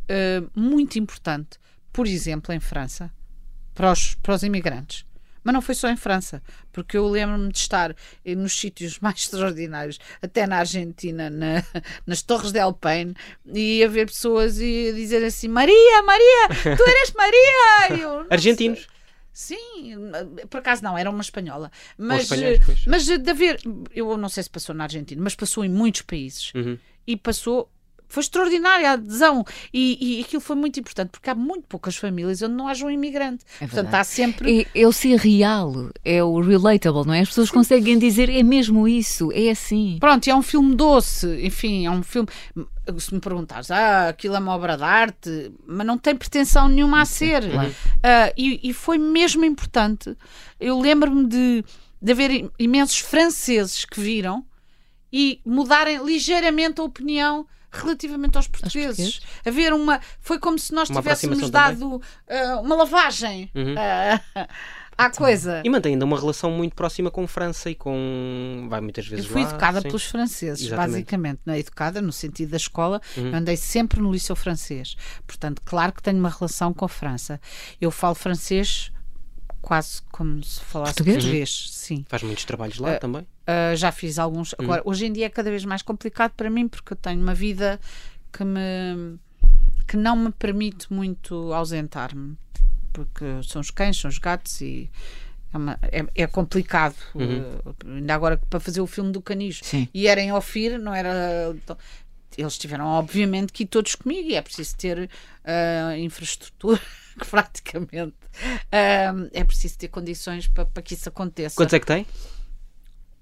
muito 0.56 0.98
importante, 0.98 1.60
por 1.92 2.08
exemplo, 2.08 2.54
em 2.54 2.60
França, 2.60 3.12
para 3.74 3.92
os, 3.92 4.16
para 4.16 4.36
os 4.36 4.44
imigrantes. 4.44 5.06
Mas 5.48 5.54
não 5.54 5.62
foi 5.62 5.76
só 5.76 5.88
em 5.90 5.96
França, 5.96 6.44
porque 6.74 6.98
eu 6.98 7.08
lembro-me 7.08 7.50
de 7.50 7.58
estar 7.58 7.96
eh, 8.26 8.36
nos 8.36 8.52
sítios 8.52 9.00
mais 9.00 9.16
extraordinários, 9.20 9.98
até 10.22 10.46
na 10.46 10.58
Argentina, 10.58 11.30
na- 11.30 11.64
nas 12.06 12.22
Torres 12.22 12.52
de 12.52 12.60
Alpine, 12.60 13.16
e 13.46 13.82
a 13.82 13.88
ver 13.88 14.08
pessoas 14.08 14.60
e 14.60 14.92
dizer 14.94 15.24
assim: 15.24 15.48
Maria, 15.48 16.04
Maria, 16.04 16.50
tu 16.76 16.84
eres 16.84 17.14
Maria! 17.14 17.98
Eu, 17.98 18.24
"Não 18.24 18.28
Argentinos. 18.30 18.80
sei." 18.80 18.88
Sim, 19.32 19.96
por 20.50 20.58
acaso 20.58 20.84
não, 20.84 20.98
era 20.98 21.10
uma 21.10 21.22
espanhola. 21.22 21.72
Mas, 21.98 22.24
espanhóis, 22.24 22.60
mas 22.88 23.06
de 23.06 23.30
haver, 23.32 23.62
eu 23.94 24.18
não 24.18 24.28
sei 24.30 24.44
se 24.44 24.50
passou 24.50 24.76
na 24.76 24.84
Argentina, 24.84 25.22
mas 25.24 25.34
passou 25.36 25.64
em 25.64 25.70
muitos 25.70 26.02
países 26.02 26.52
Uhum. 26.56 26.78
e 27.06 27.16
passou. 27.16 27.72
Foi 28.08 28.22
extraordinária 28.22 28.90
a 28.90 28.94
adesão 28.94 29.44
e, 29.74 30.20
e 30.20 30.22
aquilo 30.22 30.42
foi 30.42 30.56
muito 30.56 30.80
importante 30.80 31.10
porque 31.10 31.30
há 31.30 31.36
muito 31.36 31.66
poucas 31.68 31.96
famílias 31.96 32.42
onde 32.42 32.54
não 32.54 32.68
haja 32.68 32.86
um 32.86 32.90
imigrante. 32.90 33.44
É 33.60 33.68
Portanto, 33.68 33.94
há 33.94 34.04
sempre. 34.04 34.62
É, 34.74 34.82
é 34.82 34.88
o 34.88 34.94
ser 34.94 35.18
real, 35.18 35.90
é 36.04 36.24
o 36.24 36.40
relatable, 36.40 37.06
não 37.06 37.14
é? 37.14 37.22
As 37.22 37.30
pessoas 37.30 37.52
conseguem 37.52 38.00
dizer 38.00 38.30
é 38.30 38.44
mesmo 38.44 38.88
isso, 38.88 39.30
é 39.34 39.50
assim. 39.50 39.98
Pronto, 40.00 40.28
é 40.28 40.36
um 40.36 40.42
filme 40.42 40.76
doce, 40.76 41.28
enfim, 41.46 41.86
é 41.86 41.92
um 41.92 42.04
filme. 42.04 42.30
Se 42.98 43.14
me 43.14 43.20
perguntares, 43.20 43.70
ah, 43.70 44.08
aquilo 44.08 44.36
é 44.36 44.40
uma 44.40 44.56
obra 44.56 44.78
de 44.78 44.84
arte, 44.84 45.52
mas 45.66 45.86
não 45.86 45.98
tem 45.98 46.16
pretensão 46.16 46.70
nenhuma 46.70 47.02
a 47.02 47.06
ser. 47.06 47.44
Ah, 48.02 48.32
e, 48.38 48.70
e 48.70 48.74
foi 48.74 48.98
mesmo 48.98 49.44
importante. 49.44 50.16
Eu 50.60 50.80
lembro-me 50.80 51.28
de, 51.28 51.66
de 52.02 52.12
haver 52.12 52.50
imensos 52.58 53.00
franceses 53.00 53.84
que 53.84 54.00
viram 54.00 54.46
e 55.12 55.42
mudarem 55.46 56.04
ligeiramente 56.04 56.80
a 56.80 56.84
opinião 56.84 57.46
relativamente 57.72 58.38
aos 58.38 58.48
portugueses. 58.48 59.20
Haver 59.46 59.74
uma. 59.74 60.00
Foi 60.20 60.40
como 60.40 60.58
se 60.58 60.74
nós 60.74 60.90
Uma 60.90 61.02
tivéssemos 61.02 61.50
dado 61.50 62.02
ah, 62.30 62.60
uma 62.62 62.76
lavagem 62.76 63.50
Uhum. 63.54 63.76
ah, 63.78 64.48
à 64.98 65.10
coisa. 65.12 65.62
E 65.64 65.70
mantém 65.70 65.94
ainda 65.94 66.06
uma 66.06 66.20
relação 66.20 66.50
muito 66.52 66.76
próxima 66.76 67.12
com 67.12 67.28
França 67.28 67.70
e 67.70 67.76
com. 67.76 68.66
Vai 68.70 68.82
muitas 68.82 69.06
Eu 69.06 69.12
vezes 69.12 69.26
fui 69.28 69.44
lá, 69.44 69.50
educada 69.50 69.82
sim. 69.82 69.88
pelos 69.88 70.06
franceses, 70.06 70.66
Exatamente. 70.66 70.92
basicamente. 70.92 71.40
Não 71.46 71.54
é 71.54 71.60
educada 71.60 72.02
no 72.02 72.12
sentido 72.12 72.50
da 72.52 72.58
escola, 72.58 73.02
Uhum. 73.16 73.28
eu 73.30 73.36
andei 73.36 73.56
sempre 73.58 74.00
no 74.02 74.12
liceu 74.12 74.36
francês. 74.36 74.96
Portanto, 75.28 75.62
claro 75.64 75.92
que 75.94 76.02
tenho 76.02 76.18
uma 76.20 76.30
relação 76.30 76.74
com 76.74 76.86
a 76.86 76.90
França. 76.90 77.40
Eu 77.80 77.92
falo 77.92 78.16
francês 78.16 78.92
quase 79.62 80.02
como 80.12 80.42
se 80.44 80.62
falasse 80.62 80.94
Português? 80.96 81.18
português, 81.18 81.68
sim. 81.72 82.06
Faz 82.08 82.24
muitos 82.24 82.46
trabalhos 82.46 82.78
lá 82.80 82.96
também. 82.98 83.28
Uh, 83.48 83.76
já 83.78 83.92
fiz 83.92 84.20
alguns. 84.20 84.54
Agora, 84.58 84.82
hoje 84.84 85.06
em 85.06 85.14
dia 85.14 85.26
é 85.26 85.30
cada 85.30 85.50
vez 85.50 85.64
mais 85.64 85.82
complicado 85.82 86.32
para 86.36 86.50
mim 86.50 86.68
porque 86.68 86.92
eu 86.94 86.98
tenho 86.98 87.22
uma 87.22 87.34
vida 87.34 87.80
que 88.32 88.44
me 88.44 89.18
que 89.88 89.96
não 89.96 90.18
me 90.18 90.32
permite 90.34 90.92
muito 90.92 91.54
ausentar-me. 91.54 92.36
Porque 92.92 93.24
são 93.48 93.62
os 93.62 93.72
cães, 93.72 93.96
são 93.98 94.10
os 94.10 94.18
gatos 94.18 94.60
e 94.60 94.90
é, 95.54 95.58
uma- 95.58 95.80
é- 95.84 96.06
é 96.24 96.28
complicado. 96.28 96.96
Uh, 97.16 97.74
ainda 97.86 98.14
agora 98.14 98.36
para 98.50 98.60
fazer 98.60 98.82
o 98.82 98.88
filme 98.88 99.14
do 99.14 99.22
Canijo 99.22 99.64
Sim. 99.64 99.88
e 99.94 100.08
era 100.08 100.20
em 100.20 100.34
Ofir, 100.34 100.78
não 100.78 100.94
era. 100.94 101.56
eles 102.38 102.58
tiveram, 102.58 102.86
obviamente, 102.86 103.54
que 103.54 103.64
ir 103.64 103.68
todos 103.68 103.96
comigo 103.96 104.30
e 104.30 104.36
é 104.36 104.42
preciso 104.42 104.76
ter 104.76 105.00
uh, 105.10 105.98
infraestrutura, 105.98 106.82
praticamente. 107.30 108.14
Uh, 108.14 109.30
é 109.32 109.44
preciso 109.46 109.78
ter 109.78 109.88
condições 109.88 110.48
para, 110.48 110.66
para 110.66 110.84
que 110.84 110.94
isso 110.96 111.08
aconteça. 111.08 111.56
Quantos 111.56 111.74
é 111.74 111.80
que 111.80 111.86
tem? 111.86 112.06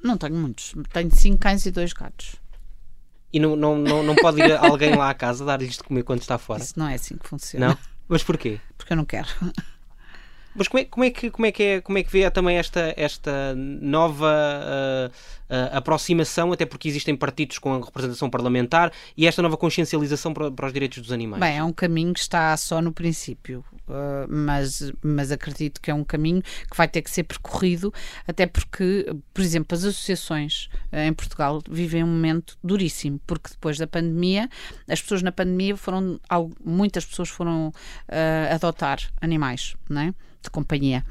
Não 0.06 0.18
tenho 0.18 0.36
muitos. 0.36 0.74
Tenho 0.94 1.10
cinco 1.16 1.40
cães 1.40 1.66
e 1.66 1.72
dois 1.72 1.92
gatos. 1.92 2.36
E 3.34 3.40
não, 3.40 3.56
não, 3.56 3.76
não, 3.76 4.04
não 4.04 4.16
pode 4.16 4.40
ir 4.40 4.52
alguém 4.56 4.96
lá 4.96 5.10
à 5.10 5.14
casa 5.16 5.44
dar-lhes 5.44 5.78
de 5.78 5.84
comer 5.84 6.04
quando 6.04 6.22
está 6.22 6.38
fora? 6.38 6.62
Isso 6.62 6.78
não 6.78 6.88
é 6.88 6.94
assim 6.94 7.18
que 7.18 7.28
funciona. 7.28 7.70
Não? 7.70 7.78
Mas 8.08 8.24
porquê? 8.24 8.60
Porque 8.78 8.94
eu 8.94 8.98
não 8.98 9.04
quero. 9.04 9.28
Mas 10.56 10.70
como 10.70 10.80
é, 10.80 10.86
como 10.86 11.04
é, 11.04 11.12
que, 11.12 11.30
como 11.30 11.46
é, 11.46 11.52
que, 11.52 11.64
é, 11.64 11.82
como 11.82 11.98
é 11.98 12.04
que 12.04 12.10
vê 12.10 12.30
também 12.32 12.56
esta, 12.58 12.94
esta 12.96 13.54
nova 13.56 14.32
uh, 14.32 15.10
uh, 15.54 15.78
aproximação, 15.78 16.54
até 16.54 16.66
porque 16.66 16.88
existem 16.88 17.14
partidos 17.14 17.60
com 17.60 17.74
a 17.74 17.84
representação 17.84 18.30
parlamentar, 18.30 18.90
e 19.18 19.28
esta 19.28 19.42
nova 19.42 19.58
consciencialização 19.58 20.34
para, 20.34 20.50
para 20.50 20.68
os 20.68 20.72
direitos 20.72 21.00
dos 21.00 21.12
animais? 21.12 21.42
Bem, 21.42 21.58
é 21.58 21.64
um 21.64 21.74
caminho 21.74 22.14
que 22.14 22.22
está 22.22 22.56
só 22.56 22.82
no 22.82 22.94
princípio, 22.94 23.66
uh, 23.88 24.28
mas, 24.30 24.92
mas 25.02 25.32
acredito 25.32 25.82
que 25.82 25.92
é 25.92 25.94
um 25.94 26.04
caminho 26.04 26.42
que 26.42 26.78
vai 26.78 26.88
ter 26.88 27.02
que 27.02 27.10
ser 27.10 27.24
percorrido, 27.24 27.94
até 28.28 28.46
porque, 28.46 29.06
por 29.34 29.42
exemplo, 29.42 29.76
as 29.76 29.84
associações 29.84 30.70
em 30.92 31.14
Portugal 31.14 31.62
vivem 31.70 32.04
um 32.04 32.08
momento 32.08 32.58
duríssimo, 32.64 33.20
porque 33.26 33.50
depois 33.50 33.78
da 33.78 33.88
pandemia, 33.88 34.50
as 34.88 35.02
pessoas 35.02 35.22
na 35.22 35.32
pandemia 35.32 35.76
foram, 35.76 36.20
muitas 36.64 37.06
pessoas 37.06 37.30
foram 37.30 37.74
adotar 38.52 39.00
animais, 39.22 39.76
não 39.90 40.02
é? 40.02 40.14
de 40.46 40.50
companhia. 40.50 41.04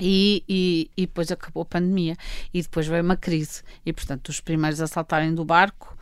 E, 0.00 0.42
e, 0.48 0.90
e, 0.96 1.02
depois 1.02 1.30
acabou 1.30 1.62
a 1.62 1.66
pandemia 1.66 2.16
e 2.52 2.62
depois 2.62 2.86
veio 2.86 3.04
uma 3.04 3.16
crise 3.16 3.62
e 3.84 3.92
portanto 3.92 4.30
os 4.30 4.40
primeiros 4.40 4.80
a 4.80 4.86
saltarem 4.86 5.34
do 5.34 5.44
barco 5.44 5.96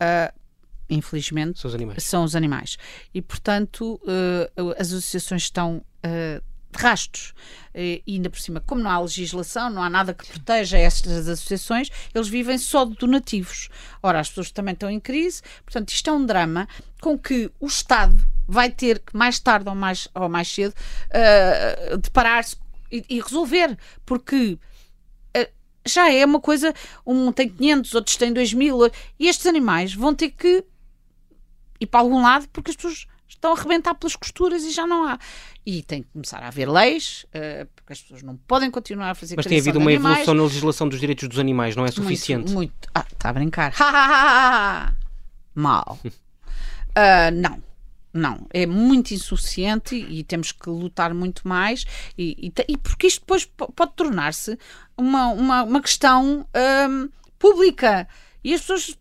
uh, 0.00 0.32
infelizmente 0.88 1.58
são 1.58 1.68
os 1.68 1.74
animais, 1.74 2.04
são 2.04 2.24
os 2.24 2.36
animais. 2.36 2.76
e 3.12 3.22
portanto 3.22 4.00
uh, 4.04 4.70
as 4.78 4.88
associações 4.88 5.42
estão 5.42 5.78
uh, 5.78 6.42
de 6.70 6.82
rastos 6.82 7.32
e 7.72 8.02
ainda 8.08 8.28
por 8.28 8.40
cima 8.40 8.60
como 8.60 8.82
não 8.82 8.90
há 8.90 8.98
legislação 8.98 9.70
não 9.70 9.80
há 9.80 9.88
nada 9.88 10.12
que 10.12 10.26
proteja 10.26 10.76
estas 10.76 11.28
associações 11.28 11.88
eles 12.12 12.26
vivem 12.26 12.58
só 12.58 12.84
de 12.84 12.96
donativos. 12.96 13.68
Ora 14.02 14.18
as 14.18 14.28
pessoas 14.28 14.50
também 14.50 14.74
estão 14.74 14.90
em 14.90 14.98
crise. 14.98 15.40
Portanto 15.64 15.90
isto 15.90 16.10
é 16.10 16.12
um 16.12 16.26
drama 16.26 16.66
com 17.00 17.16
que 17.16 17.48
o 17.60 17.66
Estado 17.68 18.18
vai 18.46 18.70
ter 18.70 18.98
que, 18.98 19.16
mais 19.16 19.38
tarde 19.38 19.68
ou 19.68 19.74
mais, 19.74 20.08
ou 20.14 20.28
mais 20.28 20.48
cedo, 20.48 20.72
uh, 20.72 21.98
deparar-se 21.98 22.56
e, 22.90 23.04
e, 23.08 23.20
resolver, 23.20 23.76
porque 24.04 24.58
uh, 25.36 25.52
já 25.86 26.12
é 26.12 26.24
uma 26.24 26.40
coisa, 26.40 26.74
um 27.06 27.32
tem 27.32 27.48
500, 27.48 27.94
outros 27.94 28.16
têm 28.16 28.32
2 28.32 28.54
mil, 28.54 28.78
e 29.18 29.28
estes 29.28 29.46
animais 29.46 29.94
vão 29.94 30.14
ter 30.14 30.30
que 30.30 30.64
para 31.86 32.00
algum 32.00 32.22
lado 32.22 32.48
porque 32.52 32.70
as 32.70 32.76
pessoas 32.76 33.06
estão 33.28 33.52
a 33.52 33.58
arrebentar 33.58 33.94
pelas 33.94 34.16
costuras 34.16 34.62
e 34.64 34.70
já 34.70 34.86
não 34.86 35.04
há. 35.04 35.18
E 35.64 35.82
tem 35.82 36.02
que 36.02 36.08
começar 36.12 36.42
a 36.42 36.48
haver 36.48 36.68
leis, 36.68 37.26
uh, 37.28 37.66
porque 37.74 37.92
as 37.92 38.00
pessoas 38.00 38.22
não 38.22 38.36
podem 38.36 38.70
continuar 38.70 39.10
a 39.10 39.14
fazer 39.14 39.36
Mas 39.36 39.46
tem 39.46 39.58
havido 39.58 39.78
uma 39.78 39.92
evolução 39.92 40.34
na 40.34 40.42
legislação 40.42 40.88
dos 40.88 41.00
direitos 41.00 41.28
dos 41.28 41.38
animais, 41.38 41.74
não 41.76 41.84
é 41.84 41.90
suficiente? 41.90 42.52
Muito, 42.52 42.54
muito. 42.54 42.88
Ah, 42.94 43.06
está 43.10 43.30
a 43.30 43.32
brincar. 43.32 43.72
Mal. 45.54 45.98
Uh, 46.04 47.30
não 47.34 47.62
não, 48.14 48.46
é 48.50 48.64
muito 48.64 49.12
insuficiente 49.12 49.96
e 49.96 50.22
temos 50.22 50.52
que 50.52 50.70
lutar 50.70 51.12
muito 51.12 51.46
mais 51.48 51.84
e, 52.16 52.48
e, 52.56 52.72
e 52.72 52.76
porque 52.76 53.08
isto 53.08 53.20
depois 53.22 53.44
pode 53.44 53.92
tornar-se 53.96 54.56
uma, 54.96 55.28
uma, 55.30 55.62
uma 55.64 55.82
questão 55.82 56.46
hum, 56.88 57.08
pública 57.40 58.06
e 58.44 58.54
as 58.54 58.60
pessoas 58.60 58.96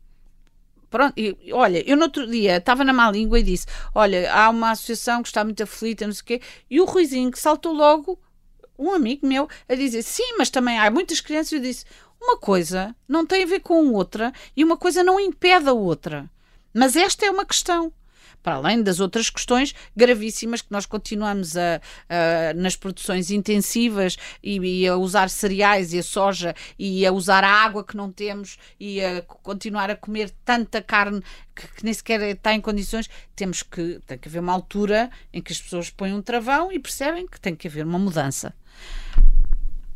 Pronto, 0.94 1.16
e, 1.18 1.52
olha, 1.52 1.84
eu 1.90 1.98
no 1.98 2.04
outro 2.04 2.28
dia 2.28 2.58
estava 2.58 2.84
na 2.84 2.94
má 2.94 3.10
língua 3.10 3.40
e 3.40 3.44
disse: 3.44 3.66
Olha, 3.96 4.32
há 4.32 4.48
uma 4.52 4.70
associação 4.70 5.24
que 5.24 5.28
está 5.28 5.44
muito 5.44 5.64
aflita, 5.64 6.06
não 6.06 6.14
sei 6.14 6.22
o 6.22 6.26
quê, 6.26 6.42
e 6.70 6.80
o 6.80 6.86
Ruizinho 6.86 7.32
que 7.32 7.40
saltou 7.40 7.74
logo, 7.74 8.22
um 8.78 8.92
amigo 8.92 9.26
meu, 9.26 9.50
a 9.68 9.74
dizer: 9.74 10.04
Sim, 10.04 10.36
mas 10.38 10.52
também 10.52 10.78
há 10.78 10.92
muitas 10.92 11.20
crianças. 11.20 11.54
Eu 11.54 11.62
disse: 11.62 11.84
Uma 12.22 12.38
coisa 12.38 12.96
não 13.08 13.26
tem 13.26 13.42
a 13.42 13.48
ver 13.48 13.62
com 13.62 13.92
outra 13.92 14.32
e 14.56 14.64
uma 14.64 14.78
coisa 14.78 15.04
não 15.04 15.20
impede 15.20 15.68
a 15.68 15.74
outra. 15.74 16.30
Mas 16.72 16.96
esta 16.96 17.26
é 17.26 17.32
uma 17.32 17.44
questão 17.44 17.92
para 18.44 18.56
além 18.56 18.84
das 18.84 19.00
outras 19.00 19.30
questões 19.30 19.74
gravíssimas 19.96 20.62
que 20.62 20.72
nós 20.72 20.86
continuamos 20.86 21.56
a, 21.58 21.82
a 22.10 22.54
nas 22.54 22.76
produções 22.76 23.32
intensivas 23.32 24.18
e, 24.44 24.60
e, 24.60 24.88
a 24.88 24.98
usar 24.98 25.30
cereais 25.30 25.94
e 25.94 26.00
a 26.00 26.04
soja 26.04 26.54
e 26.78 27.06
a 27.06 27.12
usar 27.12 27.44
a 27.44 27.50
água 27.50 27.84
que 27.84 27.96
não 27.96 28.12
temos 28.12 28.58
e 28.80 29.02
a 29.02 29.22
continuar 29.22 29.90
a 29.90 29.96
comer 29.96 30.30
tanta 30.44 30.82
carne 30.82 31.24
que, 31.56 31.68
que 31.68 31.84
nem 31.84 31.94
sequer 31.94 32.22
está 32.22 32.54
em 32.54 32.62
condições, 32.62 33.10
temos 33.36 33.64
que 33.64 34.00
tem 34.06 34.18
que 34.18 34.28
haver 34.28 34.40
uma 34.40 34.54
altura 34.54 35.10
em 35.32 35.42
que 35.42 35.54
as 35.54 35.62
pessoas 35.62 35.90
põem 35.90 36.14
um 36.14 36.22
travão 36.22 36.72
e 36.72 36.80
percebem 36.80 37.26
que 37.28 37.40
tem 37.40 37.56
que 37.56 37.68
haver 37.68 37.86
uma 37.86 38.00
mudança. 38.00 38.54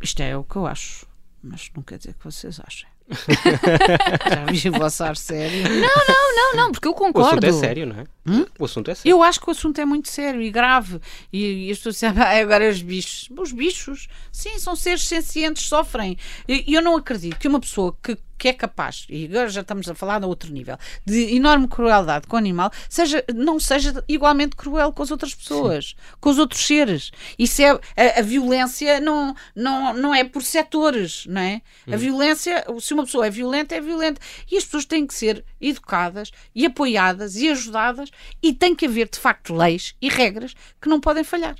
Isto 0.02 0.22
é 0.22 0.38
o 0.38 0.44
que 0.44 0.56
eu 0.56 0.68
acho, 0.68 1.08
mas 1.42 1.70
não 1.76 1.84
quer 1.84 1.98
dizer 1.98 2.14
que 2.14 2.24
vocês 2.24 2.60
achem. 2.60 2.97
Já 4.30 4.46
vi 4.46 4.70
o 4.70 4.72
vosso 4.74 5.04
ar 5.04 5.16
sério. 5.16 5.64
Não, 5.64 5.80
não, 5.80 6.36
não, 6.36 6.56
não, 6.56 6.72
porque 6.72 6.88
eu 6.88 6.94
concordo. 6.94 7.20
O 7.20 7.28
assunto 7.28 7.46
é 7.46 7.54
sério, 7.54 7.86
não 7.86 8.00
é? 8.00 8.04
Hum? 8.26 8.46
O 8.60 8.66
assunto 8.66 8.92
é 8.92 8.96
sério. 8.96 9.10
Eu 9.10 9.24
acho 9.24 9.40
que 9.40 9.48
o 9.48 9.52
assunto 9.52 9.80
é 9.80 9.86
muito 9.86 10.10
sério 10.10 10.42
e 10.42 10.52
grave. 10.52 11.00
E, 11.32 11.68
e 11.68 11.72
as 11.72 11.78
pessoas 11.78 11.96
dizem, 11.96 12.10
ah, 12.10 12.42
agora 12.42 12.70
os 12.70 12.82
bichos. 12.82 13.30
Os 13.38 13.52
bichos, 13.52 14.08
sim, 14.32 14.60
são 14.60 14.76
seres 14.76 15.08
sencientes, 15.08 15.64
sofrem. 15.64 16.18
E 16.48 16.74
eu 16.74 16.82
não 16.82 16.98
acredito 16.98 17.40
que 17.40 17.48
uma 17.48 17.60
pessoa 17.60 17.96
que 18.04 18.18
que 18.38 18.48
é 18.48 18.54
capaz, 18.54 19.06
e 19.10 19.26
agora 19.26 19.50
já 19.50 19.62
estamos 19.62 19.90
a 19.90 19.96
falar 19.96 20.24
a 20.24 20.28
outro 20.28 20.52
nível, 20.52 20.78
de 21.06 21.36
enorme 21.36 21.68
crueldade 21.68 22.28
com 22.28 22.36
o 22.36 22.40
animal, 22.40 22.72
seja, 22.90 23.24
não 23.34 23.60
seja 23.60 24.04
igualmente 24.08 24.56
cruel 24.56 24.92
com 24.92 25.04
as 25.04 25.12
outras 25.12 25.34
pessoas, 25.34 25.90
Sim. 25.90 26.16
com 26.20 26.30
os 26.30 26.38
outros 26.38 26.66
seres. 26.66 27.12
Isso 27.38 27.62
é 27.62 27.72
a, 27.72 28.20
a, 28.20 28.22
violência 28.22 29.00
não, 29.00 29.36
não, 29.56 29.94
não 29.94 30.16
é 30.16 30.24
por 30.24 30.44
setores, 30.44 31.26
não 31.28 31.42
é? 31.42 31.62
Hum. 31.88 31.94
A 31.94 31.98
violência, 31.98 32.66
se 32.80 32.94
uma 32.94 33.04
pessoa 33.04 33.28
é 33.28 33.30
violenta, 33.30 33.76
é 33.76 33.82
violenta. 33.82 34.22
E 34.52 34.58
as 34.58 34.66
pessoas 34.66 34.86
têm 34.86 35.08
que 35.08 35.14
ser 35.14 35.44
educadas 35.60 36.32
e 36.54 36.66
apoiadas 36.66 37.36
e 37.36 37.50
ajudadas 37.50 38.10
e 38.42 38.54
tem 38.54 38.76
que 38.76 38.86
haver 38.86 39.10
de 39.10 39.20
facto 39.20 39.54
leis 39.54 39.96
e 40.02 40.10
regras 40.10 40.54
que 40.82 40.90
não 40.90 41.00
podem 41.00 41.24
falhar. 41.24 41.56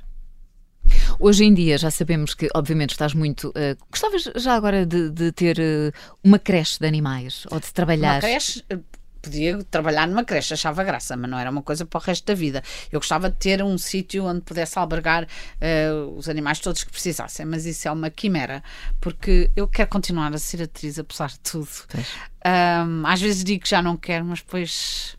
Hoje 1.18 1.44
em 1.44 1.54
dia 1.54 1.78
já 1.78 1.90
sabemos 1.90 2.34
que, 2.34 2.48
obviamente, 2.54 2.90
estás 2.90 3.14
muito. 3.14 3.48
Uh, 3.48 3.76
gostavas 3.90 4.30
já 4.36 4.54
agora 4.54 4.86
de, 4.86 5.10
de 5.10 5.32
ter 5.32 5.58
uh, 5.58 5.92
uma 6.22 6.38
creche 6.38 6.78
de 6.78 6.86
animais 6.86 7.46
ou 7.50 7.60
de 7.60 7.72
trabalhar? 7.72 8.14
Uma 8.14 8.20
creche, 8.20 8.64
eh, 8.70 8.78
podia 9.20 9.62
trabalhar 9.64 10.06
numa 10.06 10.24
creche, 10.24 10.54
achava 10.54 10.82
graça, 10.82 11.16
mas 11.16 11.30
não 11.30 11.38
era 11.38 11.50
uma 11.50 11.62
coisa 11.62 11.84
para 11.84 11.98
o 11.98 12.02
resto 12.02 12.24
da 12.26 12.34
vida. 12.34 12.62
Eu 12.90 13.00
gostava 13.00 13.30
de 13.30 13.36
ter 13.36 13.62
um 13.62 13.76
sítio 13.76 14.24
onde 14.24 14.40
pudesse 14.40 14.78
albergar 14.78 15.24
uh, 15.24 16.16
os 16.16 16.28
animais 16.28 16.60
todos 16.60 16.84
que 16.84 16.90
precisassem, 16.90 17.44
mas 17.44 17.66
isso 17.66 17.86
é 17.88 17.92
uma 17.92 18.10
quimera, 18.10 18.62
porque 19.00 19.50
eu 19.54 19.68
quero 19.68 19.88
continuar 19.88 20.32
a 20.34 20.38
ser 20.38 20.62
atriz 20.62 20.98
apesar 20.98 21.28
de 21.28 21.40
tudo. 21.40 21.68
Um, 22.44 23.06
às 23.06 23.20
vezes 23.20 23.44
digo 23.44 23.62
que 23.64 23.70
já 23.70 23.82
não 23.82 23.96
quero, 23.96 24.24
mas 24.24 24.40
depois 24.40 25.16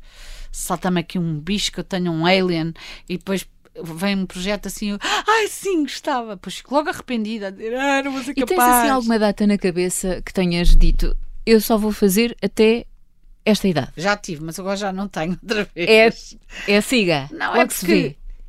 salta-me 0.52 1.02
aqui 1.02 1.20
um 1.20 1.40
bicho 1.40 1.72
que 1.72 1.80
eu 1.80 1.84
tenho 1.84 2.12
um 2.12 2.26
alien 2.26 2.74
e 3.08 3.18
depois 3.18 3.46
vem 3.84 4.16
um 4.16 4.26
projeto 4.26 4.68
assim, 4.68 4.98
ai 5.02 5.48
sim, 5.48 5.84
gostava, 5.84 6.38
pois 6.38 6.58
fico 6.58 6.74
logo 6.74 6.90
arrependida 6.90 7.48
a 7.48 7.50
dizer, 7.52 7.76
ah, 7.76 8.04
não 8.04 8.12
vou 8.12 8.24
ser 8.24 8.34
capaz. 8.34 8.52
E 8.52 8.56
tens 8.56 8.60
assim 8.60 8.90
alguma 8.90 9.20
data 9.20 9.48
na 9.48 9.58
cabeça 9.58 10.22
que 10.26 10.34
tenhas 10.34 10.76
dito, 10.76 11.16
eu 11.46 11.60
só 11.62 11.78
vou 11.78 11.92
fazer 11.92 12.36
até 12.42 12.86
esta 13.46 13.68
idade? 13.68 13.92
Já 13.98 14.16
tive, 14.16 14.44
mas 14.44 14.60
agora 14.60 14.78
já 14.78 14.92
não 14.92 15.08
tenho 15.08 15.38
outra 15.42 15.68
vez. 15.76 16.38
É, 16.68 16.74
é 16.74 16.82
siga. 16.82 17.30
Não, 17.32 17.56
é 17.56 17.66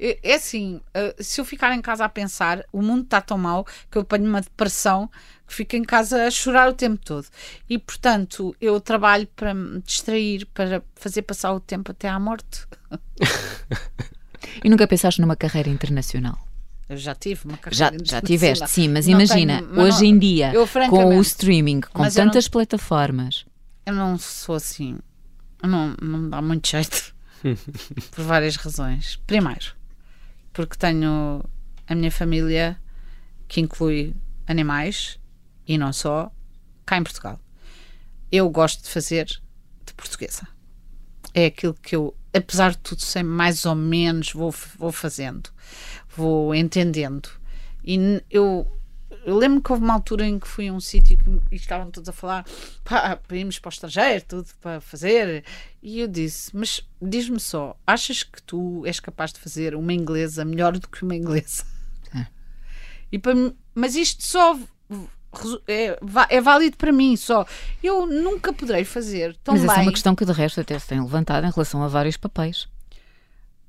é, 0.02 0.18
é 0.22 0.34
assim, 0.34 0.80
eh, 0.94 1.14
se 1.20 1.40
eu 1.40 1.44
ficar 1.44 1.74
em 1.74 1.82
casa 1.82 2.06
a 2.06 2.08
pensar, 2.08 2.64
o 2.72 2.80
mundo 2.80 3.02
está 3.02 3.20
tão 3.20 3.36
mal 3.36 3.66
que 3.90 3.98
eu 3.98 4.02
apanho 4.02 4.24
uma 4.24 4.40
depressão 4.40 5.10
que 5.46 5.52
fico 5.52 5.76
em 5.76 5.84
casa 5.84 6.26
a 6.26 6.30
chorar 6.30 6.70
o 6.70 6.74
tempo 6.74 6.98
todo. 7.04 7.26
E, 7.68 7.78
portanto, 7.78 8.56
eu 8.60 8.80
trabalho 8.80 9.26
para 9.36 9.52
me 9.52 9.80
distrair, 9.82 10.46
para 10.46 10.82
fazer 10.94 11.22
passar 11.22 11.52
o 11.52 11.60
tempo 11.60 11.90
até 11.90 12.08
à 12.08 12.18
morte. 12.18 12.66
E 14.62 14.68
nunca 14.68 14.86
pensaste 14.86 15.20
numa 15.20 15.36
carreira 15.36 15.68
internacional? 15.68 16.38
Eu 16.88 16.96
já 16.96 17.14
tive 17.14 17.44
uma 17.44 17.56
carreira 17.56 17.76
já, 17.76 17.86
internacional. 17.86 18.20
Já 18.20 18.26
tiveste, 18.26 18.70
sim, 18.70 18.88
mas 18.88 19.06
não 19.06 19.20
imagina, 19.20 19.58
tenho, 19.58 19.70
mas 19.74 19.94
hoje 19.94 20.04
não, 20.04 20.10
em 20.10 20.18
dia, 20.18 20.52
eu, 20.52 20.68
com 20.88 21.16
o 21.16 21.20
streaming, 21.20 21.80
com 21.82 22.08
tantas 22.08 22.44
não, 22.44 22.50
plataformas. 22.50 23.44
Eu 23.86 23.94
não 23.94 24.18
sou 24.18 24.56
assim. 24.56 24.98
Não, 25.62 25.94
não 26.00 26.28
dá 26.28 26.42
muito 26.42 26.68
jeito. 26.68 27.14
por 28.10 28.24
várias 28.24 28.56
razões. 28.56 29.16
Primeiro, 29.26 29.74
porque 30.52 30.76
tenho 30.76 31.44
a 31.86 31.94
minha 31.94 32.10
família 32.10 32.76
que 33.48 33.60
inclui 33.60 34.14
animais 34.46 35.18
e 35.66 35.78
não 35.78 35.92
só, 35.92 36.32
cá 36.84 36.96
em 36.96 37.02
Portugal. 37.02 37.38
Eu 38.30 38.48
gosto 38.50 38.82
de 38.82 38.90
fazer 38.90 39.26
de 39.26 39.94
portuguesa. 39.94 40.46
É 41.32 41.46
aquilo 41.46 41.74
que 41.74 41.94
eu 41.94 42.16
apesar 42.32 42.72
de 42.72 42.78
tudo, 42.78 43.00
sempre 43.00 43.30
mais 43.30 43.64
ou 43.64 43.74
menos 43.74 44.32
vou, 44.32 44.54
vou 44.78 44.92
fazendo, 44.92 45.50
vou 46.16 46.54
entendendo. 46.54 47.28
E 47.84 48.22
eu 48.30 48.66
eu 49.24 49.36
lembro 49.36 49.62
que 49.62 49.70
houve 49.70 49.84
uma 49.84 49.94
altura 49.94 50.26
em 50.26 50.38
que 50.38 50.48
fui 50.48 50.68
a 50.68 50.72
um 50.72 50.80
sítio 50.80 51.18
e 51.50 51.56
estavam 51.56 51.90
todos 51.90 52.08
a 52.08 52.12
falar 52.12 52.44
pá, 52.84 53.16
para 53.16 53.36
irmos 53.36 53.58
para 53.58 53.68
o 53.68 53.72
estrangeiro, 53.72 54.24
tudo 54.26 54.48
para 54.60 54.80
fazer. 54.80 55.44
E 55.82 56.00
eu 56.00 56.08
disse: 56.08 56.56
Mas 56.56 56.80
diz-me 57.00 57.38
só, 57.38 57.76
achas 57.86 58.22
que 58.22 58.42
tu 58.42 58.84
és 58.86 58.98
capaz 58.98 59.32
de 59.32 59.40
fazer 59.40 59.74
uma 59.74 59.92
inglesa 59.92 60.44
melhor 60.44 60.78
do 60.78 60.88
que 60.88 61.02
uma 61.02 61.14
inglesa? 61.14 61.64
É. 62.14 62.26
E 63.12 63.18
para, 63.18 63.34
mas 63.74 63.94
isto 63.94 64.24
só 64.24 64.58
é, 65.66 65.98
é, 66.28 66.40
válido 66.40 66.76
para 66.76 66.92
mim 66.92 67.16
só. 67.16 67.46
Eu 67.82 68.06
nunca 68.06 68.52
poderei 68.52 68.84
fazer 68.84 69.36
tão 69.44 69.54
Mas 69.54 69.62
bem. 69.62 69.70
essa 69.70 69.80
é 69.80 69.82
uma 69.82 69.92
questão 69.92 70.14
que 70.14 70.24
de 70.24 70.32
resto 70.32 70.60
até 70.60 70.78
se 70.78 70.88
tem 70.88 71.00
levantado 71.00 71.46
em 71.46 71.50
relação 71.50 71.82
a 71.82 71.88
vários 71.88 72.16
papéis. 72.16 72.68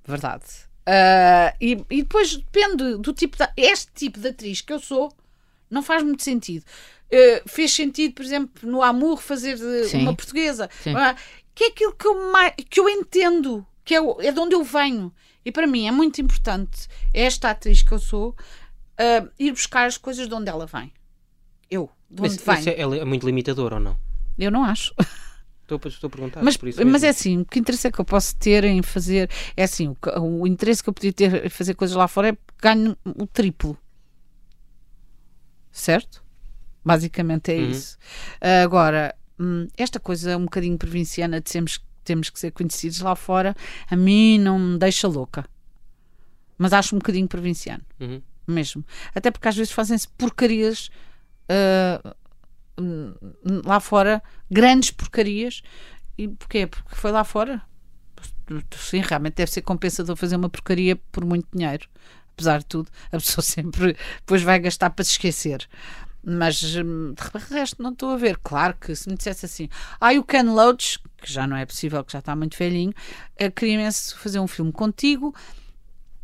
Verdade. 0.06 0.46
Uh, 0.82 1.54
e, 1.62 1.86
e, 1.90 2.02
depois 2.02 2.36
depende 2.36 2.98
do 2.98 3.14
tipo 3.14 3.38
de, 3.38 3.48
este 3.56 3.92
tipo 3.94 4.20
de 4.20 4.30
atriz 4.30 4.62
que 4.62 4.74
eu 4.74 4.80
sou 4.80 5.14
não 5.70 5.84
faz 5.84 6.04
muito 6.04 6.24
sentido. 6.24 6.64
Uh, 7.08 7.48
fez 7.48 7.72
sentido, 7.72 8.14
por 8.14 8.26
exemplo, 8.26 8.70
no 8.70 8.82
Amor 8.82 9.22
fazer 9.22 9.58
uma 9.94 10.16
portuguesa, 10.16 10.70
uh, 10.86 11.20
que 11.54 11.66
é 11.66 11.68
aquilo 11.68 11.94
que 11.94 12.08
eu, 12.08 12.32
mais, 12.32 12.54
que 12.70 12.80
eu 12.80 12.90
entendo, 12.90 13.66
que 13.86 13.94
é, 13.96 14.00
é 14.00 14.32
de 14.32 14.40
onde 14.40 14.56
eu 14.56 14.64
venho. 14.64 15.14
E 15.46 15.52
para 15.52 15.68
mim 15.68 15.88
é 15.88 15.92
muito 15.92 16.20
importante 16.20 16.88
esta 17.14 17.52
atriz 17.52 17.82
que 17.82 17.92
eu 17.92 18.00
sou 18.00 18.36
ir 19.40 19.52
buscar 19.52 19.88
as 19.88 19.98
coisas 19.98 20.28
de 20.28 20.34
onde 20.36 20.48
ela 20.48 20.68
vem. 20.68 20.94
Eu, 21.72 21.90
de 22.10 22.22
onde 22.22 22.42
mas, 22.46 22.66
vem. 22.66 22.74
é, 22.74 22.82
é 22.82 23.06
muito 23.06 23.26
limitador 23.26 23.74
ou 23.74 23.80
não? 23.80 23.98
Eu 24.38 24.52
não 24.52 24.64
acho. 24.64 24.94
Estou, 25.64 25.90
estou 25.90 26.08
a 26.10 26.12
perguntar. 26.12 26.44
Mas, 26.44 26.58
mas 26.86 27.02
é 27.02 27.08
assim, 27.08 27.40
o 27.40 27.46
que 27.46 27.58
interesse 27.58 27.88
é 27.88 27.92
que 27.92 28.00
eu 28.00 28.04
posso 28.04 28.36
ter 28.36 28.66
em 28.66 28.82
fazer. 28.82 29.30
É 29.56 29.64
assim, 29.64 29.88
o, 29.88 30.42
o 30.42 30.46
interesse 30.46 30.84
que 30.84 30.90
eu 30.90 30.94
podia 30.94 31.14
ter 31.14 31.46
em 31.46 31.50
fazer 31.50 31.76
coisas 31.76 31.96
lá 31.96 32.10
fora 32.10 32.30
é 32.30 32.38
ganho 32.62 32.98
o 33.06 33.26
triplo. 33.26 33.78
Certo? 35.72 36.22
Basicamente 36.84 37.54
é 37.54 37.56
uhum. 37.56 37.70
isso. 37.70 37.98
agora, 38.64 39.16
hum, 39.40 39.68
esta 39.78 39.98
coisa 39.98 40.36
um 40.36 40.44
bocadinho 40.44 40.78
provinciana 40.78 41.40
de 41.40 41.50
sermos, 41.50 41.80
temos 42.04 42.30
que 42.30 42.38
ser 42.38 42.52
conhecidos 42.52 43.00
lá 43.00 43.16
fora, 43.16 43.56
a 43.90 43.96
mim 43.96 44.40
não 44.40 44.60
me 44.60 44.78
deixa 44.78 45.08
louca. 45.08 45.46
Mas 46.58 46.74
acho 46.74 46.96
um 46.96 47.00
bocadinho 47.00 47.30
provinciano. 47.30 47.84
Uhum. 47.98 48.22
Mesmo. 48.46 48.84
Até 49.16 49.32
porque 49.32 49.48
às 49.48 49.56
vezes 49.56 49.72
fazem-se 49.72 50.08
porcarias. 50.10 50.90
Uh, 51.52 52.16
lá 53.66 53.80
fora 53.80 54.22
grandes 54.50 54.92
porcarias. 54.92 55.62
E 56.18 56.28
porquê? 56.28 56.68
Porque 56.68 56.96
foi 56.96 57.12
lá 57.12 57.24
fora. 57.24 57.62
Sim, 58.76 59.02
realmente 59.02 59.36
deve 59.36 59.52
ser 59.52 59.62
compensador 59.62 60.16
fazer 60.16 60.36
uma 60.36 60.50
porcaria 60.50 60.96
por 61.12 61.26
muito 61.26 61.48
dinheiro. 61.54 61.88
Apesar 62.34 62.60
de 62.60 62.66
tudo, 62.66 62.90
a 63.12 63.18
pessoa 63.18 63.44
sempre 63.44 63.98
depois 64.20 64.42
vai 64.42 64.60
gastar 64.60 64.90
para 64.90 65.04
se 65.06 65.12
esquecer. 65.12 65.68
Mas 66.24 66.76
hum, 66.76 67.14
de 67.16 67.54
resto 67.54 67.82
não 67.82 67.92
estou 67.92 68.10
a 68.12 68.18
ver. 68.18 68.38
Claro 68.38 68.76
que 68.80 68.96
se 68.96 69.10
me 69.10 69.16
dissesse 69.16 69.46
assim, 69.46 69.70
ah, 70.00 70.12
o 70.14 70.24
Ken 70.24 70.44
Loach, 70.44 71.00
que 71.18 71.32
já 71.32 71.48
não 71.48 71.58
é 71.58 71.66
possível, 71.66 72.04
que 72.04 72.14
já 72.14 72.20
está 72.20 72.36
muito 72.36 72.58
velhinho, 72.58 72.94
eh, 73.38 73.50
queria 73.50 73.76
imenso 73.76 74.18
fazer 74.18 74.40
um 74.40 74.48
filme 74.48 74.72
contigo 74.72 75.36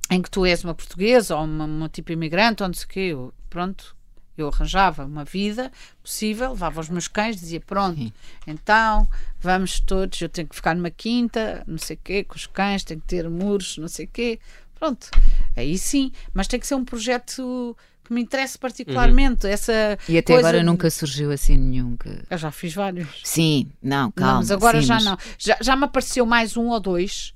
em 0.10 0.22
que 0.22 0.30
tu 0.30 0.46
és 0.46 0.64
uma 0.64 0.76
portuguesa 0.76 1.36
ou 1.36 1.44
uma, 1.44 1.66
uma 1.66 1.90
tipo 1.90 2.12
imigrante 2.12 2.62
ou 2.64 2.70
não 2.70 2.74
sei 2.74 2.86
o 2.86 2.90
quê. 2.90 3.16
Pronto, 3.50 3.97
eu 4.38 4.48
arranjava 4.48 5.06
uma 5.06 5.24
vida 5.24 5.72
possível, 6.02 6.52
levava 6.52 6.80
os 6.82 6.90
meus 6.90 7.08
cães, 7.08 7.36
dizia: 7.36 7.60
Pronto, 7.60 7.98
Sim. 7.98 8.14
então 8.46 9.08
vamos 9.40 9.80
todos. 9.80 10.22
Eu 10.22 10.30
tenho 10.30 10.48
que 10.48 10.56
ficar 10.56 10.76
numa 10.76 10.92
quinta, 10.92 11.64
não 11.68 11.78
sei 11.78 11.96
o 11.96 12.00
quê, 12.04 12.24
com 12.24 12.36
os 12.36 12.48
cães, 12.48 12.84
tenho 12.84 13.00
que 13.02 13.08
ter 13.08 13.30
muros, 13.30 13.78
não 13.78 13.88
sei 13.88 14.06
o 14.06 14.10
quê. 14.10 14.40
Pronto, 14.76 15.10
aí 15.56 15.78
sim, 15.78 16.12
mas 16.34 16.48
tem 16.48 16.60
que 16.60 16.68
ser 16.68 16.76
um 16.76 16.86
projeto 16.86 17.76
que 18.08 18.14
me 18.14 18.22
interesse 18.22 18.58
particularmente. 18.58 19.46
Uhum. 19.46 19.52
Essa 19.52 19.98
e 20.08 20.18
até 20.18 20.34
coisa... 20.34 20.48
agora 20.48 20.64
nunca 20.64 20.90
surgiu 20.90 21.32
assim 21.32 21.58
nenhum 21.58 21.98
que. 21.98 22.10
Eu 22.30 22.38
já 22.38 22.52
fiz 22.52 22.74
vários. 22.74 23.22
Sim, 23.24 23.70
não, 23.82 24.12
calma. 24.12 24.34
Não, 24.34 24.40
mas 24.40 24.52
agora 24.52 24.82
sim, 24.82 24.88
já 24.88 24.96
mas... 24.96 25.06
não. 25.06 25.18
Já, 25.38 25.58
já 25.62 25.76
me 25.76 25.84
apareceu 25.84 26.26
mais 26.26 26.56
um 26.56 26.68
ou 26.68 26.80
dois 26.80 27.34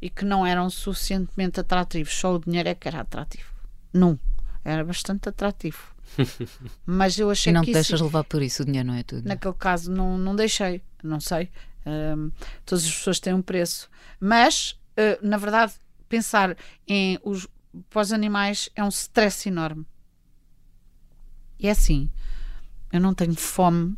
e 0.00 0.10
que 0.10 0.24
não 0.24 0.46
eram 0.46 0.68
suficientemente 0.68 1.60
atrativos. 1.60 2.12
Só 2.12 2.34
o 2.34 2.38
dinheiro 2.38 2.68
é 2.68 2.74
que 2.74 2.86
era 2.86 3.00
atrativo. 3.00 3.50
Não. 3.92 4.18
Era 4.64 4.84
bastante 4.84 5.28
atrativo. 5.28 5.78
Mas 6.86 7.18
eu 7.18 7.30
achei 7.30 7.50
e 7.50 7.54
não 7.54 7.62
que. 7.62 7.68
Não 7.68 7.72
te 7.72 7.74
deixas 7.74 7.94
isso, 7.98 8.04
levar 8.04 8.24
por 8.24 8.42
isso, 8.42 8.62
o 8.62 8.66
dinheiro 8.66 8.88
não 8.88 8.94
é 8.94 9.02
tudo. 9.02 9.26
Naquele 9.26 9.54
caso, 9.54 9.90
não, 9.90 10.18
não 10.18 10.34
deixei, 10.34 10.82
não 11.02 11.20
sei. 11.20 11.50
Um, 11.86 12.30
todas 12.64 12.84
as 12.84 12.92
pessoas 12.92 13.20
têm 13.20 13.32
um 13.32 13.42
preço. 13.42 13.88
Mas, 14.18 14.78
uh, 14.92 15.26
na 15.26 15.36
verdade, 15.36 15.72
pensar 16.08 16.56
em 16.86 17.18
os, 17.24 17.46
para 17.88 18.02
os 18.02 18.12
animais 18.12 18.68
é 18.74 18.84
um 18.84 18.88
stress 18.88 19.48
enorme. 19.48 19.86
E 21.58 21.68
é 21.68 21.70
assim: 21.70 22.10
eu 22.92 23.00
não 23.00 23.14
tenho 23.14 23.34
fome, 23.34 23.96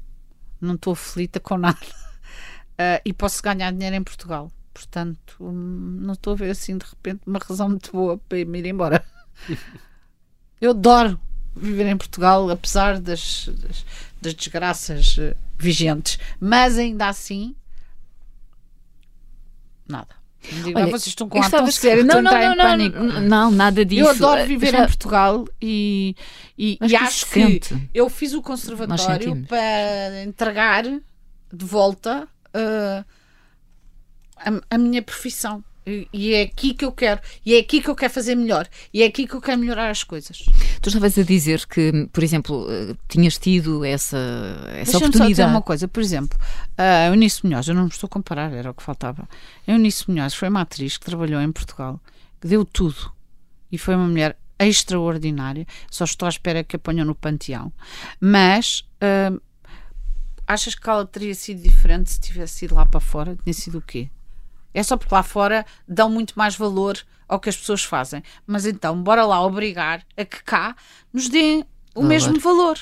não 0.61 0.75
estou 0.75 0.93
aflita 0.93 1.41
com 1.41 1.57
nada 1.59 1.79
uh, 1.81 3.01
e 3.05 3.13
posso 3.13 3.43
ganhar 3.43 3.73
dinheiro 3.73 3.97
em 3.97 4.05
Portugal. 4.05 4.51
Portanto, 4.73 5.37
não 5.41 6.15
estou 6.15 6.33
a 6.33 6.37
ver 6.37 6.51
assim 6.51 6.79
de 6.79 6.87
repente 6.87 7.21
uma 7.27 7.39
razão 7.39 7.69
muito 7.69 7.93
boa 7.93 8.17
para 8.17 8.45
me 8.45 8.59
ir 8.59 8.67
embora. 8.67 9.05
eu 10.61 10.71
adoro 10.71 11.21
viver 11.55 11.87
em 11.87 11.97
Portugal, 11.97 12.49
apesar 12.51 13.01
das, 13.01 13.49
das, 13.49 13.85
das 14.21 14.35
desgraças 14.35 15.17
uh, 15.19 15.37
vigentes. 15.59 16.19
Mas 16.41 16.79
ainda 16.79 17.09
assim, 17.09 17.55
nada. 19.89 20.23
Digo, 20.43 20.77
Olha, 20.77 20.87
vocês 20.87 21.09
estão 21.09 21.29
com 21.29 21.41
a 21.41 21.49
tão 21.49 21.71
sério, 21.71 22.05
não, 22.05 22.21
não, 22.21 22.33
não, 22.33 22.77
não, 22.77 23.21
não, 23.21 23.51
nada 23.51 23.85
disso. 23.85 24.03
Eu 24.03 24.09
adoro 24.09 24.45
viver 24.45 24.73
Já... 24.73 24.83
em 24.83 24.87
Portugal 24.87 25.47
e, 25.61 26.17
e, 26.59 26.79
e 26.83 26.97
acho 26.97 27.27
que 27.31 27.61
eu 27.95 28.11
fiz 28.11 28.35
o 28.35 28.43
conservatório 28.43 29.47
para 29.47 30.25
entregar 30.25 30.83
de 30.85 31.65
volta 31.65 32.27
uh, 32.49 33.05
a, 34.37 34.75
a 34.75 34.79
minha 34.79 35.01
profissão. 35.01 35.63
E 35.85 36.33
é 36.35 36.43
aqui 36.43 36.74
que 36.74 36.85
eu 36.85 36.93
quero, 36.93 37.20
e 37.45 37.55
é 37.55 37.59
aqui 37.59 37.80
que 37.83 37.91
eu 37.91 37.97
quero 37.97 38.12
fazer 38.12 38.37
melhor, 38.37 38.68
e 38.95 39.03
é 39.03 39.07
aqui 39.07 39.26
que 39.26 39.35
eu 39.35 39.41
quero 39.41 39.59
melhorar 39.59 39.91
as 39.91 40.05
coisas. 40.05 40.39
Tu 40.80 40.89
estavas 40.89 41.18
a 41.18 41.22
dizer 41.24 41.66
que, 41.66 42.09
por 42.12 42.22
exemplo, 42.22 42.66
eh, 42.70 42.95
tinhas 43.09 43.37
tido 43.37 43.85
essa, 43.85 44.16
essa 44.76 44.99
oportunidade. 44.99 45.18
Só 45.18 45.26
dizer 45.26 45.45
uma 45.47 45.61
coisa, 45.61 45.89
por 45.89 46.01
exemplo, 46.01 46.39
a 46.78 47.07
Eunice 47.09 47.45
Munhoz, 47.45 47.66
eu 47.66 47.74
não 47.74 47.85
me 47.85 47.89
estou 47.89 48.07
a 48.07 48.11
comparar, 48.11 48.53
era 48.53 48.70
o 48.70 48.74
que 48.74 48.83
faltava. 48.83 49.28
A 49.66 49.72
Eunice 49.72 50.09
Munhoz 50.09 50.35
foi 50.35 50.49
uma 50.49 50.61
atriz 50.61 50.97
que 50.97 51.05
trabalhou 51.05 51.41
em 51.41 51.51
Portugal, 51.51 52.01
que 52.41 52.47
deu 52.47 52.64
tudo, 52.64 53.12
e 53.70 53.76
foi 53.76 53.97
uma 53.97 54.07
mulher 54.07 54.39
extraordinária. 54.61 55.66
Só 55.91 56.05
estou 56.05 56.26
à 56.26 56.28
espera 56.28 56.62
que 56.62 56.76
a 56.76 56.78
ponham 56.78 57.05
no 57.05 57.14
panteão. 57.14 57.72
Mas. 58.20 58.85
Uh, 59.03 59.41
achas 60.47 60.74
que 60.74 60.89
ela 60.89 61.07
teria 61.07 61.35
sido 61.35 61.62
diferente 61.62 62.11
se 62.12 62.20
tivesse 62.20 62.66
ido 62.66 62.74
lá 62.74 62.87
para 62.87 63.01
fora? 63.01 63.37
Tinha 63.43 63.55
sido 63.55 63.78
o 63.78 63.83
quê? 63.83 64.11
É 64.75 64.83
só 64.83 64.97
porque 64.97 65.14
lá 65.14 65.23
fora 65.23 65.66
dão 65.87 66.11
muito 66.11 66.35
mais 66.35 66.57
valor 66.57 66.99
ao 67.29 67.41
que 67.41 67.49
as 67.49 67.57
pessoas 67.57 67.83
fazem. 67.83 68.23
Mas 68.47 68.66
então, 68.66 69.03
bora 69.03 69.25
lá 69.25 69.43
obrigar 69.43 70.05
a 70.16 70.25
que 70.25 70.43
cá 70.43 70.77
nos 71.12 71.29
deem 71.29 71.64
o 71.95 72.01
valor. 72.01 72.09
mesmo 72.09 72.41
valor. 72.41 72.79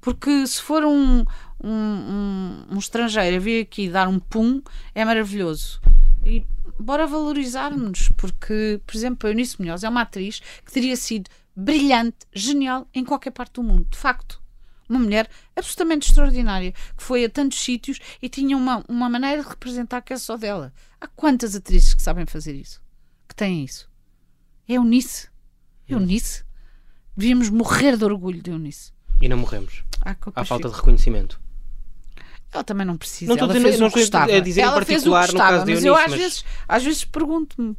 Porque 0.00 0.46
se 0.46 0.60
for 0.60 0.84
um, 0.84 1.24
um, 1.62 1.70
um, 1.70 2.66
um 2.72 2.78
estrangeiro 2.78 3.36
a 3.36 3.40
vir 3.40 3.62
aqui 3.62 3.88
dar 3.88 4.06
um 4.08 4.18
pum, 4.18 4.62
é 4.94 5.04
maravilhoso. 5.04 5.80
E 6.24 6.44
bora 6.78 7.06
valorizar-nos, 7.06 8.10
porque, 8.16 8.80
por 8.86 8.94
exemplo, 8.94 9.28
a 9.28 9.32
Eunice 9.32 9.60
Munhoz 9.60 9.82
é 9.82 9.88
uma 9.88 10.02
atriz 10.02 10.40
que 10.64 10.72
teria 10.72 10.96
sido 10.96 11.30
brilhante, 11.56 12.18
genial 12.32 12.86
em 12.92 13.04
qualquer 13.04 13.30
parte 13.30 13.54
do 13.54 13.62
mundo, 13.62 13.86
de 13.90 13.96
facto 13.96 14.43
uma 14.94 15.04
mulher 15.04 15.28
absolutamente 15.56 16.08
extraordinária, 16.08 16.72
que 16.96 17.02
foi 17.02 17.24
a 17.24 17.28
tantos 17.28 17.58
sítios 17.58 17.98
e 18.22 18.28
tinha 18.28 18.56
uma, 18.56 18.84
uma 18.88 19.08
maneira 19.08 19.42
de 19.42 19.48
representar 19.48 20.02
que 20.02 20.12
é 20.12 20.16
só 20.16 20.36
dela. 20.36 20.72
Há 21.00 21.06
quantas 21.08 21.54
atrizes 21.56 21.94
que 21.94 22.02
sabem 22.02 22.26
fazer 22.26 22.54
isso? 22.54 22.80
Que 23.28 23.34
têm 23.34 23.64
isso? 23.64 23.90
É 24.68 24.74
Eunice. 24.74 25.28
É 25.88 25.94
Eunice. 25.94 26.44
Devíamos 27.16 27.50
morrer 27.50 27.96
de 27.96 28.04
orgulho 28.04 28.42
de 28.42 28.50
Eunice. 28.50 28.92
E 29.20 29.28
não 29.28 29.38
morremos. 29.38 29.84
Ah, 30.00 30.16
Há 30.34 30.44
falta 30.44 30.68
de 30.68 30.74
reconhecimento. 30.74 31.40
Ela 32.52 32.64
também 32.64 32.86
não 32.86 32.96
precisa. 32.96 33.34
Não 33.34 33.38
ela 33.38 33.52
fez 33.52 33.80
não, 33.80 33.88
o 33.88 33.92
que 33.92 34.00
estava. 34.00 34.32
A 34.32 34.40
dizer 34.40 34.60
ela 34.60 34.82
em 34.82 35.04
no 35.04 35.12
caso 35.12 35.64
de 35.64 35.72
Eunice, 35.72 35.72
mas 35.72 35.84
eu 35.84 35.94
às, 35.94 36.10
mas... 36.10 36.20
vezes, 36.20 36.44
às 36.68 36.84
vezes 36.84 37.04
pergunto-me 37.04 37.76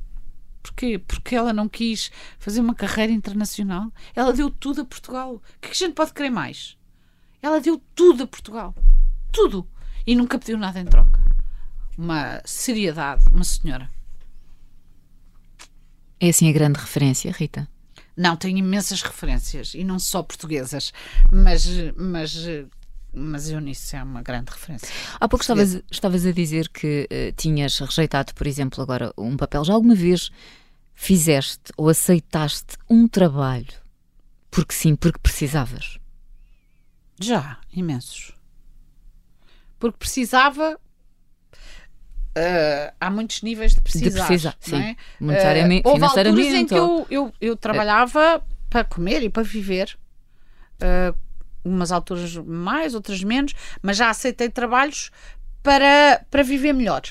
Porquê? 0.65 0.97
Porque 0.97 1.35
ela 1.35 1.53
não 1.53 1.69
quis 1.69 2.11
fazer 2.39 2.59
uma 2.59 2.73
carreira 2.73 3.13
internacional. 3.13 3.91
Ela 4.15 4.33
deu 4.33 4.49
tudo 4.49 4.81
a 4.81 4.85
Portugal. 4.85 5.35
O 5.35 5.39
que, 5.61 5.67
é 5.67 5.69
que 5.69 5.83
a 5.83 5.87
gente 5.87 5.93
pode 5.93 6.11
querer 6.11 6.31
mais? 6.31 6.74
Ela 7.45 7.61
deu 7.61 7.79
tudo 7.93 8.23
a 8.23 8.27
Portugal. 8.27 8.73
Tudo. 9.31 9.69
E 10.03 10.15
nunca 10.15 10.39
pediu 10.39 10.57
nada 10.57 10.79
em 10.79 10.85
troca. 10.85 11.21
Uma 11.95 12.41
seriedade, 12.43 13.25
uma 13.31 13.43
senhora. 13.43 13.87
É 16.19 16.29
assim 16.29 16.49
a 16.49 16.51
grande 16.51 16.79
referência, 16.79 17.31
Rita? 17.31 17.69
Não, 18.17 18.35
tenho 18.35 18.57
imensas 18.57 19.03
referências. 19.03 19.75
E 19.75 19.83
não 19.83 19.99
só 19.99 20.23
portuguesas. 20.23 20.91
Mas, 21.31 21.67
mas 21.95 22.47
mas 23.13 23.47
Eunice 23.47 23.95
é 23.95 24.01
uma 24.01 24.23
grande 24.23 24.49
referência. 24.51 24.87
Há 25.19 25.29
pouco 25.29 25.43
estavas, 25.43 25.83
estavas 25.91 26.25
a 26.25 26.31
dizer 26.31 26.67
que 26.69 27.07
uh, 27.11 27.31
tinhas 27.37 27.77
rejeitado, 27.77 28.33
por 28.33 28.47
exemplo, 28.47 28.81
agora 28.81 29.13
um 29.15 29.37
papel. 29.37 29.63
Já 29.63 29.73
alguma 29.73 29.93
vez 29.93 30.31
fizeste 30.95 31.71
ou 31.77 31.89
aceitaste 31.89 32.75
um 32.89 33.07
trabalho 33.07 33.67
Porque 34.49 34.73
sim, 34.73 34.95
porque 34.95 35.19
precisavas. 35.19 35.99
Já, 37.19 37.59
imensos. 37.71 38.33
Porque 39.79 39.97
precisava. 39.97 40.79
uh, 42.37 42.93
há 42.99 43.09
muitos 43.09 43.41
níveis 43.41 43.73
de 43.73 43.81
precisar. 43.81 44.09
De 44.09 44.27
precisar, 44.27 44.57
sim. 44.59 44.75
é? 44.75 44.95
Monetariamente, 45.19 45.87
Uh, 45.87 45.91
houve 45.91 46.03
alturas 46.03 46.27
em 46.27 46.35
financeiramente. 46.35 46.69
que 46.69 46.75
eu, 46.75 47.07
eu, 47.09 47.33
eu 47.41 47.57
trabalhava 47.57 48.45
para 48.69 48.83
comer 48.83 49.23
e 49.23 49.29
para 49.29 49.43
viver. 49.43 49.97
Uh, 50.75 51.17
umas 51.63 51.91
alturas 51.91 52.35
mais, 52.37 52.93
outras 52.93 53.23
menos, 53.23 53.53
mas 53.81 53.97
já 53.97 54.09
aceitei 54.09 54.49
trabalhos 54.49 55.09
para, 55.63 56.23
para 56.29 56.43
viver 56.43 56.73
melhor. 56.73 57.01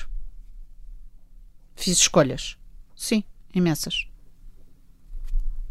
Fiz 1.75 1.97
escolhas. 1.97 2.57
Sim, 2.95 3.21
imensas. 3.53 4.07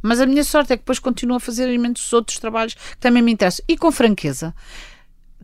Mas 0.04 0.20
a 0.20 0.26
minha 0.26 0.44
sorte 0.44 0.74
é 0.74 0.76
que 0.76 0.82
depois 0.82 0.98
continuo 0.98 1.38
a 1.38 1.40
fazer 1.40 1.72
imensos 1.72 2.12
outros 2.12 2.38
trabalhos 2.38 2.74
que 2.74 2.98
também 2.98 3.22
me 3.22 3.32
interessam. 3.32 3.64
E 3.66 3.74
com 3.74 3.90
franqueza, 3.90 4.54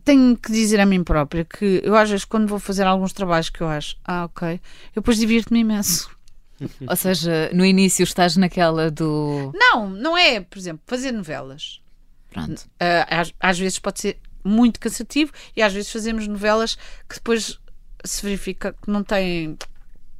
tenho 0.05 0.37
que 0.37 0.51
dizer 0.51 0.79
a 0.79 0.85
mim 0.85 1.03
própria 1.03 1.43
que 1.43 1.81
eu 1.83 1.95
às 1.95 2.11
vezes 2.11 2.25
quando 2.25 2.47
vou 2.47 2.59
fazer 2.59 2.83
alguns 2.83 3.11
trabalhos 3.11 3.49
que 3.49 3.61
eu 3.61 3.67
acho, 3.67 3.97
ah, 4.05 4.25
ok, 4.25 4.61
eu 4.95 5.01
depois 5.01 5.17
divirto-me 5.17 5.61
imenso. 5.61 6.15
Ou 6.87 6.95
seja, 6.95 7.49
no 7.55 7.65
início 7.65 8.03
estás 8.03 8.37
naquela 8.37 8.91
do. 8.91 9.51
Não, 9.55 9.89
não 9.89 10.15
é, 10.15 10.41
por 10.41 10.59
exemplo, 10.59 10.83
fazer 10.85 11.11
novelas. 11.11 11.81
Pronto. 12.29 12.69
Ah, 12.79 13.21
às, 13.21 13.33
às 13.39 13.57
vezes 13.57 13.79
pode 13.79 13.99
ser 13.99 14.19
muito 14.43 14.79
cansativo 14.79 15.31
e 15.55 15.63
às 15.63 15.73
vezes 15.73 15.91
fazemos 15.91 16.27
novelas 16.27 16.75
que 17.09 17.15
depois 17.15 17.59
se 18.05 18.21
verifica 18.21 18.73
que 18.73 18.91
não 18.91 19.03
têm 19.03 19.57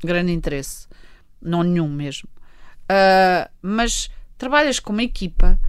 grande 0.03 0.31
interesse. 0.31 0.87
Não 1.39 1.61
nenhum 1.61 1.87
mesmo. 1.87 2.27
Ah, 2.89 3.51
mas 3.61 4.09
trabalhas 4.41 4.79
com 4.79 4.91
uma 4.91 5.03
equipa 5.03 5.59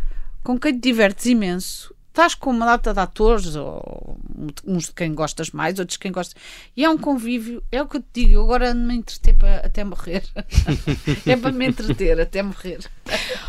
com 0.43 0.59
quem 0.59 0.73
te 0.73 0.81
divertes 0.81 1.27
imenso. 1.27 1.95
Estás 2.09 2.35
com 2.35 2.51
uma 2.51 2.65
data 2.65 2.95
de 2.95 3.01
atores, 3.01 3.55
ou 3.55 4.19
uns 4.67 4.87
de 4.87 4.93
quem 4.93 5.15
gostas 5.15 5.51
mais, 5.51 5.79
outros 5.79 5.97
de 5.97 5.99
quem 5.99 6.11
gostas. 6.11 6.43
E 6.75 6.83
é 6.85 6.89
um 6.89 6.97
convívio, 6.97 7.63
é 7.71 7.83
o 7.83 7.87
que 7.87 7.99
eu 7.99 8.01
te 8.01 8.09
digo, 8.13 8.35
eu 8.35 8.43
agora 8.43 8.71
ando-me 8.71 8.95
a 8.95 8.97
entreter 8.97 9.35
para, 9.35 9.57
até 9.59 9.85
morrer. 9.85 10.23
é 11.27 11.37
para 11.37 11.53
me 11.53 11.67
entreter 11.67 12.19
até 12.19 12.43
morrer. 12.43 12.81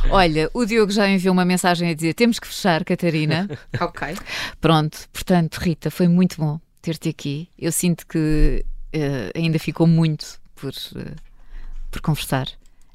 Olha, 0.09 0.49
o 0.53 0.65
Diogo 0.65 0.91
já 0.91 1.09
enviou 1.09 1.33
uma 1.33 1.45
mensagem 1.45 1.89
a 1.89 1.93
dizer: 1.93 2.13
temos 2.13 2.37
que 2.37 2.47
fechar, 2.47 2.83
Catarina. 2.83 3.49
Ok. 3.79 4.15
Pronto, 4.59 5.09
portanto, 5.11 5.57
Rita, 5.57 5.89
foi 5.89 6.07
muito 6.07 6.37
bom 6.37 6.59
ter-te 6.81 7.09
aqui. 7.09 7.49
Eu 7.57 7.71
sinto 7.71 8.05
que 8.07 8.65
eh, 8.91 9.31
ainda 9.35 9.57
ficou 9.57 9.87
muito 9.87 10.39
por, 10.55 10.73
eh, 10.95 11.15
por 11.91 12.01
conversar. 12.01 12.47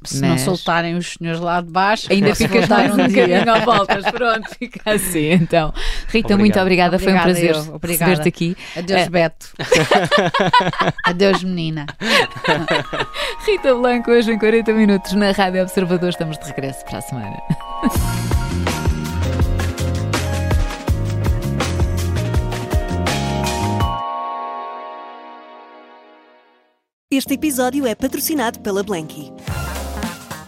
Se 0.04 0.20
não 0.22 0.28
Mas- 0.30 0.42
soltarem 0.42 0.94
os 0.96 1.14
senhores 1.14 1.40
lá 1.40 1.60
de 1.60 1.68
baixo, 1.70 2.06
Ainda 2.10 2.32
voltar 2.32 2.68
mais 2.68 2.92
um 2.94 2.96
bocadinho 3.08 3.52
à 3.52 3.58
voltas. 3.60 4.04
Pronto, 4.10 4.48
fica 4.58 4.80
assim 4.94 5.32
então. 5.32 5.72
Rita, 6.08 6.18
Obrigado. 6.34 6.38
muito 6.38 6.60
obrigada, 6.60 6.98
foi 6.98 7.12
um 7.12 7.16
Obrigada, 7.18 7.52
prazer. 7.52 7.74
Obrigada. 7.74 8.10
receber-te 8.10 8.28
aqui. 8.28 8.56
Adeus, 8.76 9.00
Eh, 9.00 9.10
Beto. 9.10 9.46
Adeus, 11.04 11.42
menina. 11.42 11.86
Rita 13.44 13.74
Blanco, 13.74 14.10
hoje 14.12 14.30
em 14.32 14.38
40 14.38 14.72
minutos 14.72 15.12
na 15.14 15.32
Rádio 15.32 15.62
Observador. 15.62 16.10
Estamos 16.10 16.38
de 16.38 16.46
regresso 16.46 16.84
para 16.84 16.98
a 16.98 17.02
semana. 17.02 17.36
Este 27.10 27.34
episódio 27.34 27.86
é 27.86 27.94
patrocinado 27.94 28.60
pela 28.60 28.82
Blanky. 28.82 29.32